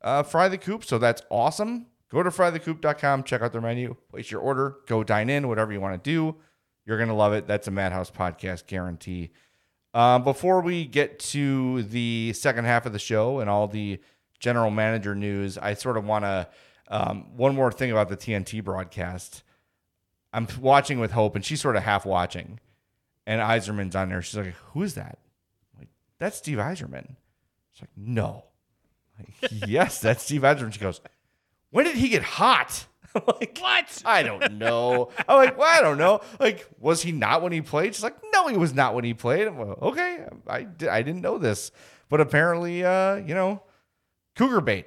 uh, 0.00 0.22
Fry 0.22 0.48
the 0.48 0.56
Coop. 0.56 0.82
So 0.82 0.98
that's 0.98 1.22
awesome. 1.30 1.86
Go 2.10 2.22
to 2.22 2.30
frythecoop.com, 2.30 3.24
check 3.24 3.42
out 3.42 3.52
their 3.52 3.60
menu, 3.60 3.94
place 4.10 4.30
your 4.30 4.40
order, 4.40 4.76
go 4.86 5.04
dine 5.04 5.28
in, 5.28 5.48
whatever 5.48 5.72
you 5.72 5.80
want 5.80 6.02
to 6.02 6.10
do. 6.10 6.36
You're 6.86 6.96
going 6.96 7.08
to 7.08 7.14
love 7.14 7.34
it. 7.34 7.46
That's 7.46 7.68
a 7.68 7.70
Madhouse 7.70 8.10
podcast 8.10 8.66
guarantee. 8.66 9.32
Um, 9.92 10.24
before 10.24 10.60
we 10.60 10.86
get 10.86 11.18
to 11.20 11.82
the 11.84 12.32
second 12.34 12.64
half 12.64 12.86
of 12.86 12.92
the 12.92 12.98
show 12.98 13.40
and 13.40 13.50
all 13.50 13.68
the 13.68 14.00
general 14.44 14.70
manager 14.70 15.14
news, 15.14 15.56
I 15.56 15.72
sort 15.72 15.96
of 15.96 16.04
want 16.04 16.26
to, 16.26 16.46
um, 16.88 17.34
one 17.34 17.54
more 17.54 17.72
thing 17.72 17.90
about 17.90 18.10
the 18.10 18.16
TNT 18.16 18.62
broadcast. 18.62 19.42
I'm 20.34 20.46
watching 20.60 21.00
with 21.00 21.12
Hope, 21.12 21.34
and 21.34 21.42
she's 21.42 21.62
sort 21.62 21.76
of 21.76 21.82
half 21.82 22.04
watching, 22.04 22.60
and 23.26 23.40
Yzerman's 23.40 23.96
on 23.96 24.10
there. 24.10 24.20
She's 24.20 24.36
like, 24.36 24.54
"Who 24.72 24.82
is 24.82 24.96
that?" 24.96 25.18
I'm 25.72 25.80
like, 25.80 25.88
that's 26.18 26.36
Steve 26.36 26.58
Yzerman. 26.58 27.16
She's 27.72 27.82
like, 27.82 27.96
"No." 27.96 28.44
Like, 29.18 29.50
yes, 29.66 29.98
that's 30.02 30.22
Steve 30.24 30.42
Yzerman. 30.42 30.74
She 30.74 30.80
goes, 30.80 31.00
"When 31.70 31.86
did 31.86 31.96
he 31.96 32.10
get 32.10 32.22
hot?" 32.22 32.84
I'm 33.14 33.22
like, 33.40 33.56
What? 33.58 34.02
I 34.04 34.22
don't 34.22 34.58
know. 34.58 35.10
I'm 35.26 35.36
like, 35.38 35.56
well, 35.56 35.68
I 35.70 35.80
don't 35.80 35.98
know. 35.98 36.20
Like, 36.38 36.66
was 36.80 37.00
he 37.00 37.12
not 37.12 37.40
when 37.40 37.52
he 37.52 37.62
played? 37.62 37.94
She's 37.94 38.02
like, 38.02 38.16
no, 38.32 38.48
he 38.48 38.56
was 38.56 38.74
not 38.74 38.92
when 38.92 39.04
he 39.04 39.14
played. 39.14 39.46
I'm 39.46 39.56
like, 39.56 39.80
okay, 39.80 40.26
I, 40.48 40.66
I 40.90 41.02
didn't 41.02 41.20
know 41.22 41.38
this, 41.38 41.70
but 42.08 42.20
apparently, 42.20 42.84
uh, 42.84 43.14
you 43.16 43.34
know, 43.34 43.62
Cougar 44.36 44.60
bait. 44.62 44.86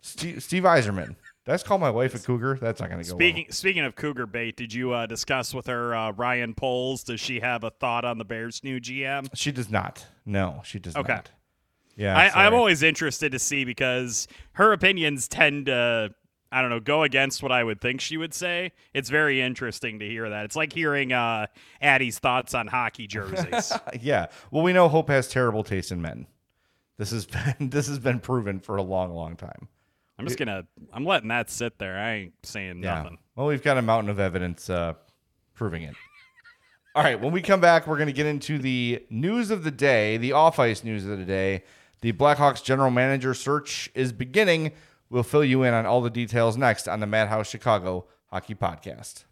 Steve, 0.00 0.42
Steve 0.42 0.62
Yzerman. 0.64 1.16
Did 1.44 1.50
I 1.50 1.54
just 1.54 1.66
call 1.66 1.78
my 1.78 1.90
wife 1.90 2.14
a 2.14 2.18
cougar? 2.20 2.56
That's 2.60 2.80
not 2.80 2.88
going 2.90 3.02
to 3.02 3.08
go. 3.08 3.16
Speaking 3.16 3.46
speaking 3.50 3.84
of 3.84 3.96
Cougar 3.96 4.26
bait, 4.26 4.56
did 4.56 4.72
you 4.72 4.92
uh, 4.92 5.06
discuss 5.06 5.52
with 5.52 5.66
her 5.66 5.94
uh, 5.94 6.12
Ryan 6.12 6.54
Poles? 6.54 7.02
Does 7.02 7.18
she 7.20 7.40
have 7.40 7.64
a 7.64 7.70
thought 7.70 8.04
on 8.04 8.18
the 8.18 8.24
Bears' 8.24 8.62
new 8.62 8.78
GM? 8.80 9.28
She 9.34 9.50
does 9.50 9.68
not. 9.70 10.06
No, 10.24 10.60
she 10.64 10.78
does 10.78 10.94
Okay. 10.94 11.14
not. 11.14 11.30
Yeah, 11.96 12.16
I, 12.16 12.46
I'm 12.46 12.54
always 12.54 12.82
interested 12.82 13.32
to 13.32 13.38
see 13.38 13.64
because 13.64 14.26
her 14.52 14.72
opinions 14.72 15.28
tend 15.28 15.66
to, 15.66 16.14
I 16.50 16.60
don't 16.62 16.70
know, 16.70 16.80
go 16.80 17.02
against 17.02 17.42
what 17.42 17.52
I 17.52 17.62
would 17.62 17.80
think 17.82 18.00
she 18.00 18.16
would 18.16 18.32
say. 18.32 18.72
It's 18.94 19.10
very 19.10 19.42
interesting 19.42 19.98
to 19.98 20.06
hear 20.08 20.30
that. 20.30 20.46
It's 20.46 20.56
like 20.56 20.72
hearing 20.72 21.12
uh, 21.12 21.48
Addie's 21.82 22.18
thoughts 22.18 22.54
on 22.54 22.68
hockey 22.68 23.06
jerseys. 23.06 23.72
yeah. 24.00 24.28
Well, 24.50 24.62
we 24.62 24.72
know 24.72 24.88
Hope 24.88 25.08
has 25.10 25.28
terrible 25.28 25.64
taste 25.64 25.92
in 25.92 26.00
men. 26.00 26.26
This 26.98 27.10
has 27.10 27.26
been 27.58 27.70
this 27.70 27.88
has 27.88 27.98
been 27.98 28.20
proven 28.20 28.60
for 28.60 28.76
a 28.76 28.82
long, 28.82 29.14
long 29.14 29.36
time. 29.36 29.68
I'm 30.18 30.26
just 30.26 30.38
gonna, 30.38 30.64
I'm 30.92 31.04
letting 31.04 31.28
that 31.30 31.50
sit 31.50 31.78
there. 31.78 31.98
I 31.98 32.12
ain't 32.12 32.34
saying 32.44 32.82
Yeah. 32.82 32.94
nothing. 33.02 33.18
Well, 33.34 33.46
we've 33.46 33.62
got 33.62 33.78
a 33.78 33.82
mountain 33.82 34.10
of 34.10 34.20
evidence 34.20 34.68
uh, 34.70 34.92
proving 35.54 35.82
it. 35.82 35.94
All 36.94 37.02
right. 37.02 37.18
When 37.18 37.32
we 37.32 37.40
come 37.40 37.60
back, 37.60 37.86
we're 37.86 37.96
going 37.96 38.08
to 38.08 38.12
get 38.12 38.26
into 38.26 38.58
the 38.58 39.04
news 39.08 39.50
of 39.50 39.64
the 39.64 39.70
day, 39.70 40.18
the 40.18 40.32
off 40.32 40.58
ice 40.58 40.84
news 40.84 41.06
of 41.06 41.18
the 41.18 41.24
day. 41.24 41.64
The 42.02 42.12
Blackhawks 42.12 42.62
general 42.62 42.90
manager 42.90 43.32
search 43.32 43.90
is 43.94 44.12
beginning. 44.12 44.72
We'll 45.08 45.22
fill 45.22 45.44
you 45.44 45.62
in 45.62 45.72
on 45.72 45.86
all 45.86 46.02
the 46.02 46.10
details 46.10 46.56
next 46.58 46.86
on 46.88 47.00
the 47.00 47.06
Madhouse 47.06 47.48
Chicago 47.48 48.04
Hockey 48.26 48.54
Podcast. 48.54 49.24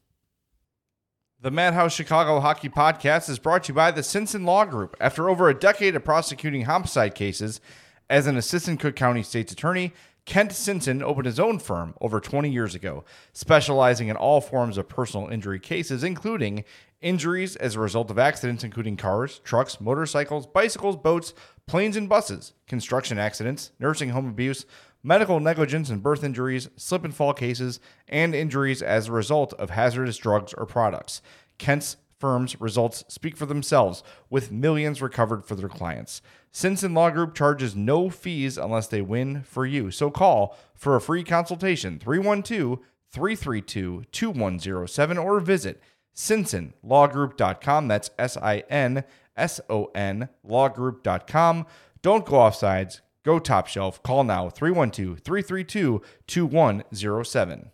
The 1.43 1.51
Madhouse 1.51 1.95
Chicago 1.95 2.39
Hockey 2.41 2.69
Podcast 2.69 3.31
is 3.31 3.39
brought 3.39 3.65
to 3.65 3.69
you 3.69 3.75
by 3.75 3.93
the 3.93 4.03
Simpson 4.03 4.45
Law 4.45 4.67
Group. 4.67 4.95
After 5.01 5.31
over 5.31 5.49
a 5.49 5.59
decade 5.59 5.97
of 5.97 6.05
prosecuting 6.05 6.67
homicide 6.67 7.15
cases 7.15 7.63
as 8.11 8.27
an 8.27 8.37
assistant 8.37 8.79
Cook 8.79 8.95
County 8.95 9.23
State's 9.23 9.51
attorney, 9.51 9.95
Kent 10.27 10.53
Simpson 10.53 11.03
opened 11.03 11.25
his 11.25 11.41
own 11.41 11.59
firm 11.59 11.95
over 11.99 12.21
20 12.21 12.51
years 12.51 12.75
ago, 12.75 13.05
specializing 13.33 14.09
in 14.09 14.17
all 14.17 14.43
forms 14.43 14.77
of 14.77 14.91
personal 14.91 15.29
injury 15.29 15.59
cases, 15.59 16.05
including 16.05 16.63
injuries 17.01 17.57
as 17.57 17.75
a 17.75 17.81
result 17.81 18.11
of 18.11 18.19
accidents, 18.19 18.63
including 18.63 18.99
cars, 18.99 19.39
trucks, 19.39 19.81
motorcycles, 19.81 20.47
bicycles, 20.47 20.99
boats, 20.99 21.33
planes, 21.67 21.97
and 21.97 22.07
buses, 22.07 22.53
construction 22.67 23.19
accidents, 23.19 23.73
nursing 23.79 24.11
home 24.11 24.29
abuse, 24.29 24.67
medical 25.03 25.41
negligence 25.41 25.91
and 25.91 26.03
birth 26.03 26.23
injuries, 26.25 26.69
slip 26.77 27.05
and 27.05 27.15
fall 27.15 27.33
cases, 27.33 27.81
and 28.09 28.35
injuries 28.35 28.83
as 28.83 29.09
a 29.09 29.13
result 29.13 29.53
of 29.55 29.71
hazardous 29.71 30.17
drugs 30.17 30.53
or 30.55 30.67
products. 30.67 31.23
Kent's 31.59 31.97
firm's 32.19 32.61
results 32.61 33.03
speak 33.09 33.37
for 33.37 33.47
themselves, 33.47 34.03
with 34.29 34.53
millions 34.53 35.01
recovered 35.01 35.45
for 35.45 35.55
their 35.55 35.69
clients. 35.69 36.21
Simpson 36.53 36.95
Law 36.95 37.11
Group 37.11 37.35
charges 37.35 37.75
no 37.75 38.11
fees 38.11 38.59
unless 38.59 38.87
they 38.89 39.01
win 39.01 39.43
for 39.43 39.65
you. 39.65 39.91
So 39.91 40.11
call 40.11 40.57
for 40.75 40.97
a 40.97 41.01
free 41.01 41.25
consultation 41.25 41.99
312 41.99 42.79
332 43.11 44.05
2107 44.13 45.19
or 45.19 45.41
visit 45.41 45.83
SinsonLawGroup.com. 46.15 47.89
That's 47.89 48.11
S 48.19 48.37
I 48.37 48.59
N 48.69 49.05
S 49.37 49.61
O 49.71 49.91
N 49.95 50.29
lawgroup.com. 50.47 51.67
Don't 52.03 52.27
go 52.27 52.37
off 52.37 52.55
sides. 52.55 53.01
Go 53.25 53.39
top 53.39 53.67
shelf. 53.67 54.03
Call 54.03 54.25
now 54.25 54.49
312 54.49 55.21
332 55.21 56.03
2107. 56.27 57.71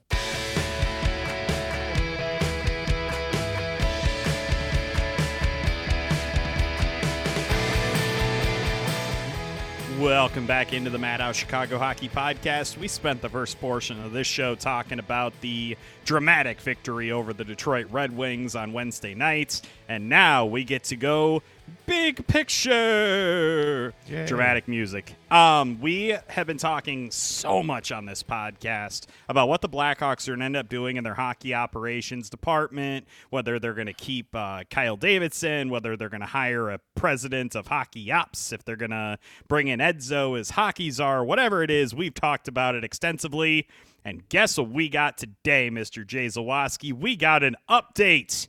Welcome 10.00 10.46
back 10.46 10.74
into 10.74 10.90
the 10.90 10.98
Madhouse 10.98 11.36
Chicago 11.36 11.78
Hockey 11.78 12.10
Podcast. 12.10 12.76
We 12.76 12.86
spent 12.86 13.22
the 13.22 13.30
first 13.30 13.58
portion 13.60 13.98
of 14.04 14.12
this 14.12 14.26
show 14.26 14.54
talking 14.54 14.98
about 14.98 15.32
the 15.40 15.74
dramatic 16.04 16.60
victory 16.60 17.10
over 17.10 17.32
the 17.32 17.44
Detroit 17.44 17.86
Red 17.90 18.14
Wings 18.14 18.54
on 18.54 18.74
Wednesday 18.74 19.14
nights, 19.14 19.62
and 19.88 20.08
now 20.08 20.46
we 20.46 20.64
get 20.64 20.84
to 20.84 20.96
go 20.96 21.42
big 21.86 22.26
picture. 22.26 23.94
Yay. 24.08 24.26
Dramatic 24.26 24.68
music. 24.68 25.14
Um, 25.30 25.80
we 25.80 26.16
have 26.28 26.46
been 26.46 26.58
talking 26.58 27.10
so 27.10 27.62
much 27.62 27.92
on 27.92 28.06
this 28.06 28.22
podcast 28.22 29.06
about 29.28 29.48
what 29.48 29.60
the 29.60 29.68
Blackhawks 29.68 30.28
are 30.28 30.32
going 30.32 30.40
to 30.40 30.44
end 30.46 30.56
up 30.56 30.68
doing 30.68 30.96
in 30.96 31.04
their 31.04 31.14
hockey 31.14 31.54
operations 31.54 32.28
department, 32.28 33.06
whether 33.30 33.58
they're 33.58 33.74
going 33.74 33.86
to 33.86 33.92
keep 33.92 34.34
uh, 34.34 34.64
Kyle 34.70 34.96
Davidson, 34.96 35.70
whether 35.70 35.96
they're 35.96 36.08
going 36.08 36.20
to 36.20 36.26
hire 36.26 36.70
a 36.70 36.80
president 36.94 37.54
of 37.54 37.68
hockey 37.68 38.10
ops, 38.10 38.52
if 38.52 38.64
they're 38.64 38.76
going 38.76 38.90
to 38.90 39.18
bring 39.48 39.68
in 39.68 39.80
Edzo 39.80 40.38
as 40.38 40.50
hockey 40.50 40.90
czar, 40.90 41.24
whatever 41.24 41.62
it 41.62 41.70
is. 41.70 41.94
We've 41.94 42.14
talked 42.14 42.48
about 42.48 42.74
it 42.74 42.84
extensively. 42.84 43.68
And 44.04 44.28
guess 44.28 44.56
what 44.56 44.70
we 44.70 44.88
got 44.88 45.18
today, 45.18 45.68
Mr. 45.68 46.06
Jay 46.06 46.26
Zawaski? 46.26 46.92
We 46.92 47.16
got 47.16 47.42
an 47.42 47.56
update 47.68 48.46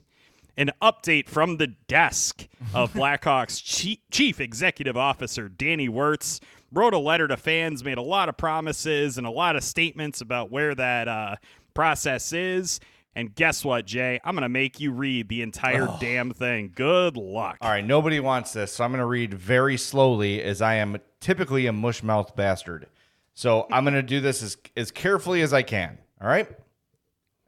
an 0.58 0.72
update 0.82 1.28
from 1.28 1.56
the 1.56 1.68
desk 1.68 2.46
of 2.74 2.92
Blackhawks 2.94 3.62
chief, 3.64 3.98
chief 4.10 4.40
executive 4.40 4.96
officer 4.96 5.48
Danny 5.48 5.88
Wirtz 5.88 6.40
wrote 6.72 6.92
a 6.92 6.98
letter 6.98 7.28
to 7.28 7.36
fans, 7.36 7.82
made 7.84 7.96
a 7.96 8.02
lot 8.02 8.28
of 8.28 8.36
promises 8.36 9.16
and 9.16 9.26
a 9.26 9.30
lot 9.30 9.56
of 9.56 9.62
statements 9.62 10.20
about 10.20 10.50
where 10.50 10.74
that 10.74 11.08
uh, 11.08 11.36
process 11.72 12.32
is. 12.32 12.80
And 13.14 13.34
guess 13.34 13.64
what, 13.64 13.86
Jay? 13.86 14.20
I'm 14.22 14.34
going 14.34 14.42
to 14.42 14.48
make 14.48 14.78
you 14.80 14.92
read 14.92 15.28
the 15.28 15.42
entire 15.42 15.88
damn 16.00 16.32
thing. 16.32 16.72
Good 16.74 17.16
luck. 17.16 17.56
All 17.60 17.70
right, 17.70 17.84
nobody 17.84 18.20
wants 18.20 18.52
this, 18.52 18.72
so 18.72 18.84
I'm 18.84 18.90
going 18.90 19.00
to 19.00 19.06
read 19.06 19.34
very 19.34 19.76
slowly 19.76 20.42
as 20.42 20.60
I 20.60 20.74
am 20.74 20.98
typically 21.20 21.66
a 21.66 21.72
mush-mouthed 21.72 22.36
bastard. 22.36 22.86
So 23.34 23.66
I'm 23.72 23.84
going 23.84 23.94
to 23.94 24.02
do 24.02 24.20
this 24.20 24.42
as, 24.42 24.56
as 24.76 24.90
carefully 24.90 25.42
as 25.42 25.52
I 25.52 25.62
can. 25.62 25.98
All 26.20 26.28
right? 26.28 26.48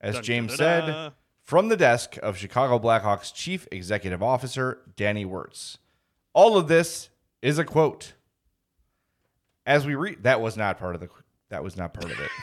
As 0.00 0.18
James 0.20 0.54
said. 0.56 1.12
From 1.50 1.68
the 1.68 1.76
desk 1.76 2.16
of 2.22 2.36
Chicago 2.36 2.78
Blackhawks 2.78 3.34
Chief 3.34 3.66
Executive 3.72 4.22
Officer 4.22 4.82
Danny 4.94 5.24
Wirtz. 5.24 5.78
All 6.32 6.56
of 6.56 6.68
this 6.68 7.10
is 7.42 7.58
a 7.58 7.64
quote. 7.64 8.12
As 9.66 9.84
we 9.84 9.96
read, 9.96 10.22
that 10.22 10.40
was 10.40 10.56
not 10.56 10.78
part 10.78 10.94
of 10.94 11.00
the. 11.00 11.08
That 11.48 11.64
was 11.64 11.76
not 11.76 11.92
part 11.92 12.12
of 12.12 12.20
it. 12.20 12.30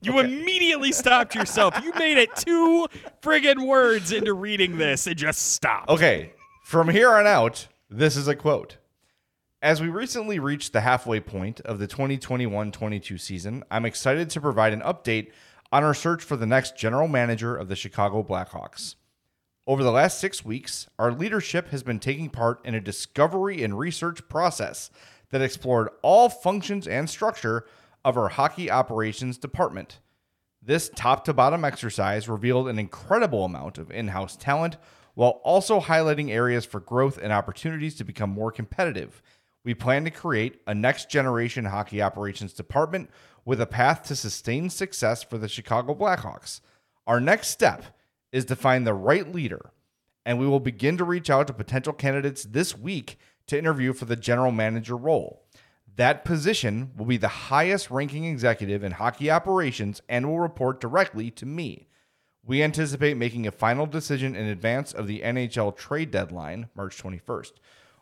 You 0.00 0.18
immediately 0.18 0.90
stopped 0.90 1.36
yourself. 1.36 1.74
You 1.84 1.92
made 1.98 2.18
it 2.18 2.34
two 2.34 2.88
friggin' 3.22 3.66
words 3.66 4.10
into 4.10 4.32
reading 4.32 4.76
this 4.76 5.06
and 5.06 5.16
just 5.16 5.52
stopped. 5.52 5.88
Okay, 5.88 6.32
from 6.64 6.88
here 6.88 7.12
on 7.12 7.26
out, 7.28 7.68
this 7.88 8.16
is 8.16 8.26
a 8.26 8.34
quote. 8.34 8.76
As 9.62 9.80
we 9.80 9.88
recently 9.88 10.38
reached 10.40 10.72
the 10.72 10.80
halfway 10.80 11.20
point 11.20 11.60
of 11.60 11.78
the 11.78 11.86
2021 11.86 12.72
22 12.72 13.18
season, 13.18 13.62
I'm 13.70 13.84
excited 13.84 14.30
to 14.30 14.40
provide 14.40 14.72
an 14.72 14.80
update 14.80 15.30
on 15.70 15.84
our 15.84 15.94
search 15.94 16.22
for 16.22 16.36
the 16.36 16.46
next 16.46 16.76
general 16.76 17.08
manager 17.08 17.56
of 17.56 17.68
the 17.68 17.76
Chicago 17.76 18.22
Blackhawks. 18.22 18.94
Over 19.66 19.82
the 19.82 19.92
last 19.92 20.18
six 20.18 20.44
weeks, 20.44 20.88
our 20.98 21.12
leadership 21.12 21.68
has 21.68 21.82
been 21.82 21.98
taking 21.98 22.30
part 22.30 22.64
in 22.64 22.74
a 22.74 22.80
discovery 22.80 23.62
and 23.62 23.78
research 23.78 24.26
process 24.28 24.90
that 25.30 25.42
explored 25.42 25.90
all 26.00 26.30
functions 26.30 26.88
and 26.88 27.08
structure 27.08 27.66
of 28.02 28.16
our 28.16 28.28
hockey 28.28 28.70
operations 28.70 29.36
department. 29.36 30.00
This 30.62 30.90
top 30.94 31.24
to 31.26 31.34
bottom 31.34 31.64
exercise 31.64 32.28
revealed 32.28 32.68
an 32.68 32.78
incredible 32.78 33.44
amount 33.44 33.76
of 33.76 33.90
in 33.90 34.08
house 34.08 34.36
talent 34.36 34.78
while 35.14 35.40
also 35.44 35.80
highlighting 35.80 36.30
areas 36.30 36.64
for 36.64 36.80
growth 36.80 37.18
and 37.20 37.32
opportunities 37.32 37.96
to 37.96 38.04
become 38.04 38.30
more 38.30 38.50
competitive. 38.50 39.20
We 39.64 39.74
plan 39.74 40.04
to 40.04 40.10
create 40.10 40.62
a 40.66 40.74
next 40.74 41.10
generation 41.10 41.66
hockey 41.66 42.00
operations 42.00 42.54
department 42.54 43.10
with 43.48 43.62
a 43.62 43.66
path 43.66 44.02
to 44.02 44.14
sustained 44.14 44.70
success 44.70 45.22
for 45.22 45.38
the 45.38 45.48
Chicago 45.48 45.94
Blackhawks. 45.94 46.60
Our 47.06 47.18
next 47.18 47.48
step 47.48 47.82
is 48.30 48.44
to 48.44 48.54
find 48.54 48.86
the 48.86 48.92
right 48.92 49.26
leader, 49.32 49.70
and 50.26 50.38
we 50.38 50.46
will 50.46 50.60
begin 50.60 50.98
to 50.98 51.04
reach 51.04 51.30
out 51.30 51.46
to 51.46 51.54
potential 51.54 51.94
candidates 51.94 52.44
this 52.44 52.76
week 52.76 53.18
to 53.46 53.58
interview 53.58 53.94
for 53.94 54.04
the 54.04 54.16
general 54.16 54.52
manager 54.52 54.98
role. 54.98 55.46
That 55.96 56.26
position 56.26 56.90
will 56.94 57.06
be 57.06 57.16
the 57.16 57.26
highest 57.28 57.90
ranking 57.90 58.26
executive 58.26 58.84
in 58.84 58.92
hockey 58.92 59.30
operations 59.30 60.02
and 60.10 60.28
will 60.28 60.40
report 60.40 60.78
directly 60.78 61.30
to 61.30 61.46
me. 61.46 61.88
We 62.44 62.62
anticipate 62.62 63.16
making 63.16 63.46
a 63.46 63.50
final 63.50 63.86
decision 63.86 64.36
in 64.36 64.44
advance 64.44 64.92
of 64.92 65.06
the 65.06 65.22
NHL 65.22 65.74
trade 65.74 66.10
deadline, 66.10 66.68
March 66.74 67.02
21st. 67.02 67.52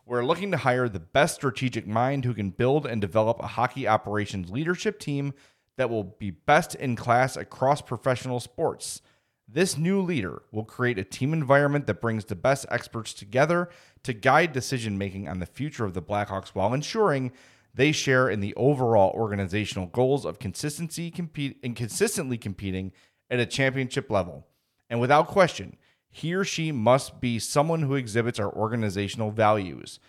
We're 0.07 0.23
looking 0.23 0.51
to 0.51 0.57
hire 0.57 0.87
the 0.87 1.01
best 1.01 1.35
strategic 1.35 1.85
mind 1.85 2.23
who 2.23 2.33
can 2.33 2.51
build 2.51 2.85
and 2.85 3.01
develop 3.01 3.39
a 3.41 3.47
hockey 3.47 3.89
operations 3.89 4.49
leadership 4.49 4.99
team 4.99 5.33
that 5.75 5.89
will 5.89 6.05
be 6.05 6.31
best 6.31 6.75
in 6.75 6.95
class 6.95 7.35
across 7.35 7.81
professional 7.81 8.39
sports. 8.39 9.01
This 9.49 9.77
new 9.77 10.01
leader 10.01 10.43
will 10.49 10.63
create 10.63 10.97
a 10.97 11.03
team 11.03 11.33
environment 11.33 11.87
that 11.87 11.99
brings 11.99 12.23
the 12.23 12.37
best 12.37 12.65
experts 12.69 13.13
together 13.13 13.67
to 14.03 14.13
guide 14.13 14.53
decision 14.53 14.97
making 14.97 15.27
on 15.27 15.39
the 15.39 15.45
future 15.45 15.83
of 15.83 15.93
the 15.93 16.01
Blackhawks 16.01 16.49
while 16.53 16.73
ensuring 16.73 17.33
they 17.73 17.91
share 17.91 18.29
in 18.29 18.39
the 18.39 18.55
overall 18.55 19.11
organizational 19.13 19.87
goals 19.87 20.23
of 20.23 20.39
consistency 20.39 21.11
compete 21.11 21.57
and 21.63 21.75
consistently 21.75 22.37
competing 22.37 22.93
at 23.29 23.41
a 23.41 23.45
championship 23.45 24.09
level. 24.09 24.47
And 24.89 25.01
without 25.01 25.27
question, 25.27 25.75
he 26.17 26.33
or 26.33 26.43
she 26.43 26.71
must 26.71 27.21
be 27.21 27.37
someone 27.37 27.83
who 27.83 27.93
exhibits 27.93 28.39
our 28.39 28.51
organizational 28.51 29.29
values. 29.29 29.99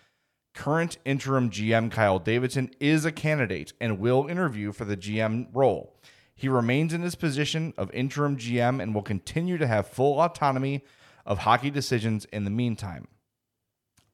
Current 0.54 0.96
interim 1.04 1.50
GM 1.50 1.92
Kyle 1.92 2.18
Davidson 2.18 2.70
is 2.80 3.04
a 3.04 3.12
candidate 3.12 3.74
and 3.78 3.98
will 3.98 4.26
interview 4.26 4.72
for 4.72 4.86
the 4.86 4.96
GM 4.96 5.48
role. 5.52 6.00
He 6.34 6.48
remains 6.48 6.94
in 6.94 7.02
his 7.02 7.14
position 7.14 7.74
of 7.76 7.92
interim 7.92 8.38
GM 8.38 8.82
and 8.82 8.94
will 8.94 9.02
continue 9.02 9.59
to 9.59 9.66
have 9.66 9.86
full 9.86 10.18
autonomy 10.18 10.82
of 11.26 11.40
hockey 11.40 11.68
decisions 11.68 12.24
in 12.32 12.44
the 12.44 12.50
meantime. 12.50 13.06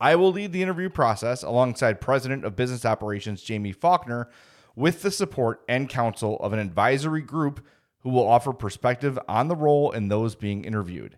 I 0.00 0.16
will 0.16 0.32
lead 0.32 0.52
the 0.52 0.64
interview 0.64 0.88
process 0.90 1.44
alongside 1.44 2.00
President 2.00 2.44
of 2.44 2.56
Business 2.56 2.84
Operations 2.84 3.40
Jamie 3.40 3.70
Faulkner 3.70 4.28
with 4.74 5.02
the 5.02 5.12
support 5.12 5.62
and 5.68 5.88
counsel 5.88 6.38
of 6.40 6.52
an 6.52 6.58
advisory 6.58 7.22
group 7.22 7.64
who 8.00 8.10
will 8.10 8.26
offer 8.26 8.52
perspective 8.52 9.16
on 9.28 9.46
the 9.46 9.54
role 9.54 9.92
and 9.92 10.10
those 10.10 10.34
being 10.34 10.64
interviewed. 10.64 11.16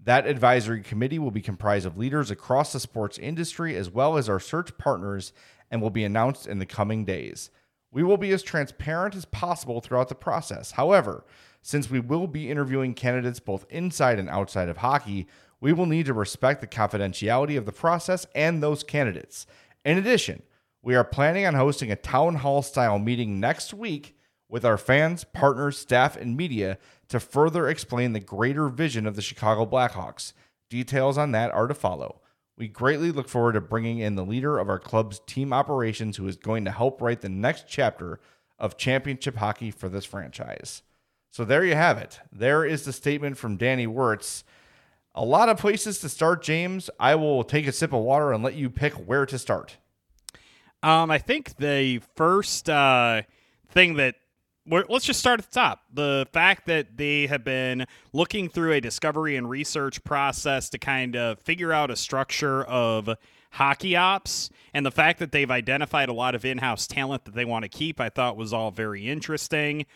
That 0.00 0.26
advisory 0.26 0.82
committee 0.82 1.18
will 1.18 1.30
be 1.30 1.40
comprised 1.40 1.86
of 1.86 1.98
leaders 1.98 2.30
across 2.30 2.72
the 2.72 2.80
sports 2.80 3.18
industry 3.18 3.76
as 3.76 3.90
well 3.90 4.16
as 4.16 4.28
our 4.28 4.40
search 4.40 4.76
partners 4.78 5.32
and 5.70 5.82
will 5.82 5.90
be 5.90 6.04
announced 6.04 6.46
in 6.46 6.58
the 6.58 6.66
coming 6.66 7.04
days. 7.04 7.50
We 7.90 8.02
will 8.02 8.16
be 8.16 8.30
as 8.30 8.42
transparent 8.42 9.16
as 9.16 9.24
possible 9.24 9.80
throughout 9.80 10.08
the 10.08 10.14
process. 10.14 10.72
However, 10.72 11.24
since 11.62 11.90
we 11.90 12.00
will 12.00 12.26
be 12.26 12.50
interviewing 12.50 12.94
candidates 12.94 13.40
both 13.40 13.66
inside 13.70 14.18
and 14.18 14.28
outside 14.28 14.68
of 14.68 14.78
hockey, 14.78 15.26
we 15.60 15.72
will 15.72 15.86
need 15.86 16.06
to 16.06 16.14
respect 16.14 16.60
the 16.60 16.66
confidentiality 16.66 17.58
of 17.58 17.66
the 17.66 17.72
process 17.72 18.26
and 18.34 18.62
those 18.62 18.84
candidates. 18.84 19.46
In 19.84 19.98
addition, 19.98 20.42
we 20.82 20.94
are 20.94 21.04
planning 21.04 21.44
on 21.44 21.54
hosting 21.54 21.90
a 21.90 21.96
town 21.96 22.36
hall 22.36 22.62
style 22.62 22.98
meeting 22.98 23.40
next 23.40 23.74
week 23.74 24.17
with 24.48 24.64
our 24.64 24.78
fans, 24.78 25.24
partners, 25.24 25.78
staff, 25.78 26.16
and 26.16 26.36
media 26.36 26.78
to 27.08 27.20
further 27.20 27.68
explain 27.68 28.12
the 28.12 28.20
greater 28.20 28.68
vision 28.68 29.06
of 29.06 29.16
the 29.16 29.22
Chicago 29.22 29.66
Blackhawks. 29.66 30.32
Details 30.70 31.18
on 31.18 31.32
that 31.32 31.50
are 31.52 31.66
to 31.66 31.74
follow. 31.74 32.20
We 32.56 32.68
greatly 32.68 33.12
look 33.12 33.28
forward 33.28 33.52
to 33.52 33.60
bringing 33.60 33.98
in 33.98 34.16
the 34.16 34.24
leader 34.24 34.58
of 34.58 34.68
our 34.68 34.78
club's 34.78 35.20
team 35.26 35.52
operations 35.52 36.16
who 36.16 36.26
is 36.26 36.36
going 36.36 36.64
to 36.64 36.72
help 36.72 37.00
write 37.00 37.20
the 37.20 37.28
next 37.28 37.66
chapter 37.68 38.18
of 38.58 38.76
championship 38.76 39.36
hockey 39.36 39.70
for 39.70 39.88
this 39.88 40.04
franchise. 40.04 40.82
So 41.30 41.44
there 41.44 41.64
you 41.64 41.74
have 41.74 41.98
it. 41.98 42.18
There 42.32 42.64
is 42.64 42.84
the 42.84 42.92
statement 42.92 43.38
from 43.38 43.56
Danny 43.56 43.86
Wirtz. 43.86 44.42
A 45.14 45.24
lot 45.24 45.48
of 45.48 45.58
places 45.58 46.00
to 46.00 46.08
start, 46.08 46.42
James. 46.42 46.90
I 46.98 47.14
will 47.14 47.44
take 47.44 47.66
a 47.66 47.72
sip 47.72 47.92
of 47.92 48.02
water 48.02 48.32
and 48.32 48.42
let 48.42 48.54
you 48.54 48.70
pick 48.70 48.94
where 48.94 49.26
to 49.26 49.38
start. 49.38 49.76
Um, 50.82 51.10
I 51.10 51.18
think 51.18 51.56
the 51.56 52.00
first 52.16 52.68
uh, 52.68 53.22
thing 53.68 53.94
that 53.94 54.16
let's 54.70 55.04
just 55.04 55.20
start 55.20 55.40
at 55.40 55.46
the 55.46 55.54
top. 55.54 55.84
The 55.92 56.26
fact 56.32 56.66
that 56.66 56.96
they 56.96 57.26
have 57.26 57.44
been 57.44 57.86
looking 58.12 58.48
through 58.48 58.72
a 58.72 58.80
discovery 58.80 59.36
and 59.36 59.48
research 59.48 60.02
process 60.04 60.68
to 60.70 60.78
kind 60.78 61.16
of 61.16 61.38
figure 61.40 61.72
out 61.72 61.90
a 61.90 61.96
structure 61.96 62.64
of 62.64 63.10
hockey 63.52 63.96
ops 63.96 64.50
and 64.74 64.84
the 64.84 64.90
fact 64.90 65.18
that 65.18 65.32
they've 65.32 65.50
identified 65.50 66.08
a 66.08 66.12
lot 66.12 66.34
of 66.34 66.44
in-house 66.44 66.86
talent 66.86 67.24
that 67.24 67.34
they 67.34 67.46
want 67.46 67.62
to 67.64 67.68
keep 67.68 67.98
I 68.00 68.10
thought 68.10 68.36
was 68.36 68.52
all 68.52 68.70
very 68.70 69.08
interesting. 69.08 69.86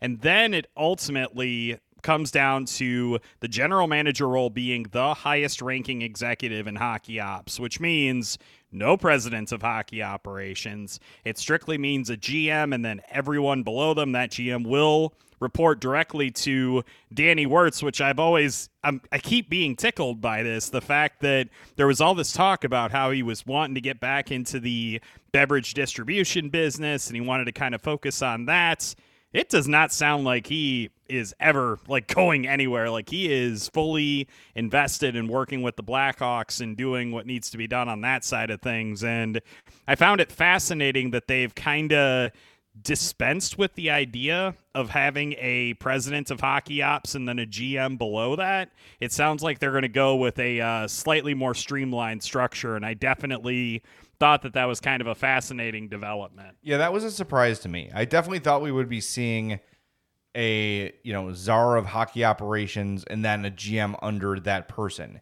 And 0.00 0.20
then 0.20 0.54
it 0.54 0.66
ultimately 0.76 1.78
comes 2.02 2.30
down 2.30 2.64
to 2.64 3.18
the 3.40 3.48
general 3.48 3.86
manager 3.86 4.28
role 4.28 4.50
being 4.50 4.86
the 4.90 5.14
highest 5.14 5.62
ranking 5.62 6.02
executive 6.02 6.66
in 6.66 6.76
hockey 6.76 7.20
ops, 7.20 7.58
which 7.58 7.80
means 7.80 8.38
no 8.70 8.96
president 8.96 9.52
of 9.52 9.62
hockey 9.62 10.02
operations. 10.02 10.98
It 11.24 11.38
strictly 11.38 11.78
means 11.78 12.10
a 12.10 12.16
GM 12.16 12.74
and 12.74 12.84
then 12.84 13.02
everyone 13.10 13.62
below 13.62 13.94
them. 13.94 14.12
That 14.12 14.30
GM 14.30 14.66
will 14.66 15.14
report 15.42 15.80
directly 15.80 16.30
to 16.30 16.82
Danny 17.12 17.44
Wirtz, 17.46 17.82
which 17.82 18.00
I've 18.00 18.18
always 18.18 18.70
I'm, 18.84 19.02
i 19.10 19.18
keep 19.18 19.50
being 19.50 19.76
tickled 19.76 20.20
by 20.20 20.42
this. 20.42 20.70
The 20.70 20.80
fact 20.80 21.20
that 21.20 21.48
there 21.76 21.86
was 21.86 22.00
all 22.00 22.14
this 22.14 22.32
talk 22.32 22.64
about 22.64 22.92
how 22.92 23.10
he 23.10 23.22
was 23.22 23.44
wanting 23.44 23.74
to 23.74 23.80
get 23.80 24.00
back 24.00 24.30
into 24.30 24.60
the 24.60 25.00
beverage 25.32 25.74
distribution 25.74 26.48
business 26.48 27.08
and 27.08 27.16
he 27.16 27.20
wanted 27.20 27.46
to 27.46 27.52
kind 27.52 27.74
of 27.74 27.82
focus 27.82 28.22
on 28.22 28.46
that 28.46 28.94
it 29.32 29.48
does 29.48 29.68
not 29.68 29.92
sound 29.92 30.24
like 30.24 30.46
he 30.46 30.90
is 31.08 31.34
ever 31.40 31.78
like 31.88 32.12
going 32.14 32.46
anywhere. 32.46 32.90
Like 32.90 33.08
he 33.10 33.32
is 33.32 33.68
fully 33.68 34.28
invested 34.54 35.14
in 35.16 35.28
working 35.28 35.62
with 35.62 35.76
the 35.76 35.84
Blackhawks 35.84 36.60
and 36.60 36.76
doing 36.76 37.12
what 37.12 37.26
needs 37.26 37.50
to 37.50 37.58
be 37.58 37.66
done 37.66 37.88
on 37.88 38.00
that 38.02 38.24
side 38.24 38.50
of 38.50 38.60
things. 38.60 39.04
And 39.04 39.40
I 39.86 39.94
found 39.94 40.20
it 40.20 40.32
fascinating 40.32 41.10
that 41.10 41.28
they've 41.28 41.54
kind 41.54 41.92
of 41.92 42.30
dispensed 42.80 43.58
with 43.58 43.74
the 43.74 43.90
idea 43.90 44.54
of 44.74 44.88
having 44.88 45.34
a 45.38 45.74
president 45.74 46.30
of 46.30 46.40
hockey 46.40 46.80
ops 46.80 47.14
and 47.14 47.28
then 47.28 47.38
a 47.38 47.44
GM 47.44 47.98
below 47.98 48.34
that. 48.36 48.70
It 48.98 49.12
sounds 49.12 49.42
like 49.42 49.58
they're 49.58 49.72
going 49.72 49.82
to 49.82 49.88
go 49.88 50.16
with 50.16 50.38
a 50.38 50.60
uh, 50.60 50.88
slightly 50.88 51.34
more 51.34 51.54
streamlined 51.54 52.22
structure. 52.22 52.76
And 52.76 52.86
I 52.86 52.94
definitely 52.94 53.82
thought 54.22 54.42
that 54.42 54.52
that 54.52 54.66
was 54.66 54.78
kind 54.78 55.00
of 55.00 55.08
a 55.08 55.16
fascinating 55.16 55.88
development. 55.88 56.56
Yeah, 56.62 56.76
that 56.76 56.92
was 56.92 57.02
a 57.02 57.10
surprise 57.10 57.58
to 57.60 57.68
me. 57.68 57.90
I 57.92 58.04
definitely 58.04 58.38
thought 58.38 58.62
we 58.62 58.70
would 58.70 58.88
be 58.88 59.00
seeing 59.00 59.58
a 60.36 60.94
you 61.02 61.12
know 61.12 61.32
czar 61.32 61.76
of 61.76 61.86
hockey 61.86 62.24
operations 62.24 63.02
and 63.02 63.24
then 63.24 63.44
a 63.44 63.50
GM 63.50 63.98
under 64.00 64.38
that 64.38 64.68
person. 64.68 65.20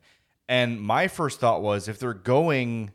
And 0.51 0.79
my 0.83 1.09
first 1.09 1.41
thought 1.41 1.63
was 1.63 1.89
if 1.89 1.99
they're 1.99 2.13
going, 2.13 2.91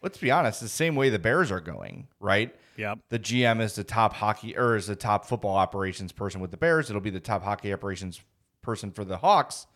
let's 0.00 0.18
be 0.18 0.30
honest, 0.30 0.60
the 0.60 0.68
same 0.68 0.94
way 0.94 1.10
the 1.10 1.18
Bears 1.18 1.50
are 1.50 1.60
going, 1.60 2.06
right? 2.20 2.54
Yep. 2.76 3.00
The 3.08 3.18
GM 3.18 3.60
is 3.60 3.74
the 3.74 3.82
top 3.82 4.12
hockey 4.12 4.56
or 4.56 4.76
is 4.76 4.86
the 4.86 4.94
top 4.94 5.26
football 5.26 5.56
operations 5.56 6.12
person 6.12 6.40
with 6.40 6.52
the 6.52 6.56
Bears. 6.56 6.88
It'll 6.88 7.02
be 7.02 7.10
the 7.10 7.18
top 7.18 7.42
hockey 7.42 7.72
operations 7.72 8.20
person 8.62 8.92
for 8.92 9.04
the 9.04 9.16
Hawks. 9.16 9.66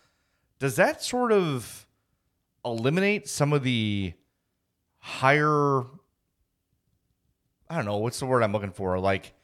Does 0.61 0.77
that 0.77 1.03
sort 1.03 1.33
of 1.33 1.89
eliminate 2.65 3.29
some 3.29 3.53
of 3.53 3.65
the 3.65 4.15
higher 4.99 5.83
I 7.71 7.77
don't 7.77 7.85
know, 7.85 7.99
what's 7.99 8.19
the 8.19 8.27
word 8.27 8.43
I'm 8.43 8.53
looking 8.53 8.73
for? 8.73 8.99
Like 8.99 9.35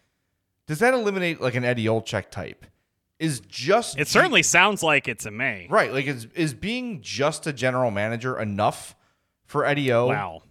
does 0.66 0.78
that 0.78 0.94
eliminate 0.94 1.40
like 1.40 1.54
an 1.54 1.64
Eddie 1.64 1.86
Olczyk 1.86 2.30
type? 2.30 2.64
Is 3.18 3.40
just 3.40 3.98
It 3.98 4.08
certainly 4.08 4.42
sounds 4.42 4.82
like 4.82 5.08
it's 5.08 5.24
a 5.26 5.30
May. 5.30 5.66
Right, 5.70 5.92
like 5.92 6.06
is 6.06 6.26
is 6.34 6.54
being 6.54 7.00
just 7.00 7.46
a 7.46 7.52
general 7.52 7.90
manager 7.90 8.40
enough 8.40 8.96
for 9.46 9.64
Eddie 9.64 9.92
O? 9.92 10.08
Wow. 10.08 10.42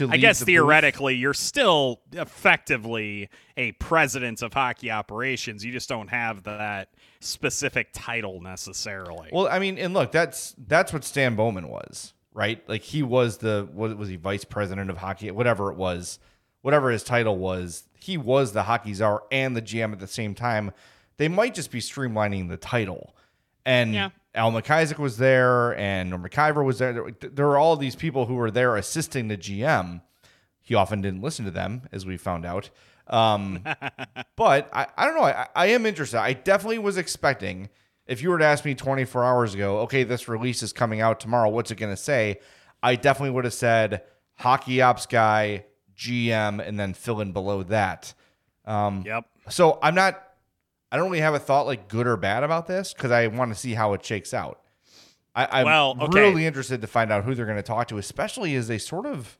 I 0.00 0.16
guess 0.16 0.42
theoretically, 0.42 1.14
booth? 1.14 1.20
you're 1.20 1.34
still 1.34 2.00
effectively 2.12 3.28
a 3.58 3.72
president 3.72 4.40
of 4.40 4.54
hockey 4.54 4.90
operations. 4.90 5.64
You 5.64 5.72
just 5.72 5.88
don't 5.88 6.08
have 6.08 6.44
that 6.44 6.88
specific 7.20 7.88
title 7.92 8.40
necessarily. 8.40 9.28
Well, 9.32 9.48
I 9.48 9.58
mean, 9.58 9.76
and 9.76 9.92
look, 9.92 10.10
that's 10.10 10.54
that's 10.66 10.92
what 10.94 11.04
Stan 11.04 11.34
Bowman 11.34 11.68
was 11.68 12.14
right? 12.34 12.66
Like 12.68 12.82
he 12.82 13.02
was 13.02 13.38
the 13.38 13.68
what 13.72 13.96
was 13.96 14.08
he 14.08 14.16
vice 14.16 14.44
president 14.44 14.90
of 14.90 14.98
hockey, 14.98 15.30
whatever 15.30 15.70
it 15.70 15.76
was, 15.76 16.18
whatever 16.62 16.90
his 16.90 17.02
title 17.02 17.36
was. 17.36 17.84
He 17.98 18.16
was 18.16 18.52
the 18.52 18.64
hockey 18.64 18.94
czar 18.94 19.22
and 19.30 19.56
the 19.56 19.62
GM 19.62 19.92
at 19.92 20.00
the 20.00 20.06
same 20.06 20.34
time. 20.34 20.72
They 21.18 21.28
might 21.28 21.54
just 21.54 21.70
be 21.70 21.80
streamlining 21.80 22.48
the 22.48 22.56
title. 22.56 23.14
And 23.64 23.94
yeah. 23.94 24.10
Al 24.34 24.50
McIsaac 24.50 24.98
was 24.98 25.18
there, 25.18 25.76
and 25.76 26.10
Norm 26.10 26.24
Maciver 26.24 26.64
was 26.64 26.78
there. 26.78 26.92
there. 26.92 27.30
There 27.30 27.46
were 27.46 27.58
all 27.58 27.76
these 27.76 27.94
people 27.94 28.26
who 28.26 28.34
were 28.34 28.50
there 28.50 28.76
assisting 28.76 29.28
the 29.28 29.36
GM. 29.36 30.00
He 30.60 30.74
often 30.74 31.00
didn't 31.00 31.20
listen 31.20 31.44
to 31.44 31.50
them, 31.50 31.82
as 31.92 32.06
we 32.06 32.16
found 32.16 32.46
out. 32.46 32.70
Um, 33.08 33.62
but 34.36 34.70
I, 34.72 34.86
I 34.96 35.04
don't 35.04 35.16
know. 35.16 35.24
I, 35.24 35.48
I 35.54 35.66
am 35.66 35.86
interested. 35.86 36.18
I 36.18 36.32
definitely 36.32 36.78
was 36.78 36.96
expecting 36.96 37.68
if 38.12 38.22
you 38.22 38.28
were 38.28 38.36
to 38.36 38.44
ask 38.44 38.66
me 38.66 38.74
24 38.74 39.24
hours 39.24 39.54
ago, 39.54 39.78
okay, 39.80 40.04
this 40.04 40.28
release 40.28 40.62
is 40.62 40.70
coming 40.70 41.00
out 41.00 41.18
tomorrow, 41.18 41.48
what's 41.48 41.70
it 41.70 41.76
going 41.76 41.92
to 41.92 42.00
say? 42.00 42.40
I 42.82 42.94
definitely 42.94 43.30
would 43.30 43.44
have 43.44 43.54
said 43.54 44.02
hockey 44.34 44.82
ops 44.82 45.06
guy, 45.06 45.64
GM, 45.96 46.60
and 46.64 46.78
then 46.78 46.92
fill 46.92 47.22
in 47.22 47.32
below 47.32 47.62
that. 47.62 48.12
Um, 48.66 49.02
yep. 49.06 49.24
So 49.48 49.78
I'm 49.82 49.94
not, 49.94 50.22
I 50.90 50.98
don't 50.98 51.06
really 51.06 51.22
have 51.22 51.32
a 51.32 51.38
thought 51.38 51.64
like 51.64 51.88
good 51.88 52.06
or 52.06 52.18
bad 52.18 52.44
about 52.44 52.66
this 52.66 52.92
because 52.92 53.10
I 53.10 53.28
want 53.28 53.50
to 53.50 53.58
see 53.58 53.72
how 53.72 53.94
it 53.94 54.04
shakes 54.04 54.34
out. 54.34 54.60
I, 55.34 55.60
am 55.60 55.64
well, 55.64 55.96
okay. 55.98 56.20
really 56.20 56.44
interested 56.44 56.82
to 56.82 56.86
find 56.86 57.10
out 57.10 57.24
who 57.24 57.34
they're 57.34 57.46
going 57.46 57.56
to 57.56 57.62
talk 57.62 57.88
to, 57.88 57.96
especially 57.96 58.54
as 58.56 58.68
they 58.68 58.76
sort 58.76 59.06
of 59.06 59.38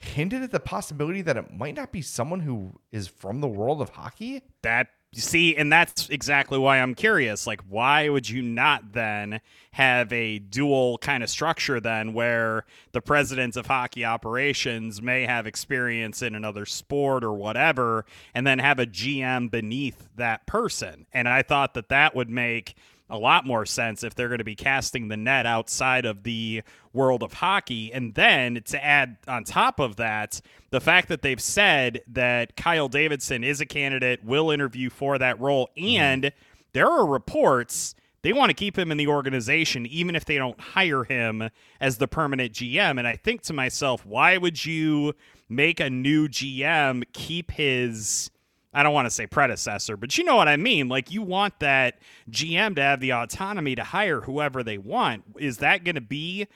hinted 0.00 0.42
at 0.42 0.50
the 0.50 0.58
possibility 0.58 1.22
that 1.22 1.36
it 1.36 1.52
might 1.52 1.76
not 1.76 1.92
be 1.92 2.02
someone 2.02 2.40
who 2.40 2.80
is 2.90 3.06
from 3.06 3.40
the 3.40 3.46
world 3.46 3.80
of 3.80 3.90
hockey. 3.90 4.42
That 4.62 4.88
see, 5.14 5.56
and 5.56 5.72
that's 5.72 6.08
exactly 6.08 6.56
why 6.56 6.78
I'm 6.78 6.94
curious. 6.94 7.46
Like, 7.46 7.60
why 7.68 8.08
would 8.08 8.28
you 8.28 8.42
not 8.42 8.92
then 8.92 9.40
have 9.72 10.12
a 10.12 10.38
dual 10.38 10.98
kind 10.98 11.22
of 11.22 11.30
structure 11.30 11.80
then 11.80 12.12
where 12.12 12.64
the 12.92 13.00
president 13.00 13.56
of 13.56 13.66
hockey 13.66 14.04
operations 14.04 15.02
may 15.02 15.26
have 15.26 15.46
experience 15.46 16.22
in 16.22 16.34
another 16.34 16.64
sport 16.64 17.24
or 17.24 17.32
whatever, 17.32 18.04
and 18.34 18.46
then 18.46 18.60
have 18.60 18.78
a 18.78 18.86
GM 18.86 19.50
beneath 19.50 20.08
that 20.14 20.46
person? 20.46 21.06
And 21.12 21.28
I 21.28 21.42
thought 21.42 21.74
that 21.74 21.88
that 21.88 22.14
would 22.14 22.30
make 22.30 22.76
a 23.10 23.18
lot 23.18 23.46
more 23.46 23.66
sense 23.66 24.02
if 24.04 24.14
they're 24.14 24.28
going 24.28 24.38
to 24.38 24.44
be 24.44 24.54
casting 24.54 25.08
the 25.08 25.16
net 25.16 25.46
outside 25.46 26.04
of 26.04 26.22
the 26.22 26.62
world 26.92 27.22
of 27.22 27.34
hockey. 27.34 27.92
And 27.92 28.14
then 28.14 28.62
to 28.66 28.84
add 28.84 29.16
on 29.26 29.44
top 29.44 29.80
of 29.80 29.96
that, 29.96 30.40
the 30.70 30.80
fact 30.80 31.08
that 31.08 31.22
they've 31.22 31.40
said 31.40 32.00
that 32.08 32.56
Kyle 32.56 32.88
Davidson 32.88 33.44
is 33.44 33.60
a 33.60 33.66
candidate, 33.66 34.24
will 34.24 34.50
interview 34.50 34.90
for 34.90 35.18
that 35.18 35.40
role, 35.40 35.70
and 35.76 36.24
mm-hmm. 36.24 36.60
there 36.72 36.88
are 36.88 37.06
reports 37.06 37.94
they 38.22 38.32
want 38.32 38.50
to 38.50 38.54
keep 38.54 38.78
him 38.78 38.92
in 38.92 38.98
the 38.98 39.06
organization 39.06 39.86
even 39.86 40.14
if 40.14 40.24
they 40.24 40.36
don't 40.36 40.60
hire 40.60 41.04
him 41.04 41.48
as 41.80 41.96
the 41.96 42.06
permanent 42.06 42.52
GM. 42.52 42.98
And 42.98 43.06
I 43.06 43.16
think 43.16 43.42
to 43.42 43.52
myself, 43.52 44.04
why 44.04 44.36
would 44.36 44.64
you 44.64 45.14
make 45.48 45.80
a 45.80 45.90
new 45.90 46.28
GM 46.28 47.04
keep 47.12 47.50
his 47.52 48.30
I 48.72 48.82
don't 48.82 48.94
want 48.94 49.06
to 49.06 49.10
say 49.10 49.26
predecessor, 49.26 49.96
but 49.96 50.16
you 50.16 50.24
know 50.24 50.36
what 50.36 50.48
I 50.48 50.56
mean. 50.56 50.88
Like 50.88 51.10
you 51.10 51.22
want 51.22 51.58
that 51.58 51.98
GM 52.30 52.76
to 52.76 52.82
have 52.82 53.00
the 53.00 53.12
autonomy 53.12 53.74
to 53.74 53.82
hire 53.82 54.20
whoever 54.20 54.62
they 54.62 54.78
want. 54.78 55.24
Is 55.38 55.58
that 55.58 55.82
going 55.82 55.96
to 55.96 56.00
be 56.00 56.46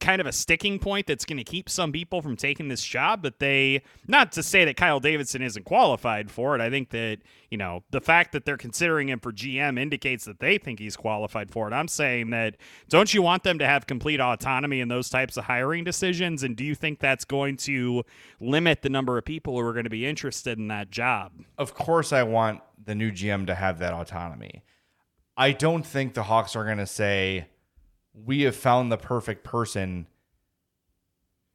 kind 0.00 0.20
of 0.20 0.26
a 0.26 0.32
sticking 0.32 0.78
point 0.78 1.06
that's 1.06 1.24
going 1.24 1.38
to 1.38 1.44
keep 1.44 1.68
some 1.68 1.92
people 1.92 2.22
from 2.22 2.36
taking 2.36 2.68
this 2.68 2.84
job 2.84 3.22
but 3.22 3.38
they 3.38 3.82
not 4.06 4.32
to 4.32 4.42
say 4.42 4.64
that 4.64 4.76
Kyle 4.76 5.00
Davidson 5.00 5.42
isn't 5.42 5.64
qualified 5.64 6.30
for 6.30 6.54
it 6.54 6.60
I 6.60 6.70
think 6.70 6.90
that 6.90 7.18
you 7.50 7.58
know 7.58 7.82
the 7.90 8.00
fact 8.00 8.32
that 8.32 8.44
they're 8.44 8.56
considering 8.56 9.08
him 9.08 9.20
for 9.20 9.32
GM 9.32 9.78
indicates 9.78 10.24
that 10.24 10.40
they 10.40 10.58
think 10.58 10.78
he's 10.78 10.96
qualified 10.96 11.50
for 11.50 11.68
it. 11.68 11.72
I'm 11.72 11.88
saying 11.88 12.30
that 12.30 12.56
don't 12.88 13.12
you 13.12 13.22
want 13.22 13.42
them 13.42 13.58
to 13.58 13.66
have 13.66 13.86
complete 13.86 14.20
autonomy 14.20 14.80
in 14.80 14.88
those 14.88 15.08
types 15.08 15.36
of 15.36 15.44
hiring 15.44 15.84
decisions? 15.84 16.42
And 16.42 16.56
do 16.56 16.64
you 16.64 16.74
think 16.74 16.98
that's 16.98 17.24
going 17.24 17.56
to 17.58 18.04
limit 18.40 18.82
the 18.82 18.90
number 18.90 19.18
of 19.18 19.24
people 19.24 19.54
who 19.54 19.66
are 19.66 19.72
going 19.72 19.84
to 19.84 19.90
be 19.90 20.06
interested 20.06 20.58
in 20.58 20.68
that 20.68 20.90
job? 20.90 21.32
Of 21.56 21.74
course 21.74 22.12
I 22.12 22.22
want 22.22 22.60
the 22.84 22.94
new 22.94 23.10
GM 23.10 23.46
to 23.46 23.54
have 23.54 23.78
that 23.78 23.92
autonomy. 23.92 24.62
I 25.36 25.52
don't 25.52 25.86
think 25.86 26.14
the 26.14 26.24
Hawks 26.24 26.56
are 26.56 26.64
going 26.64 26.78
to 26.78 26.86
say 26.86 27.46
we 28.24 28.42
have 28.42 28.56
found 28.56 28.90
the 28.90 28.96
perfect 28.96 29.44
person 29.44 30.06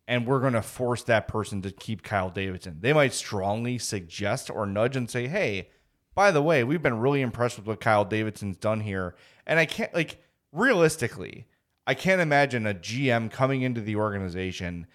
and 0.07 0.27
we're 0.27 0.39
going 0.39 0.53
to 0.53 0.61
force 0.61 1.03
that 1.03 1.27
person 1.27 1.61
to 1.61 1.71
keep 1.71 2.03
Kyle 2.03 2.29
Davidson. 2.29 2.77
They 2.81 2.93
might 2.93 3.13
strongly 3.13 3.77
suggest 3.77 4.49
or 4.49 4.65
nudge 4.65 4.97
and 4.97 5.09
say, 5.09 5.27
hey, 5.27 5.69
by 6.13 6.31
the 6.31 6.41
way, 6.41 6.63
we've 6.63 6.81
been 6.81 6.99
really 6.99 7.21
impressed 7.21 7.57
with 7.57 7.67
what 7.67 7.79
Kyle 7.79 8.05
Davidson's 8.05 8.57
done 8.57 8.81
here. 8.81 9.15
And 9.47 9.59
I 9.59 9.65
can't, 9.65 9.93
like, 9.93 10.21
realistically, 10.51 11.47
I 11.87 11.93
can't 11.93 12.21
imagine 12.21 12.67
a 12.67 12.73
GM 12.73 13.31
coming 13.31 13.61
into 13.61 13.81
the 13.81 13.95
organization, 13.95 14.87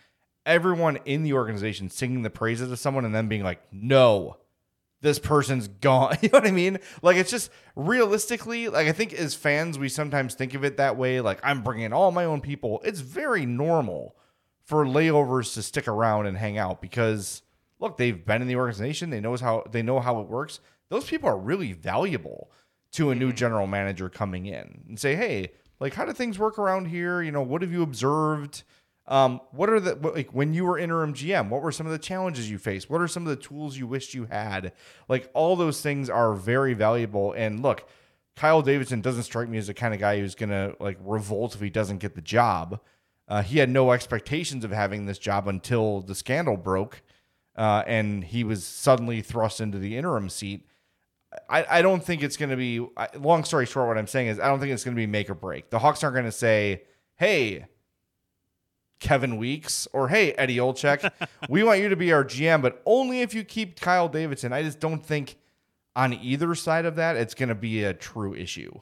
everyone 0.45 0.99
in 1.05 1.23
the 1.23 1.33
organization 1.33 1.91
singing 1.91 2.23
the 2.23 2.31
praises 2.31 2.71
of 2.71 2.79
someone 2.79 3.05
and 3.05 3.15
then 3.15 3.29
being 3.29 3.43
like, 3.43 3.61
no, 3.73 4.37
this 5.01 5.19
person's 5.19 5.69
gone. 5.69 6.17
You 6.23 6.29
know 6.31 6.39
what 6.39 6.49
I 6.49 6.53
mean? 6.53 6.79
Like 7.03 7.17
it's 7.17 7.31
just 7.31 7.51
realistically, 7.77 8.69
like 8.69 8.89
I 8.89 8.93
think 8.93 9.13
as 9.13 9.35
fans 9.35 9.79
we 9.79 9.89
sometimes 9.89 10.35
think 10.35 10.55
of 10.55 10.65
it 10.65 10.77
that 10.77 10.97
way, 10.97 11.21
like 11.21 11.41
I'm 11.43 11.63
bringing 11.63 11.93
all 11.93 12.11
my 12.11 12.25
own 12.25 12.41
people. 12.41 12.81
It's 12.85 13.01
very 13.01 13.47
normal 13.47 14.17
for 14.65 14.85
layovers 14.85 15.55
to 15.55 15.63
stick 15.63 15.89
around 15.89 16.27
and 16.27 16.37
hang 16.37 16.59
out 16.59 16.83
because 16.83 17.43
look, 17.79 17.97
they've 17.97 18.25
been 18.25 18.43
in 18.43 18.49
the 18.49 18.57
organization, 18.57 19.11
they 19.11 19.21
knows 19.21 19.41
how 19.41 19.65
they 19.71 19.83
know 19.83 20.01
how 20.01 20.21
it 20.21 20.29
works. 20.29 20.61
Those 20.89 21.05
people 21.05 21.29
are 21.29 21.39
really 21.39 21.73
valuable 21.73 22.51
to 22.93 23.11
a 23.11 23.15
new 23.15 23.29
mm-hmm. 23.29 23.37
general 23.37 23.67
manager 23.67 24.09
coming 24.09 24.47
in 24.47 24.85
and 24.89 24.99
say, 24.99 25.15
"Hey, 25.15 25.53
like 25.81 25.95
how 25.95 26.05
do 26.05 26.13
things 26.13 26.39
work 26.39 26.59
around 26.59 26.87
here? 26.87 27.23
You 27.23 27.31
know, 27.31 27.43
what 27.43 27.63
have 27.63 27.73
you 27.73 27.83
observed?" 27.83 28.65
Um, 29.09 29.41
what 29.53 29.71
are 29.71 29.81
the 29.81 29.95
like 29.95 30.35
when 30.35 30.53
you 30.53 30.67
were 30.67 30.79
interim 30.79 31.15
GM? 31.15 31.49
What 31.49 31.63
were 31.63 31.73
some 31.73 31.87
of 31.87 31.93
the 31.93 31.99
challenges 31.99 32.51
you 32.51 32.59
faced? 32.59 32.91
What 32.91 33.01
are 33.01 33.09
some 33.09 33.27
of 33.27 33.31
the 33.31 33.43
tools 33.43 33.79
you 33.79 33.87
wished 33.87 34.13
you 34.13 34.27
had? 34.27 34.73
Like 35.09 35.31
all 35.33 35.57
those 35.57 35.81
things 35.81 36.11
are 36.11 36.35
very 36.35 36.75
valuable. 36.75 37.33
And 37.33 37.63
look, 37.63 37.89
Kyle 38.37 38.61
Davidson 38.61 39.01
doesn't 39.01 39.23
strike 39.23 39.49
me 39.49 39.57
as 39.57 39.67
the 39.67 39.75
kind 39.75 39.95
of 39.95 40.01
guy 40.01 40.21
who's 40.21 40.35
gonna 40.35 40.75
like 40.79 40.99
revolt 41.01 41.55
if 41.55 41.63
he 41.63 41.71
doesn't 41.71 41.99
get 41.99 42.15
the 42.15 42.21
job. 42.21 42.81
Uh, 43.27 43.43
he 43.43 43.59
had 43.59 43.71
no 43.71 43.93
expectations 43.93 44.63
of 44.63 44.73
having 44.73 45.07
this 45.07 45.19
job 45.19 45.49
until 45.49 46.03
the 46.03 46.15
scandal 46.15 46.57
broke, 46.59 47.03
uh, 47.57 47.83
and 47.87 48.25
he 48.25 48.45
was 48.45 48.65
suddenly 48.65 49.23
thrust 49.23 49.61
into 49.61 49.79
the 49.79 49.97
interim 49.97 50.29
seat. 50.29 50.67
I, 51.49 51.67
I 51.79 51.83
don't 51.83 52.03
think 52.03 52.23
it's 52.23 52.39
going 52.39 52.51
to 52.51 52.57
be. 52.57 52.87
Long 53.19 53.45
story 53.45 53.67
short, 53.67 53.87
what 53.87 53.99
I'm 53.99 54.07
saying 54.07 54.29
is 54.29 54.41
I 54.41 54.49
don't 54.49 54.61
think 54.61 54.73
it's 54.73 54.85
going 54.85 54.97
to 54.97 55.01
be 55.01 55.07
make 55.07 55.29
or 55.29 55.35
break. 55.35 55.69
The 55.69 55.79
Hawks 55.79 56.03
aren't 56.03 56.15
going 56.15 56.25
to 56.25 56.33
say, 56.33 56.85
"Hey, 57.17 57.67
Kevin 59.01 59.37
Weekes 59.37 59.87
or 59.93 60.09
hey 60.09 60.33
Eddie 60.33 60.57
Olczyk, 60.57 61.11
we 61.49 61.63
want 61.63 61.81
you 61.81 61.89
to 61.89 61.97
be 61.97 62.13
our 62.13 62.25
GM, 62.25 62.63
but 62.63 62.83
only 62.85 63.21
if 63.21 63.35
you 63.35 63.45
keep 63.45 63.81
Kyle 63.81 64.09
Davidson. 64.09 64.53
I 64.53 64.63
just 64.63 64.81
don't 64.81 65.05
think 65.05 65.37
on 65.95 66.13
either 66.15 66.55
side 66.55 66.85
of 66.85 66.97
that 66.97 67.17
it's 67.17 67.35
going 67.35 67.49
to 67.49 67.55
be 67.55 67.85
a 67.85 67.93
true 67.95 68.35
issue. 68.35 68.81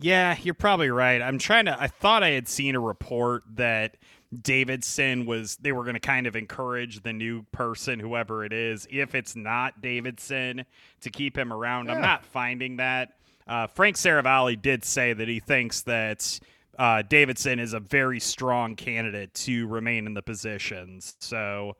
Yeah, 0.00 0.36
you're 0.42 0.54
probably 0.54 0.90
right. 0.90 1.22
I'm 1.22 1.38
trying 1.38 1.66
to. 1.66 1.80
I 1.80 1.86
thought 1.86 2.22
I 2.22 2.30
had 2.30 2.48
seen 2.48 2.74
a 2.74 2.80
report 2.80 3.44
that 3.54 3.96
Davidson 4.42 5.24
was. 5.24 5.56
They 5.56 5.70
were 5.70 5.84
going 5.84 5.94
to 5.94 6.00
kind 6.00 6.26
of 6.26 6.34
encourage 6.34 7.02
the 7.02 7.12
new 7.12 7.44
person, 7.52 8.00
whoever 8.00 8.44
it 8.44 8.52
is, 8.52 8.88
if 8.90 9.14
it's 9.14 9.36
not 9.36 9.80
Davidson, 9.80 10.64
to 11.02 11.10
keep 11.10 11.38
him 11.38 11.52
around. 11.52 11.86
Yeah. 11.86 11.94
I'm 11.94 12.02
not 12.02 12.24
finding 12.26 12.78
that. 12.78 13.12
Uh, 13.46 13.66
Frank 13.68 13.96
Seravalli 13.96 14.60
did 14.60 14.84
say 14.84 15.12
that 15.12 15.28
he 15.28 15.38
thinks 15.38 15.82
that 15.82 16.40
uh, 16.78 17.02
Davidson 17.02 17.58
is 17.58 17.72
a 17.72 17.80
very 17.80 18.20
strong 18.20 18.76
candidate 18.76 19.34
to 19.34 19.66
remain 19.66 20.06
in 20.06 20.14
the 20.14 20.22
positions. 20.22 21.16
So 21.20 21.76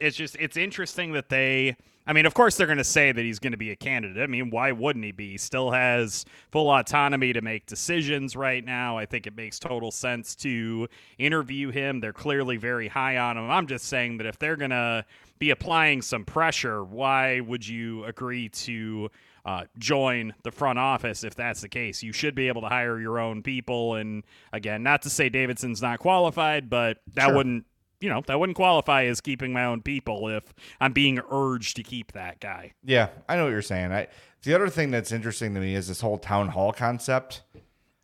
it's 0.00 0.16
just 0.16 0.36
it's 0.36 0.56
interesting 0.56 1.12
that 1.12 1.28
they. 1.28 1.76
I 2.06 2.14
mean, 2.14 2.24
of 2.24 2.32
course, 2.32 2.56
they're 2.56 2.66
going 2.66 2.78
to 2.78 2.84
say 2.84 3.12
that 3.12 3.22
he's 3.22 3.38
going 3.38 3.52
to 3.52 3.58
be 3.58 3.70
a 3.70 3.76
candidate. 3.76 4.22
I 4.22 4.26
mean, 4.26 4.48
why 4.48 4.72
wouldn't 4.72 5.04
he 5.04 5.12
be? 5.12 5.32
He 5.32 5.36
still 5.36 5.70
has 5.72 6.24
full 6.50 6.70
autonomy 6.70 7.34
to 7.34 7.42
make 7.42 7.66
decisions 7.66 8.34
right 8.34 8.64
now. 8.64 8.96
I 8.96 9.04
think 9.04 9.26
it 9.26 9.36
makes 9.36 9.58
total 9.58 9.90
sense 9.90 10.34
to 10.36 10.88
interview 11.18 11.70
him. 11.70 12.00
They're 12.00 12.14
clearly 12.14 12.56
very 12.56 12.88
high 12.88 13.18
on 13.18 13.36
him. 13.36 13.50
I'm 13.50 13.66
just 13.66 13.84
saying 13.84 14.16
that 14.18 14.26
if 14.26 14.38
they're 14.38 14.56
going 14.56 14.70
to 14.70 15.04
be 15.38 15.50
applying 15.50 16.00
some 16.00 16.24
pressure, 16.24 16.82
why 16.82 17.40
would 17.40 17.68
you 17.68 18.04
agree 18.04 18.48
to 18.48 19.10
uh, 19.48 19.64
join 19.78 20.34
the 20.42 20.52
front 20.52 20.78
office 20.78 21.24
if 21.24 21.34
that's 21.34 21.62
the 21.62 21.70
case. 21.70 22.02
You 22.02 22.12
should 22.12 22.34
be 22.34 22.48
able 22.48 22.60
to 22.60 22.68
hire 22.68 23.00
your 23.00 23.18
own 23.18 23.42
people. 23.42 23.94
And 23.94 24.22
again, 24.52 24.82
not 24.82 25.00
to 25.02 25.10
say 25.10 25.30
Davidson's 25.30 25.80
not 25.80 26.00
qualified, 26.00 26.68
but 26.68 26.98
that 27.14 27.26
sure. 27.26 27.36
wouldn't 27.36 27.64
you 28.00 28.10
know 28.10 28.22
that 28.26 28.38
wouldn't 28.38 28.56
qualify 28.56 29.04
as 29.04 29.22
keeping 29.22 29.54
my 29.54 29.64
own 29.64 29.80
people 29.80 30.28
if 30.28 30.44
I'm 30.82 30.92
being 30.92 31.18
urged 31.30 31.76
to 31.76 31.82
keep 31.82 32.12
that 32.12 32.40
guy. 32.40 32.74
Yeah, 32.84 33.08
I 33.26 33.36
know 33.36 33.44
what 33.44 33.50
you're 33.50 33.62
saying. 33.62 33.90
I 33.90 34.08
the 34.42 34.54
other 34.54 34.68
thing 34.68 34.90
that's 34.90 35.12
interesting 35.12 35.54
to 35.54 35.60
me 35.60 35.74
is 35.74 35.88
this 35.88 36.02
whole 36.02 36.18
town 36.18 36.48
hall 36.48 36.70
concept. 36.72 37.40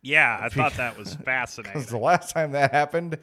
Yeah, 0.01 0.39
I 0.41 0.49
thought 0.49 0.73
that 0.73 0.97
was 0.97 1.13
fascinating. 1.13 1.73
Because 1.73 1.89
the 1.91 1.99
last 1.99 2.31
time 2.31 2.53
that 2.53 2.71
happened, 2.71 3.19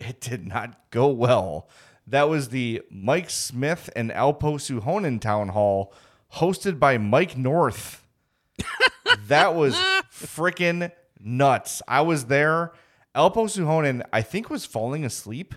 it 0.00 0.22
did 0.22 0.46
not 0.46 0.90
go 0.90 1.08
well. 1.08 1.68
That 2.06 2.30
was 2.30 2.48
the 2.48 2.80
Mike 2.90 3.28
Smith 3.28 3.90
and 3.94 4.10
Alpo 4.10 4.54
Suhonen 4.54 5.20
town 5.20 5.48
hall 5.48 5.92
hosted 6.34 6.78
by 6.78 6.98
Mike 6.98 7.36
North. 7.36 8.06
that 9.28 9.54
was 9.54 9.74
freaking 10.10 10.90
nuts. 11.20 11.82
I 11.86 12.02
was 12.02 12.26
there. 12.26 12.72
Alpo 13.14 13.46
Suhonen, 13.46 14.02
I 14.12 14.22
think, 14.22 14.50
was 14.50 14.66
falling 14.66 15.04
asleep 15.04 15.54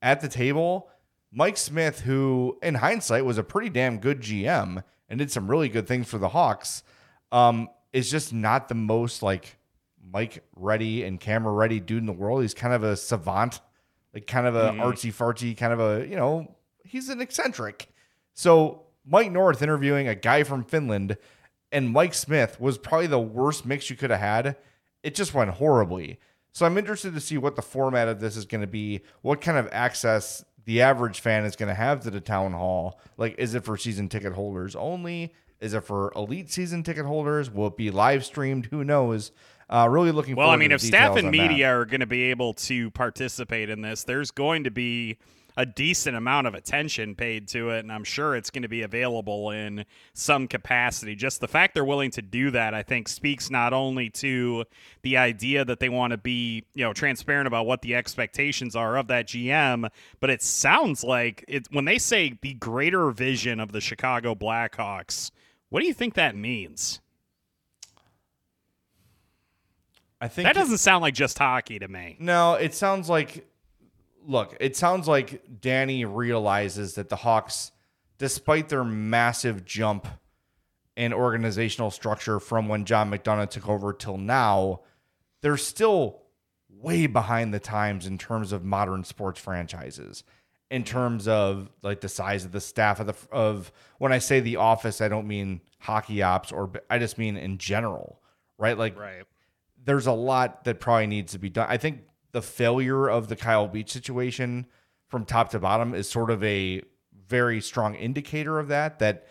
at 0.00 0.20
the 0.20 0.28
table. 0.28 0.88
Mike 1.32 1.56
Smith, 1.56 2.00
who 2.00 2.58
in 2.62 2.74
hindsight 2.74 3.24
was 3.24 3.38
a 3.38 3.44
pretty 3.44 3.70
damn 3.70 3.98
good 3.98 4.20
GM 4.20 4.82
and 5.08 5.18
did 5.18 5.30
some 5.30 5.50
really 5.50 5.68
good 5.68 5.86
things 5.86 6.08
for 6.08 6.18
the 6.18 6.28
Hawks, 6.28 6.82
um, 7.30 7.68
is 7.92 8.10
just 8.10 8.32
not 8.32 8.68
the 8.68 8.74
most 8.74 9.22
like 9.22 9.56
mic 10.12 10.44
ready 10.56 11.04
and 11.04 11.20
camera 11.20 11.52
ready 11.52 11.80
dude 11.80 11.98
in 11.98 12.06
the 12.06 12.12
world. 12.12 12.42
He's 12.42 12.54
kind 12.54 12.74
of 12.74 12.82
a 12.82 12.96
savant, 12.96 13.60
like 14.12 14.26
kind 14.26 14.46
of 14.46 14.54
a 14.56 14.70
mm-hmm. 14.70 14.80
artsy 14.80 15.12
fartsy, 15.12 15.56
kind 15.56 15.72
of 15.72 15.80
a, 15.80 16.06
you 16.06 16.16
know, 16.16 16.54
he's 16.84 17.08
an 17.08 17.20
eccentric. 17.20 17.88
So 18.34 18.82
Mike 19.04 19.32
North 19.32 19.62
interviewing 19.62 20.08
a 20.08 20.14
guy 20.14 20.42
from 20.42 20.64
Finland 20.64 21.16
and 21.70 21.90
Mike 21.90 22.14
Smith 22.14 22.60
was 22.60 22.78
probably 22.78 23.06
the 23.06 23.18
worst 23.18 23.64
mix 23.64 23.88
you 23.90 23.96
could 23.96 24.10
have 24.10 24.20
had. 24.20 24.56
It 25.02 25.14
just 25.14 25.34
went 25.34 25.52
horribly. 25.52 26.20
So 26.52 26.66
I'm 26.66 26.76
interested 26.76 27.14
to 27.14 27.20
see 27.20 27.38
what 27.38 27.56
the 27.56 27.62
format 27.62 28.08
of 28.08 28.20
this 28.20 28.36
is 28.36 28.44
going 28.44 28.60
to 28.60 28.66
be, 28.66 29.00
what 29.22 29.40
kind 29.40 29.56
of 29.56 29.68
access 29.72 30.44
the 30.64 30.82
average 30.82 31.20
fan 31.20 31.44
is 31.44 31.56
going 31.56 31.70
to 31.70 31.74
have 31.74 32.02
to 32.02 32.10
the 32.10 32.20
town 32.20 32.52
hall. 32.52 33.00
Like, 33.16 33.34
is 33.38 33.54
it 33.54 33.64
for 33.64 33.76
season 33.76 34.08
ticket 34.08 34.34
holders 34.34 34.76
only? 34.76 35.32
Is 35.60 35.74
it 35.74 35.84
for 35.84 36.12
elite 36.14 36.50
season 36.50 36.82
ticket 36.82 37.06
holders? 37.06 37.50
Will 37.50 37.68
it 37.68 37.76
be 37.76 37.90
live 37.90 38.24
streamed? 38.24 38.66
Who 38.66 38.84
knows? 38.84 39.32
Uh, 39.70 39.88
really 39.88 40.12
looking. 40.12 40.36
Well, 40.36 40.50
I 40.50 40.56
mean, 40.56 40.72
if 40.72 40.82
staff 40.82 41.16
and 41.16 41.28
on 41.28 41.32
that. 41.32 41.48
media 41.48 41.68
are 41.68 41.86
going 41.86 42.00
to 42.00 42.06
be 42.06 42.24
able 42.24 42.52
to 42.54 42.90
participate 42.90 43.70
in 43.70 43.80
this, 43.80 44.04
there's 44.04 44.30
going 44.30 44.64
to 44.64 44.70
be 44.70 45.16
a 45.56 45.66
decent 45.66 46.16
amount 46.16 46.46
of 46.46 46.54
attention 46.54 47.14
paid 47.14 47.48
to 47.48 47.70
it, 47.70 47.80
and 47.80 47.92
I'm 47.92 48.04
sure 48.04 48.36
it's 48.36 48.50
going 48.50 48.62
to 48.62 48.68
be 48.68 48.82
available 48.82 49.50
in 49.50 49.84
some 50.14 50.48
capacity. 50.48 51.14
Just 51.14 51.40
the 51.40 51.48
fact 51.48 51.74
they're 51.74 51.84
willing 51.84 52.10
to 52.12 52.22
do 52.22 52.50
that, 52.52 52.74
I 52.74 52.82
think, 52.82 53.08
speaks 53.08 53.50
not 53.50 53.72
only 53.72 54.10
to 54.10 54.64
the 55.02 55.16
idea 55.16 55.64
that 55.64 55.80
they 55.80 55.88
want 55.88 56.12
to 56.12 56.16
be, 56.16 56.64
you 56.74 56.84
know, 56.84 56.92
transparent 56.92 57.46
about 57.46 57.66
what 57.66 57.82
the 57.82 57.94
expectations 57.94 58.74
are 58.74 58.96
of 58.96 59.08
that 59.08 59.28
GM, 59.28 59.88
but 60.20 60.30
it 60.30 60.42
sounds 60.42 61.04
like 61.04 61.44
it 61.48 61.66
when 61.70 61.84
they 61.84 61.98
say 61.98 62.38
the 62.40 62.54
greater 62.54 63.10
vision 63.10 63.60
of 63.60 63.72
the 63.72 63.80
Chicago 63.80 64.34
Blackhawks. 64.34 65.30
What 65.68 65.80
do 65.80 65.86
you 65.86 65.94
think 65.94 66.14
that 66.14 66.36
means? 66.36 67.00
I 70.20 70.28
think 70.28 70.46
That 70.46 70.54
doesn't 70.54 70.78
sound 70.78 71.02
like 71.02 71.14
just 71.14 71.36
hockey 71.36 71.80
to 71.80 71.88
me. 71.88 72.16
No, 72.20 72.54
it 72.54 72.74
sounds 72.74 73.08
like 73.08 73.44
look, 74.26 74.56
it 74.60 74.76
sounds 74.76 75.08
like 75.08 75.60
Danny 75.60 76.04
realizes 76.04 76.94
that 76.94 77.08
the 77.08 77.16
Hawks, 77.16 77.72
despite 78.18 78.68
their 78.68 78.84
massive 78.84 79.64
jump 79.64 80.06
in 80.96 81.12
organizational 81.12 81.90
structure 81.90 82.38
from 82.38 82.68
when 82.68 82.84
John 82.84 83.10
McDonough 83.10 83.50
took 83.50 83.68
over 83.68 83.92
till 83.92 84.18
now, 84.18 84.80
they're 85.40 85.56
still 85.56 86.22
way 86.68 87.06
behind 87.06 87.52
the 87.52 87.60
times 87.60 88.06
in 88.06 88.18
terms 88.18 88.52
of 88.52 88.64
modern 88.64 89.04
sports 89.04 89.40
franchises. 89.40 90.24
In 90.70 90.84
terms 90.84 91.28
of 91.28 91.70
like 91.82 92.00
the 92.00 92.08
size 92.08 92.46
of 92.46 92.52
the 92.52 92.60
staff 92.60 92.98
of 92.98 93.06
the 93.06 93.14
of 93.30 93.70
when 93.98 94.10
I 94.10 94.18
say 94.18 94.40
the 94.40 94.56
office, 94.56 95.02
I 95.02 95.08
don't 95.08 95.26
mean 95.28 95.60
hockey 95.78 96.22
ops 96.22 96.50
or 96.50 96.70
I 96.88 96.98
just 96.98 97.18
mean 97.18 97.36
in 97.36 97.58
general, 97.58 98.20
right? 98.56 98.78
Like 98.78 98.98
Right. 98.98 99.24
there's 99.84 100.06
a 100.06 100.12
lot 100.12 100.64
that 100.64 100.80
probably 100.80 101.08
needs 101.08 101.32
to 101.32 101.38
be 101.38 101.50
done. 101.50 101.66
I 101.68 101.76
think 101.76 102.04
the 102.32 102.42
failure 102.42 103.08
of 103.08 103.28
the 103.28 103.36
Kyle 103.36 103.68
Beach 103.68 103.90
situation 103.90 104.66
from 105.08 105.24
top 105.24 105.50
to 105.50 105.58
bottom 105.58 105.94
is 105.94 106.08
sort 106.08 106.30
of 106.30 106.42
a 106.42 106.82
very 107.26 107.60
strong 107.60 107.94
indicator 107.94 108.58
of 108.58 108.68
that. 108.68 108.98
That 108.98 109.26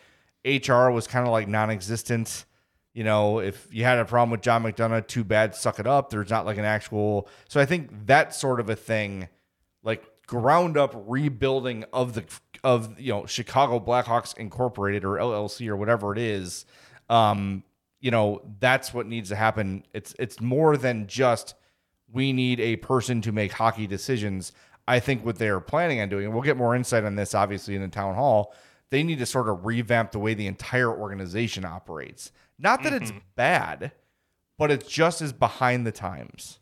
HR 0.46 0.90
was 0.90 1.08
kind 1.08 1.26
of 1.26 1.32
like 1.32 1.48
non-existent. 1.48 2.46
You 2.94 3.04
know, 3.04 3.40
if 3.40 3.68
you 3.74 3.84
had 3.84 3.98
a 3.98 4.06
problem 4.06 4.32
with 4.32 4.42
John 4.42 4.64
McDonough, 4.64 5.08
too 5.08 5.24
bad, 5.24 5.56
suck 5.56 5.80
it 5.80 5.88
up. 5.88 6.10
There's 6.10 6.30
not 6.30 6.46
like 6.46 6.58
an 6.58 6.66
actual. 6.66 7.28
So 7.48 7.60
I 7.60 7.66
think 7.66 7.90
that 8.08 8.36
sort 8.36 8.60
of 8.60 8.70
a 8.70 8.76
thing, 8.76 9.30
like 9.84 10.04
ground 10.28 10.78
up 10.78 10.94
rebuilding 11.08 11.86
of 11.92 12.14
the 12.14 12.24
of 12.64 13.00
you 13.00 13.12
know 13.12 13.26
Chicago 13.26 13.80
Blackhawks 13.80 14.38
Incorporated 14.38 15.04
or 15.04 15.16
LLC 15.18 15.68
or 15.68 15.76
whatever 15.76 16.12
it 16.12 16.20
is. 16.20 16.66
Um, 17.10 17.64
you 18.00 18.12
know 18.12 18.42
that's 18.60 18.94
what 18.94 19.08
needs 19.08 19.30
to 19.30 19.36
happen. 19.36 19.84
It's 19.94 20.14
it's 20.20 20.42
more 20.42 20.76
than 20.76 21.08
just 21.08 21.56
we 22.12 22.34
need 22.34 22.60
a 22.60 22.78
person 22.78 23.22
to 23.22 23.32
make 23.32 23.54
hockey 23.54 23.88
decisions. 23.88 24.52
I 24.88 25.00
think 25.00 25.26
what 25.26 25.38
they 25.38 25.50
are 25.50 25.60
planning 25.60 26.02
on 26.02 26.10
doing, 26.10 26.26
and 26.26 26.34
we'll 26.34 26.44
get 26.44 26.58
more 26.58 26.76
insight 26.76 27.04
on 27.04 27.16
this 27.16 27.34
obviously 27.34 27.76
in 27.76 27.82
the 27.82 27.88
town 27.88 28.16
hall. 28.16 28.54
They 28.90 29.04
need 29.04 29.20
to 29.20 29.26
sort 29.26 29.48
of 29.48 29.66
revamp 29.66 30.12
the 30.12 30.20
way 30.20 30.34
the 30.34 30.48
entire 30.48 30.92
organization 30.92 31.64
operates. 31.64 32.32
Not 32.60 32.84
that 32.84 32.94
it's 32.94 33.14
bad, 33.36 33.94
but 34.58 34.70
it's 34.70 34.88
just 34.88 35.22
as 35.22 35.32
behind 35.32 35.88
the 35.88 35.92
times. 35.92 36.60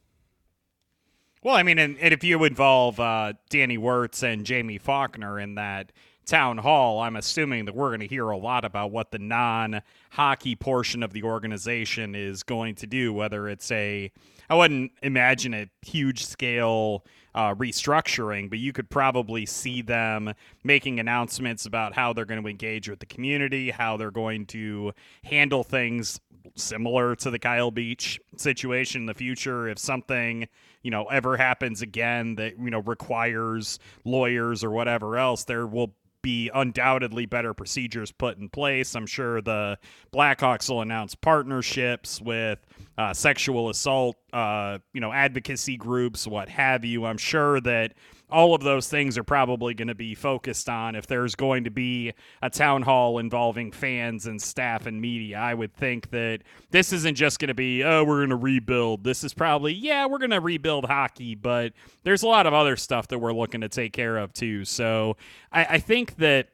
Well, 1.41 1.55
I 1.55 1.63
mean, 1.63 1.79
and, 1.79 1.97
and 1.99 2.13
if 2.13 2.23
you 2.23 2.43
involve 2.43 2.99
uh, 2.99 3.33
Danny 3.49 3.77
Wirtz 3.77 4.23
and 4.23 4.45
Jamie 4.45 4.77
Faulkner 4.77 5.39
in 5.39 5.55
that 5.55 5.91
town 6.25 6.57
hall, 6.59 6.99
I'm 6.99 7.15
assuming 7.15 7.65
that 7.65 7.75
we're 7.75 7.89
going 7.89 8.01
to 8.01 8.07
hear 8.07 8.29
a 8.29 8.37
lot 8.37 8.65
about 8.65 8.91
what 8.91 9.11
the 9.11 9.19
non 9.19 9.81
hockey 10.11 10.55
portion 10.55 11.01
of 11.01 11.13
the 11.13 11.23
organization 11.23 12.13
is 12.13 12.43
going 12.43 12.75
to 12.75 12.87
do, 12.87 13.11
whether 13.13 13.47
it's 13.47 13.71
a, 13.71 14.11
I 14.49 14.55
wouldn't 14.55 14.91
imagine 15.03 15.53
a 15.53 15.69
huge 15.81 16.25
scale 16.25 17.05
uh, 17.35 17.53
restructuring, 17.53 18.49
but 18.49 18.59
you 18.59 18.73
could 18.73 18.89
probably 18.89 19.45
see 19.45 19.81
them 19.81 20.33
making 20.63 20.99
announcements 20.99 21.65
about 21.65 21.93
how 21.93 22.13
they're 22.13 22.25
going 22.25 22.41
to 22.41 22.49
engage 22.49 22.89
with 22.89 22.99
the 22.99 23.05
community, 23.05 23.69
how 23.69 23.97
they're 23.97 24.11
going 24.11 24.47
to 24.47 24.93
handle 25.23 25.63
things 25.63 26.19
similar 26.55 27.15
to 27.15 27.29
the 27.29 27.39
Kyle 27.39 27.71
Beach 27.71 28.19
situation 28.37 29.01
in 29.01 29.05
the 29.05 29.13
future. 29.13 29.67
If 29.67 29.77
something, 29.77 30.47
you 30.81 30.91
know, 30.91 31.05
ever 31.05 31.37
happens 31.37 31.81
again 31.81 32.35
that, 32.35 32.57
you 32.57 32.71
know, 32.71 32.79
requires 32.79 33.77
lawyers 34.03 34.63
or 34.63 34.71
whatever 34.71 35.17
else, 35.17 35.43
there 35.43 35.67
will 35.67 35.93
be 36.21 36.49
undoubtedly 36.53 37.25
better 37.25 37.53
procedures 37.53 38.11
put 38.11 38.37
in 38.37 38.49
place. 38.49 38.95
I'm 38.95 39.05
sure 39.05 39.41
the 39.41 39.77
Blackhawks 40.13 40.69
will 40.69 40.81
announce 40.81 41.15
partnerships 41.15 42.21
with 42.21 42.59
uh, 42.97 43.13
sexual 43.13 43.69
assault, 43.69 44.17
uh, 44.33 44.79
you 44.93 45.01
know, 45.01 45.11
advocacy 45.13 45.77
groups, 45.77 46.27
what 46.27 46.49
have 46.49 46.83
you. 46.83 47.05
I'm 47.05 47.17
sure 47.17 47.61
that 47.61 47.93
all 48.31 48.53
of 48.53 48.61
those 48.61 48.87
things 48.87 49.17
are 49.17 49.23
probably 49.23 49.73
going 49.73 49.87
to 49.87 49.95
be 49.95 50.15
focused 50.15 50.69
on 50.69 50.95
if 50.95 51.07
there's 51.07 51.35
going 51.35 51.63
to 51.63 51.71
be 51.71 52.13
a 52.41 52.49
town 52.49 52.81
hall 52.81 53.19
involving 53.19 53.71
fans 53.71 54.27
and 54.27 54.41
staff 54.41 54.85
and 54.85 55.01
media. 55.01 55.37
I 55.37 55.53
would 55.53 55.73
think 55.73 56.09
that 56.11 56.41
this 56.71 56.93
isn't 56.93 57.15
just 57.15 57.39
going 57.39 57.47
to 57.47 57.53
be, 57.53 57.83
oh, 57.83 58.03
we're 58.03 58.19
going 58.19 58.29
to 58.29 58.35
rebuild. 58.35 59.03
This 59.03 59.23
is 59.23 59.33
probably, 59.33 59.73
yeah, 59.73 60.05
we're 60.05 60.19
going 60.19 60.29
to 60.31 60.39
rebuild 60.39 60.85
hockey, 60.85 61.35
but 61.35 61.73
there's 62.03 62.23
a 62.23 62.27
lot 62.27 62.45
of 62.45 62.53
other 62.53 62.75
stuff 62.75 63.07
that 63.09 63.19
we're 63.19 63.33
looking 63.33 63.61
to 63.61 63.69
take 63.69 63.93
care 63.93 64.17
of 64.17 64.33
too. 64.33 64.65
So 64.65 65.17
I, 65.51 65.65
I 65.65 65.79
think 65.79 66.17
that 66.17 66.49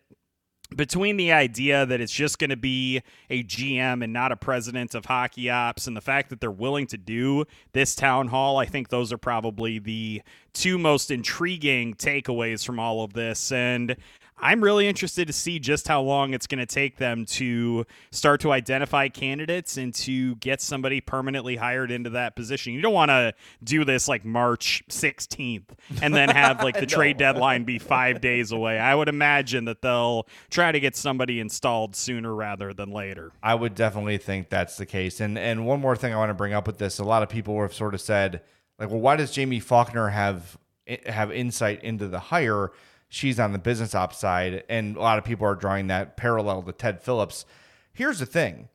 between 0.75 1.17
the 1.17 1.31
idea 1.31 1.85
that 1.85 2.01
it's 2.01 2.11
just 2.11 2.39
going 2.39 2.49
to 2.49 2.57
be 2.57 3.01
a 3.29 3.43
GM 3.43 4.03
and 4.03 4.11
not 4.11 4.31
a 4.31 4.35
president 4.35 4.95
of 4.95 5.05
hockey 5.05 5.49
ops 5.49 5.87
and 5.87 5.95
the 5.95 6.01
fact 6.01 6.29
that 6.29 6.41
they're 6.41 6.51
willing 6.51 6.87
to 6.87 6.97
do 6.97 7.45
this 7.73 7.95
town 7.95 8.27
hall, 8.29 8.57
I 8.57 8.65
think 8.65 8.89
those 8.89 9.13
are 9.13 9.17
probably 9.17 9.79
the 9.79 10.21
two 10.53 10.77
most 10.77 11.11
intriguing 11.11 11.93
takeaways 11.93 12.65
from 12.65 12.79
all 12.79 13.03
of 13.03 13.13
this. 13.13 13.51
And 13.51 13.95
I'm 14.37 14.61
really 14.61 14.87
interested 14.87 15.27
to 15.27 15.33
see 15.33 15.59
just 15.59 15.87
how 15.87 16.01
long 16.01 16.33
it's 16.33 16.45
going 16.45 16.59
to 16.59 16.65
take 16.65 16.97
them 16.97 17.25
to 17.25 17.85
start 18.11 18.41
to 18.41 18.51
identify 18.51 19.07
candidates 19.07 19.77
and 19.77 19.93
to 19.95 20.35
get 20.35 20.61
somebody 20.61 20.99
permanently 20.99 21.55
hired 21.55 21.89
into 21.89 22.09
that 22.11 22.35
position. 22.35 22.73
You 22.73 22.81
don't 22.81 22.93
want 22.93 23.09
to 23.09 23.33
do 23.63 23.85
this 23.85 24.07
like 24.07 24.25
March 24.25 24.83
16th 24.89 25.69
and 26.01 26.13
then 26.13 26.29
have 26.29 26.61
like 26.63 26.75
the 26.79 26.85
trade 26.85 27.17
deadline 27.17 27.63
be 27.63 27.79
five 27.79 28.19
days 28.19 28.51
away. 28.51 28.77
I 28.77 28.93
would 28.93 29.07
imagine 29.07 29.65
that 29.65 29.81
they'll 29.81 30.27
try 30.49 30.71
to 30.71 30.79
get 30.79 30.95
somebody 30.95 31.39
installed 31.39 31.95
sooner 31.95 32.33
rather 32.35 32.73
than 32.73 32.91
later. 32.91 33.31
I 33.41 33.55
would 33.55 33.73
definitely 33.73 34.17
think 34.17 34.49
that's 34.49 34.75
the 34.75 34.85
case. 34.85 35.21
And 35.21 35.37
and 35.37 35.65
one 35.65 35.79
more 35.79 35.95
thing 35.95 36.13
I 36.13 36.17
want 36.17 36.29
to 36.29 36.35
bring 36.35 36.53
up 36.53 36.67
with 36.67 36.77
this, 36.77 36.99
a 36.99 37.03
lot 37.03 37.23
of 37.23 37.29
people 37.29 37.61
have 37.61 37.73
sort 37.73 37.93
of 37.93 38.01
said, 38.01 38.41
like, 38.79 38.89
well, 38.89 38.99
why 38.99 39.15
does 39.15 39.31
Jamie 39.31 39.59
Faulkner 39.59 40.09
have 40.09 40.57
eh, 40.87 41.09
have 41.09 41.31
insight 41.31 41.83
into 41.83 42.07
the 42.07 42.19
hire? 42.19 42.71
She's 43.07 43.39
on 43.39 43.53
the 43.53 43.59
business 43.59 43.95
ops 43.95 44.17
side, 44.17 44.63
and 44.67 44.97
a 44.97 45.01
lot 45.01 45.17
of 45.17 45.23
people 45.23 45.47
are 45.47 45.55
drawing 45.55 45.87
that 45.87 46.17
parallel 46.17 46.63
to 46.63 46.71
Ted 46.71 47.01
Phillips. 47.01 47.45
Here's 47.93 48.19
the 48.19 48.25
thing: 48.25 48.69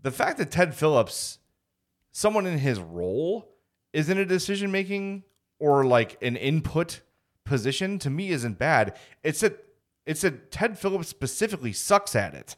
the 0.00 0.10
fact 0.10 0.38
that 0.38 0.50
Ted 0.50 0.74
Phillips, 0.74 1.38
someone 2.10 2.46
in 2.46 2.58
his 2.58 2.78
role, 2.78 3.48
is 3.92 4.08
in 4.08 4.18
a 4.18 4.24
decision 4.24 4.70
making 4.70 5.24
or 5.58 5.84
like 5.84 6.22
an 6.22 6.36
input 6.36 7.00
position, 7.44 7.98
to 7.98 8.10
me 8.10 8.30
isn't 8.30 8.58
bad. 8.58 8.96
It's 9.22 9.40
that 9.40 9.64
it's 10.06 10.22
that 10.22 10.50
Ted 10.50 10.78
Phillips 10.78 11.08
specifically 11.08 11.72
sucks 11.72 12.16
at 12.16 12.34
it 12.34 12.56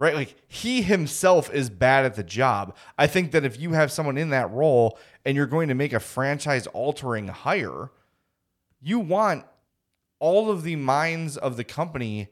right? 0.00 0.14
Like 0.14 0.34
he 0.48 0.82
himself 0.82 1.52
is 1.52 1.70
bad 1.70 2.04
at 2.06 2.16
the 2.16 2.24
job. 2.24 2.74
I 2.98 3.06
think 3.06 3.30
that 3.30 3.44
if 3.44 3.60
you 3.60 3.74
have 3.74 3.92
someone 3.92 4.18
in 4.18 4.30
that 4.30 4.50
role 4.50 4.98
and 5.24 5.36
you're 5.36 5.46
going 5.46 5.68
to 5.68 5.74
make 5.74 5.92
a 5.92 6.00
franchise 6.00 6.66
altering 6.68 7.28
hire, 7.28 7.92
you 8.80 8.98
want 8.98 9.44
all 10.20 10.50
of 10.50 10.62
the 10.62 10.76
minds 10.76 11.36
of 11.36 11.56
the 11.56 11.64
company 11.64 12.28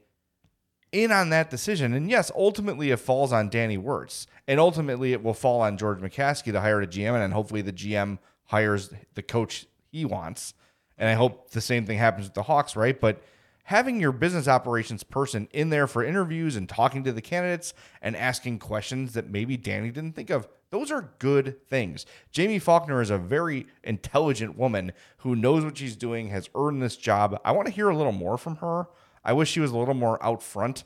in 0.91 1.11
on 1.11 1.29
that 1.29 1.49
decision. 1.49 1.93
And 1.93 2.09
yes, 2.09 2.31
ultimately 2.35 2.91
it 2.91 2.99
falls 2.99 3.33
on 3.33 3.49
Danny 3.49 3.77
Wirtz. 3.77 4.27
And 4.47 4.59
ultimately 4.59 5.13
it 5.13 5.23
will 5.23 5.33
fall 5.33 5.61
on 5.61 5.77
George 5.77 5.99
McCaskey 5.99 6.51
to 6.51 6.61
hire 6.61 6.81
a 6.81 6.87
GM. 6.87 7.13
And 7.13 7.21
then 7.21 7.31
hopefully 7.31 7.61
the 7.61 7.73
GM 7.73 8.19
hires 8.45 8.93
the 9.13 9.21
coach 9.21 9.67
he 9.91 10.05
wants. 10.05 10.53
And 10.97 11.09
I 11.09 11.13
hope 11.13 11.51
the 11.51 11.61
same 11.61 11.85
thing 11.85 11.97
happens 11.97 12.27
with 12.27 12.33
the 12.33 12.43
Hawks, 12.43 12.75
right? 12.75 12.99
But 12.99 13.21
having 13.69 13.99
your 13.99 14.11
business 14.11 14.47
operations 14.47 15.03
person 15.03 15.47
in 15.51 15.69
there 15.69 15.85
for 15.85 16.03
interviews 16.03 16.55
and 16.55 16.67
talking 16.67 17.03
to 17.03 17.11
the 17.11 17.21
candidates 17.21 17.71
and 18.01 18.15
asking 18.15 18.57
questions 18.57 19.13
that 19.13 19.29
maybe 19.29 19.55
Danny 19.55 19.91
didn't 19.91 20.13
think 20.13 20.31
of, 20.31 20.47
those 20.71 20.91
are 20.91 21.13
good 21.19 21.55
things. 21.67 22.07
Jamie 22.31 22.57
Faulkner 22.57 22.99
is 22.99 23.11
a 23.11 23.19
very 23.19 23.67
intelligent 23.83 24.57
woman 24.57 24.91
who 25.17 25.35
knows 25.35 25.63
what 25.63 25.77
she's 25.77 25.95
doing, 25.95 26.29
has 26.29 26.49
earned 26.55 26.81
this 26.81 26.97
job. 26.97 27.39
I 27.45 27.51
want 27.51 27.67
to 27.67 27.71
hear 27.71 27.89
a 27.89 27.95
little 27.95 28.11
more 28.11 28.39
from 28.39 28.55
her. 28.55 28.87
I 29.23 29.33
wish 29.33 29.51
she 29.51 29.59
was 29.59 29.69
a 29.69 29.77
little 29.77 29.93
more 29.93 30.17
out 30.25 30.41
front 30.41 30.83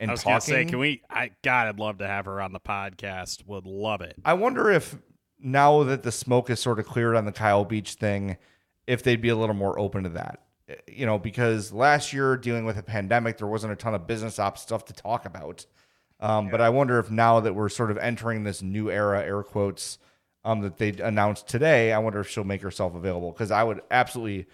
and 0.00 0.10
I 0.10 0.14
was 0.14 0.22
talking. 0.22 0.32
gonna 0.32 0.40
say, 0.40 0.64
can 0.64 0.78
we? 0.78 1.02
I 1.10 1.32
God, 1.42 1.66
I'd 1.66 1.78
love 1.78 1.98
to 1.98 2.06
have 2.06 2.24
her 2.24 2.40
on 2.40 2.54
the 2.54 2.60
podcast. 2.60 3.46
Would 3.46 3.66
love 3.66 4.00
it. 4.00 4.16
I 4.24 4.32
wonder 4.32 4.70
if 4.70 4.96
now 5.38 5.82
that 5.82 6.02
the 6.02 6.10
smoke 6.10 6.48
is 6.48 6.60
sort 6.60 6.78
of 6.78 6.86
cleared 6.86 7.14
on 7.14 7.26
the 7.26 7.32
Kyle 7.32 7.66
Beach 7.66 7.92
thing, 7.92 8.38
if 8.86 9.02
they'd 9.02 9.20
be 9.20 9.28
a 9.28 9.36
little 9.36 9.54
more 9.54 9.78
open 9.78 10.04
to 10.04 10.08
that. 10.10 10.40
You 10.88 11.06
know, 11.06 11.18
because 11.18 11.72
last 11.72 12.12
year 12.12 12.36
dealing 12.36 12.64
with 12.64 12.78
a 12.78 12.82
pandemic, 12.82 13.38
there 13.38 13.46
wasn't 13.46 13.72
a 13.72 13.76
ton 13.76 13.94
of 13.94 14.06
business 14.06 14.38
ops 14.38 14.62
stuff 14.62 14.84
to 14.86 14.92
talk 14.92 15.26
about. 15.26 15.66
Um, 16.20 16.48
But 16.50 16.60
I 16.60 16.68
wonder 16.70 16.98
if 16.98 17.10
now 17.10 17.40
that 17.40 17.54
we're 17.54 17.68
sort 17.68 17.90
of 17.90 17.98
entering 17.98 18.44
this 18.44 18.62
new 18.62 18.90
era, 18.90 19.22
air 19.22 19.42
quotes, 19.42 19.98
um, 20.44 20.60
that 20.60 20.78
they 20.78 20.90
announced 20.90 21.48
today, 21.48 21.92
I 21.92 21.98
wonder 21.98 22.20
if 22.20 22.28
she'll 22.28 22.44
make 22.44 22.62
herself 22.62 22.94
available 22.94 23.32
because 23.32 23.50
I 23.50 23.64
would 23.64 23.80
absolutely. 23.90 24.46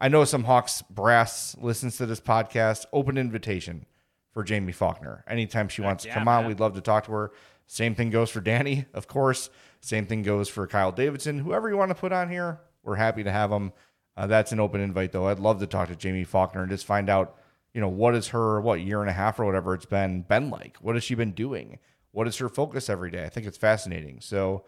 I 0.00 0.08
know 0.08 0.24
some 0.24 0.44
Hawks 0.44 0.82
brass 0.82 1.56
listens 1.60 1.96
to 1.96 2.06
this 2.06 2.20
podcast. 2.20 2.86
Open 2.92 3.18
invitation 3.18 3.84
for 4.32 4.44
Jamie 4.44 4.72
Faulkner. 4.72 5.24
Anytime 5.26 5.68
she 5.68 5.82
wants 5.82 6.04
to 6.04 6.08
yeah, 6.08 6.14
come 6.14 6.28
on, 6.28 6.46
we'd 6.46 6.60
love 6.60 6.74
to 6.74 6.80
talk 6.80 7.06
to 7.06 7.12
her. 7.12 7.32
Same 7.66 7.96
thing 7.96 8.10
goes 8.10 8.30
for 8.30 8.40
Danny, 8.40 8.86
of 8.94 9.08
course. 9.08 9.50
Same 9.80 10.06
thing 10.06 10.22
goes 10.22 10.48
for 10.48 10.66
Kyle 10.68 10.92
Davidson. 10.92 11.40
Whoever 11.40 11.68
you 11.68 11.76
want 11.76 11.90
to 11.90 11.96
put 11.96 12.12
on 12.12 12.30
here, 12.30 12.60
we're 12.84 12.94
happy 12.96 13.24
to 13.24 13.32
have 13.32 13.50
them. 13.50 13.72
Uh, 14.18 14.26
that's 14.26 14.50
an 14.50 14.58
open 14.58 14.80
invite, 14.80 15.12
though. 15.12 15.28
I'd 15.28 15.38
love 15.38 15.60
to 15.60 15.66
talk 15.68 15.88
to 15.88 15.94
Jamie 15.94 16.24
Faulkner 16.24 16.62
and 16.62 16.70
just 16.70 16.84
find 16.84 17.08
out, 17.08 17.36
you 17.72 17.80
know, 17.80 17.88
what 17.88 18.16
is 18.16 18.28
her 18.28 18.60
what 18.60 18.80
year 18.80 19.00
and 19.00 19.08
a 19.08 19.12
half 19.12 19.38
or 19.38 19.44
whatever 19.44 19.74
it's 19.74 19.86
been 19.86 20.22
been 20.22 20.50
like. 20.50 20.76
What 20.80 20.96
has 20.96 21.04
she 21.04 21.14
been 21.14 21.30
doing? 21.30 21.78
What 22.10 22.26
is 22.26 22.36
her 22.38 22.48
focus 22.48 22.90
every 22.90 23.12
day? 23.12 23.24
I 23.24 23.28
think 23.28 23.46
it's 23.46 23.56
fascinating. 23.56 24.20
So, 24.20 24.64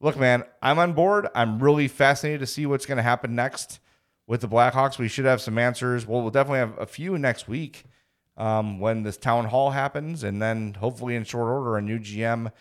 look, 0.00 0.16
man, 0.16 0.44
I'm 0.62 0.78
on 0.78 0.92
board. 0.92 1.26
I'm 1.34 1.60
really 1.60 1.88
fascinated 1.88 2.38
to 2.40 2.46
see 2.46 2.64
what's 2.64 2.86
going 2.86 2.96
to 2.96 3.02
happen 3.02 3.34
next 3.34 3.80
with 4.28 4.40
the 4.40 4.48
Blackhawks. 4.48 4.98
We 4.98 5.08
should 5.08 5.24
have 5.24 5.40
some 5.40 5.58
answers. 5.58 6.06
Well, 6.06 6.22
we'll 6.22 6.30
definitely 6.30 6.60
have 6.60 6.78
a 6.78 6.86
few 6.86 7.18
next 7.18 7.48
week 7.48 7.86
um, 8.36 8.78
when 8.78 9.02
this 9.02 9.16
town 9.16 9.46
hall 9.46 9.72
happens, 9.72 10.22
and 10.22 10.40
then 10.40 10.74
hopefully 10.74 11.16
in 11.16 11.24
short 11.24 11.48
order, 11.48 11.76
a 11.76 11.82
new 11.82 11.98
GM 11.98 12.52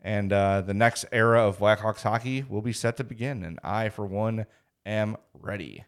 and 0.00 0.32
uh, 0.32 0.62
the 0.62 0.72
next 0.72 1.04
era 1.12 1.46
of 1.46 1.58
Blackhawks 1.58 2.04
hockey 2.04 2.42
will 2.48 2.62
be 2.62 2.72
set 2.72 2.96
to 2.96 3.04
begin. 3.04 3.44
And 3.44 3.58
I, 3.62 3.90
for 3.90 4.06
one, 4.06 4.46
am 4.86 5.16
ready. 5.40 5.84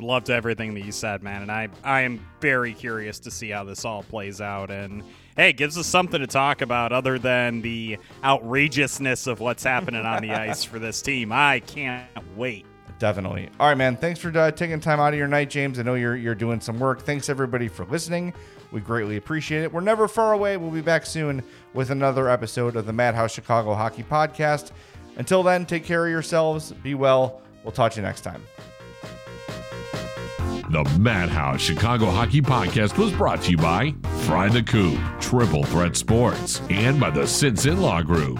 Loved 0.00 0.30
everything 0.30 0.74
that 0.74 0.84
you 0.84 0.92
said, 0.92 1.24
man, 1.24 1.42
and 1.42 1.50
I 1.50 1.68
I 1.82 2.02
am 2.02 2.24
very 2.40 2.72
curious 2.72 3.18
to 3.20 3.32
see 3.32 3.50
how 3.50 3.64
this 3.64 3.84
all 3.84 4.04
plays 4.04 4.40
out. 4.40 4.70
And 4.70 5.02
hey, 5.36 5.50
it 5.50 5.56
gives 5.56 5.76
us 5.76 5.88
something 5.88 6.20
to 6.20 6.26
talk 6.28 6.60
about 6.60 6.92
other 6.92 7.18
than 7.18 7.62
the 7.62 7.98
outrageousness 8.22 9.26
of 9.26 9.40
what's 9.40 9.64
happening 9.64 10.06
on 10.06 10.22
the 10.22 10.30
ice 10.30 10.62
for 10.62 10.78
this 10.78 11.02
team. 11.02 11.32
I 11.32 11.60
can't 11.60 12.06
wait. 12.36 12.64
Definitely. 13.00 13.48
All 13.58 13.68
right, 13.68 13.76
man. 13.76 13.96
Thanks 13.96 14.20
for 14.20 14.36
uh, 14.36 14.50
taking 14.50 14.80
time 14.80 15.00
out 15.00 15.12
of 15.12 15.18
your 15.18 15.28
night, 15.28 15.50
James. 15.50 15.78
I 15.78 15.82
know 15.82 15.94
you're 15.94 16.16
you're 16.16 16.34
doing 16.34 16.60
some 16.60 16.78
work. 16.78 17.02
Thanks 17.02 17.28
everybody 17.28 17.66
for 17.66 17.84
listening. 17.86 18.34
We 18.70 18.80
greatly 18.80 19.16
appreciate 19.16 19.62
it. 19.62 19.72
We're 19.72 19.80
never 19.80 20.08
far 20.08 20.32
away. 20.32 20.56
We'll 20.56 20.70
be 20.70 20.80
back 20.82 21.06
soon 21.06 21.42
with 21.74 21.90
another 21.90 22.28
episode 22.28 22.76
of 22.76 22.86
the 22.86 22.92
Madhouse 22.92 23.32
Chicago 23.32 23.74
Hockey 23.74 24.02
Podcast. 24.02 24.72
Until 25.18 25.42
then, 25.42 25.66
take 25.66 25.84
care 25.84 26.06
of 26.06 26.10
yourselves. 26.10 26.72
Be 26.72 26.94
well. 26.94 27.42
We'll 27.64 27.72
talk 27.72 27.92
to 27.92 28.00
you 28.00 28.06
next 28.06 28.22
time. 28.22 28.42
The 30.70 30.84
Madhouse 30.98 31.60
Chicago 31.60 32.06
Hockey 32.06 32.40
Podcast 32.40 32.96
was 32.98 33.12
brought 33.12 33.42
to 33.42 33.50
you 33.50 33.56
by 33.56 33.94
Fry 34.20 34.48
the 34.48 34.62
Coop, 34.62 34.98
Triple 35.20 35.64
Threat 35.64 35.96
Sports, 35.96 36.60
and 36.70 37.00
by 37.00 37.10
the 37.10 37.26
Simpson 37.26 37.80
Law 37.80 38.02
Group. 38.02 38.38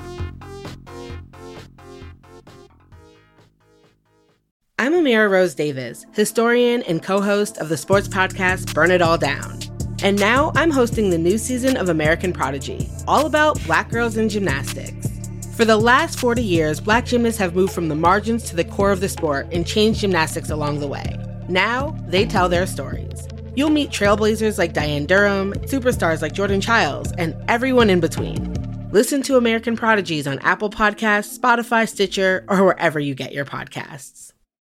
I'm 4.78 4.92
Amira 4.92 5.28
Rose 5.28 5.54
Davis, 5.54 6.06
historian 6.12 6.82
and 6.82 7.02
co 7.02 7.20
host 7.20 7.58
of 7.58 7.68
the 7.68 7.76
sports 7.76 8.06
podcast 8.06 8.72
Burn 8.72 8.90
It 8.92 9.02
All 9.02 9.18
Down. 9.18 9.58
And 10.02 10.20
now 10.20 10.52
I'm 10.54 10.70
hosting 10.70 11.10
the 11.10 11.18
new 11.18 11.38
season 11.38 11.76
of 11.76 11.88
American 11.88 12.32
Prodigy, 12.32 12.88
all 13.08 13.26
about 13.26 13.60
black 13.64 13.90
girls 13.90 14.16
in 14.16 14.28
gymnastics. 14.28 15.17
For 15.58 15.64
the 15.64 15.76
last 15.76 16.20
40 16.20 16.40
years, 16.40 16.78
black 16.78 17.04
gymnasts 17.04 17.40
have 17.40 17.56
moved 17.56 17.72
from 17.72 17.88
the 17.88 17.96
margins 17.96 18.44
to 18.44 18.54
the 18.54 18.62
core 18.62 18.92
of 18.92 19.00
the 19.00 19.08
sport 19.08 19.48
and 19.50 19.66
changed 19.66 19.98
gymnastics 19.98 20.50
along 20.50 20.78
the 20.78 20.86
way. 20.86 21.18
Now, 21.48 21.96
they 22.06 22.26
tell 22.26 22.48
their 22.48 22.64
stories. 22.64 23.26
You'll 23.56 23.70
meet 23.70 23.90
trailblazers 23.90 24.56
like 24.56 24.72
Diane 24.72 25.04
Durham, 25.04 25.52
superstars 25.64 26.22
like 26.22 26.32
Jordan 26.32 26.60
Chiles, 26.60 27.10
and 27.18 27.34
everyone 27.48 27.90
in 27.90 27.98
between. 27.98 28.54
Listen 28.92 29.20
to 29.22 29.36
American 29.36 29.76
Prodigies 29.76 30.28
on 30.28 30.38
Apple 30.44 30.70
Podcasts, 30.70 31.36
Spotify, 31.36 31.88
Stitcher, 31.88 32.44
or 32.46 32.64
wherever 32.64 33.00
you 33.00 33.16
get 33.16 33.32
your 33.32 33.44
podcasts. 33.44 34.27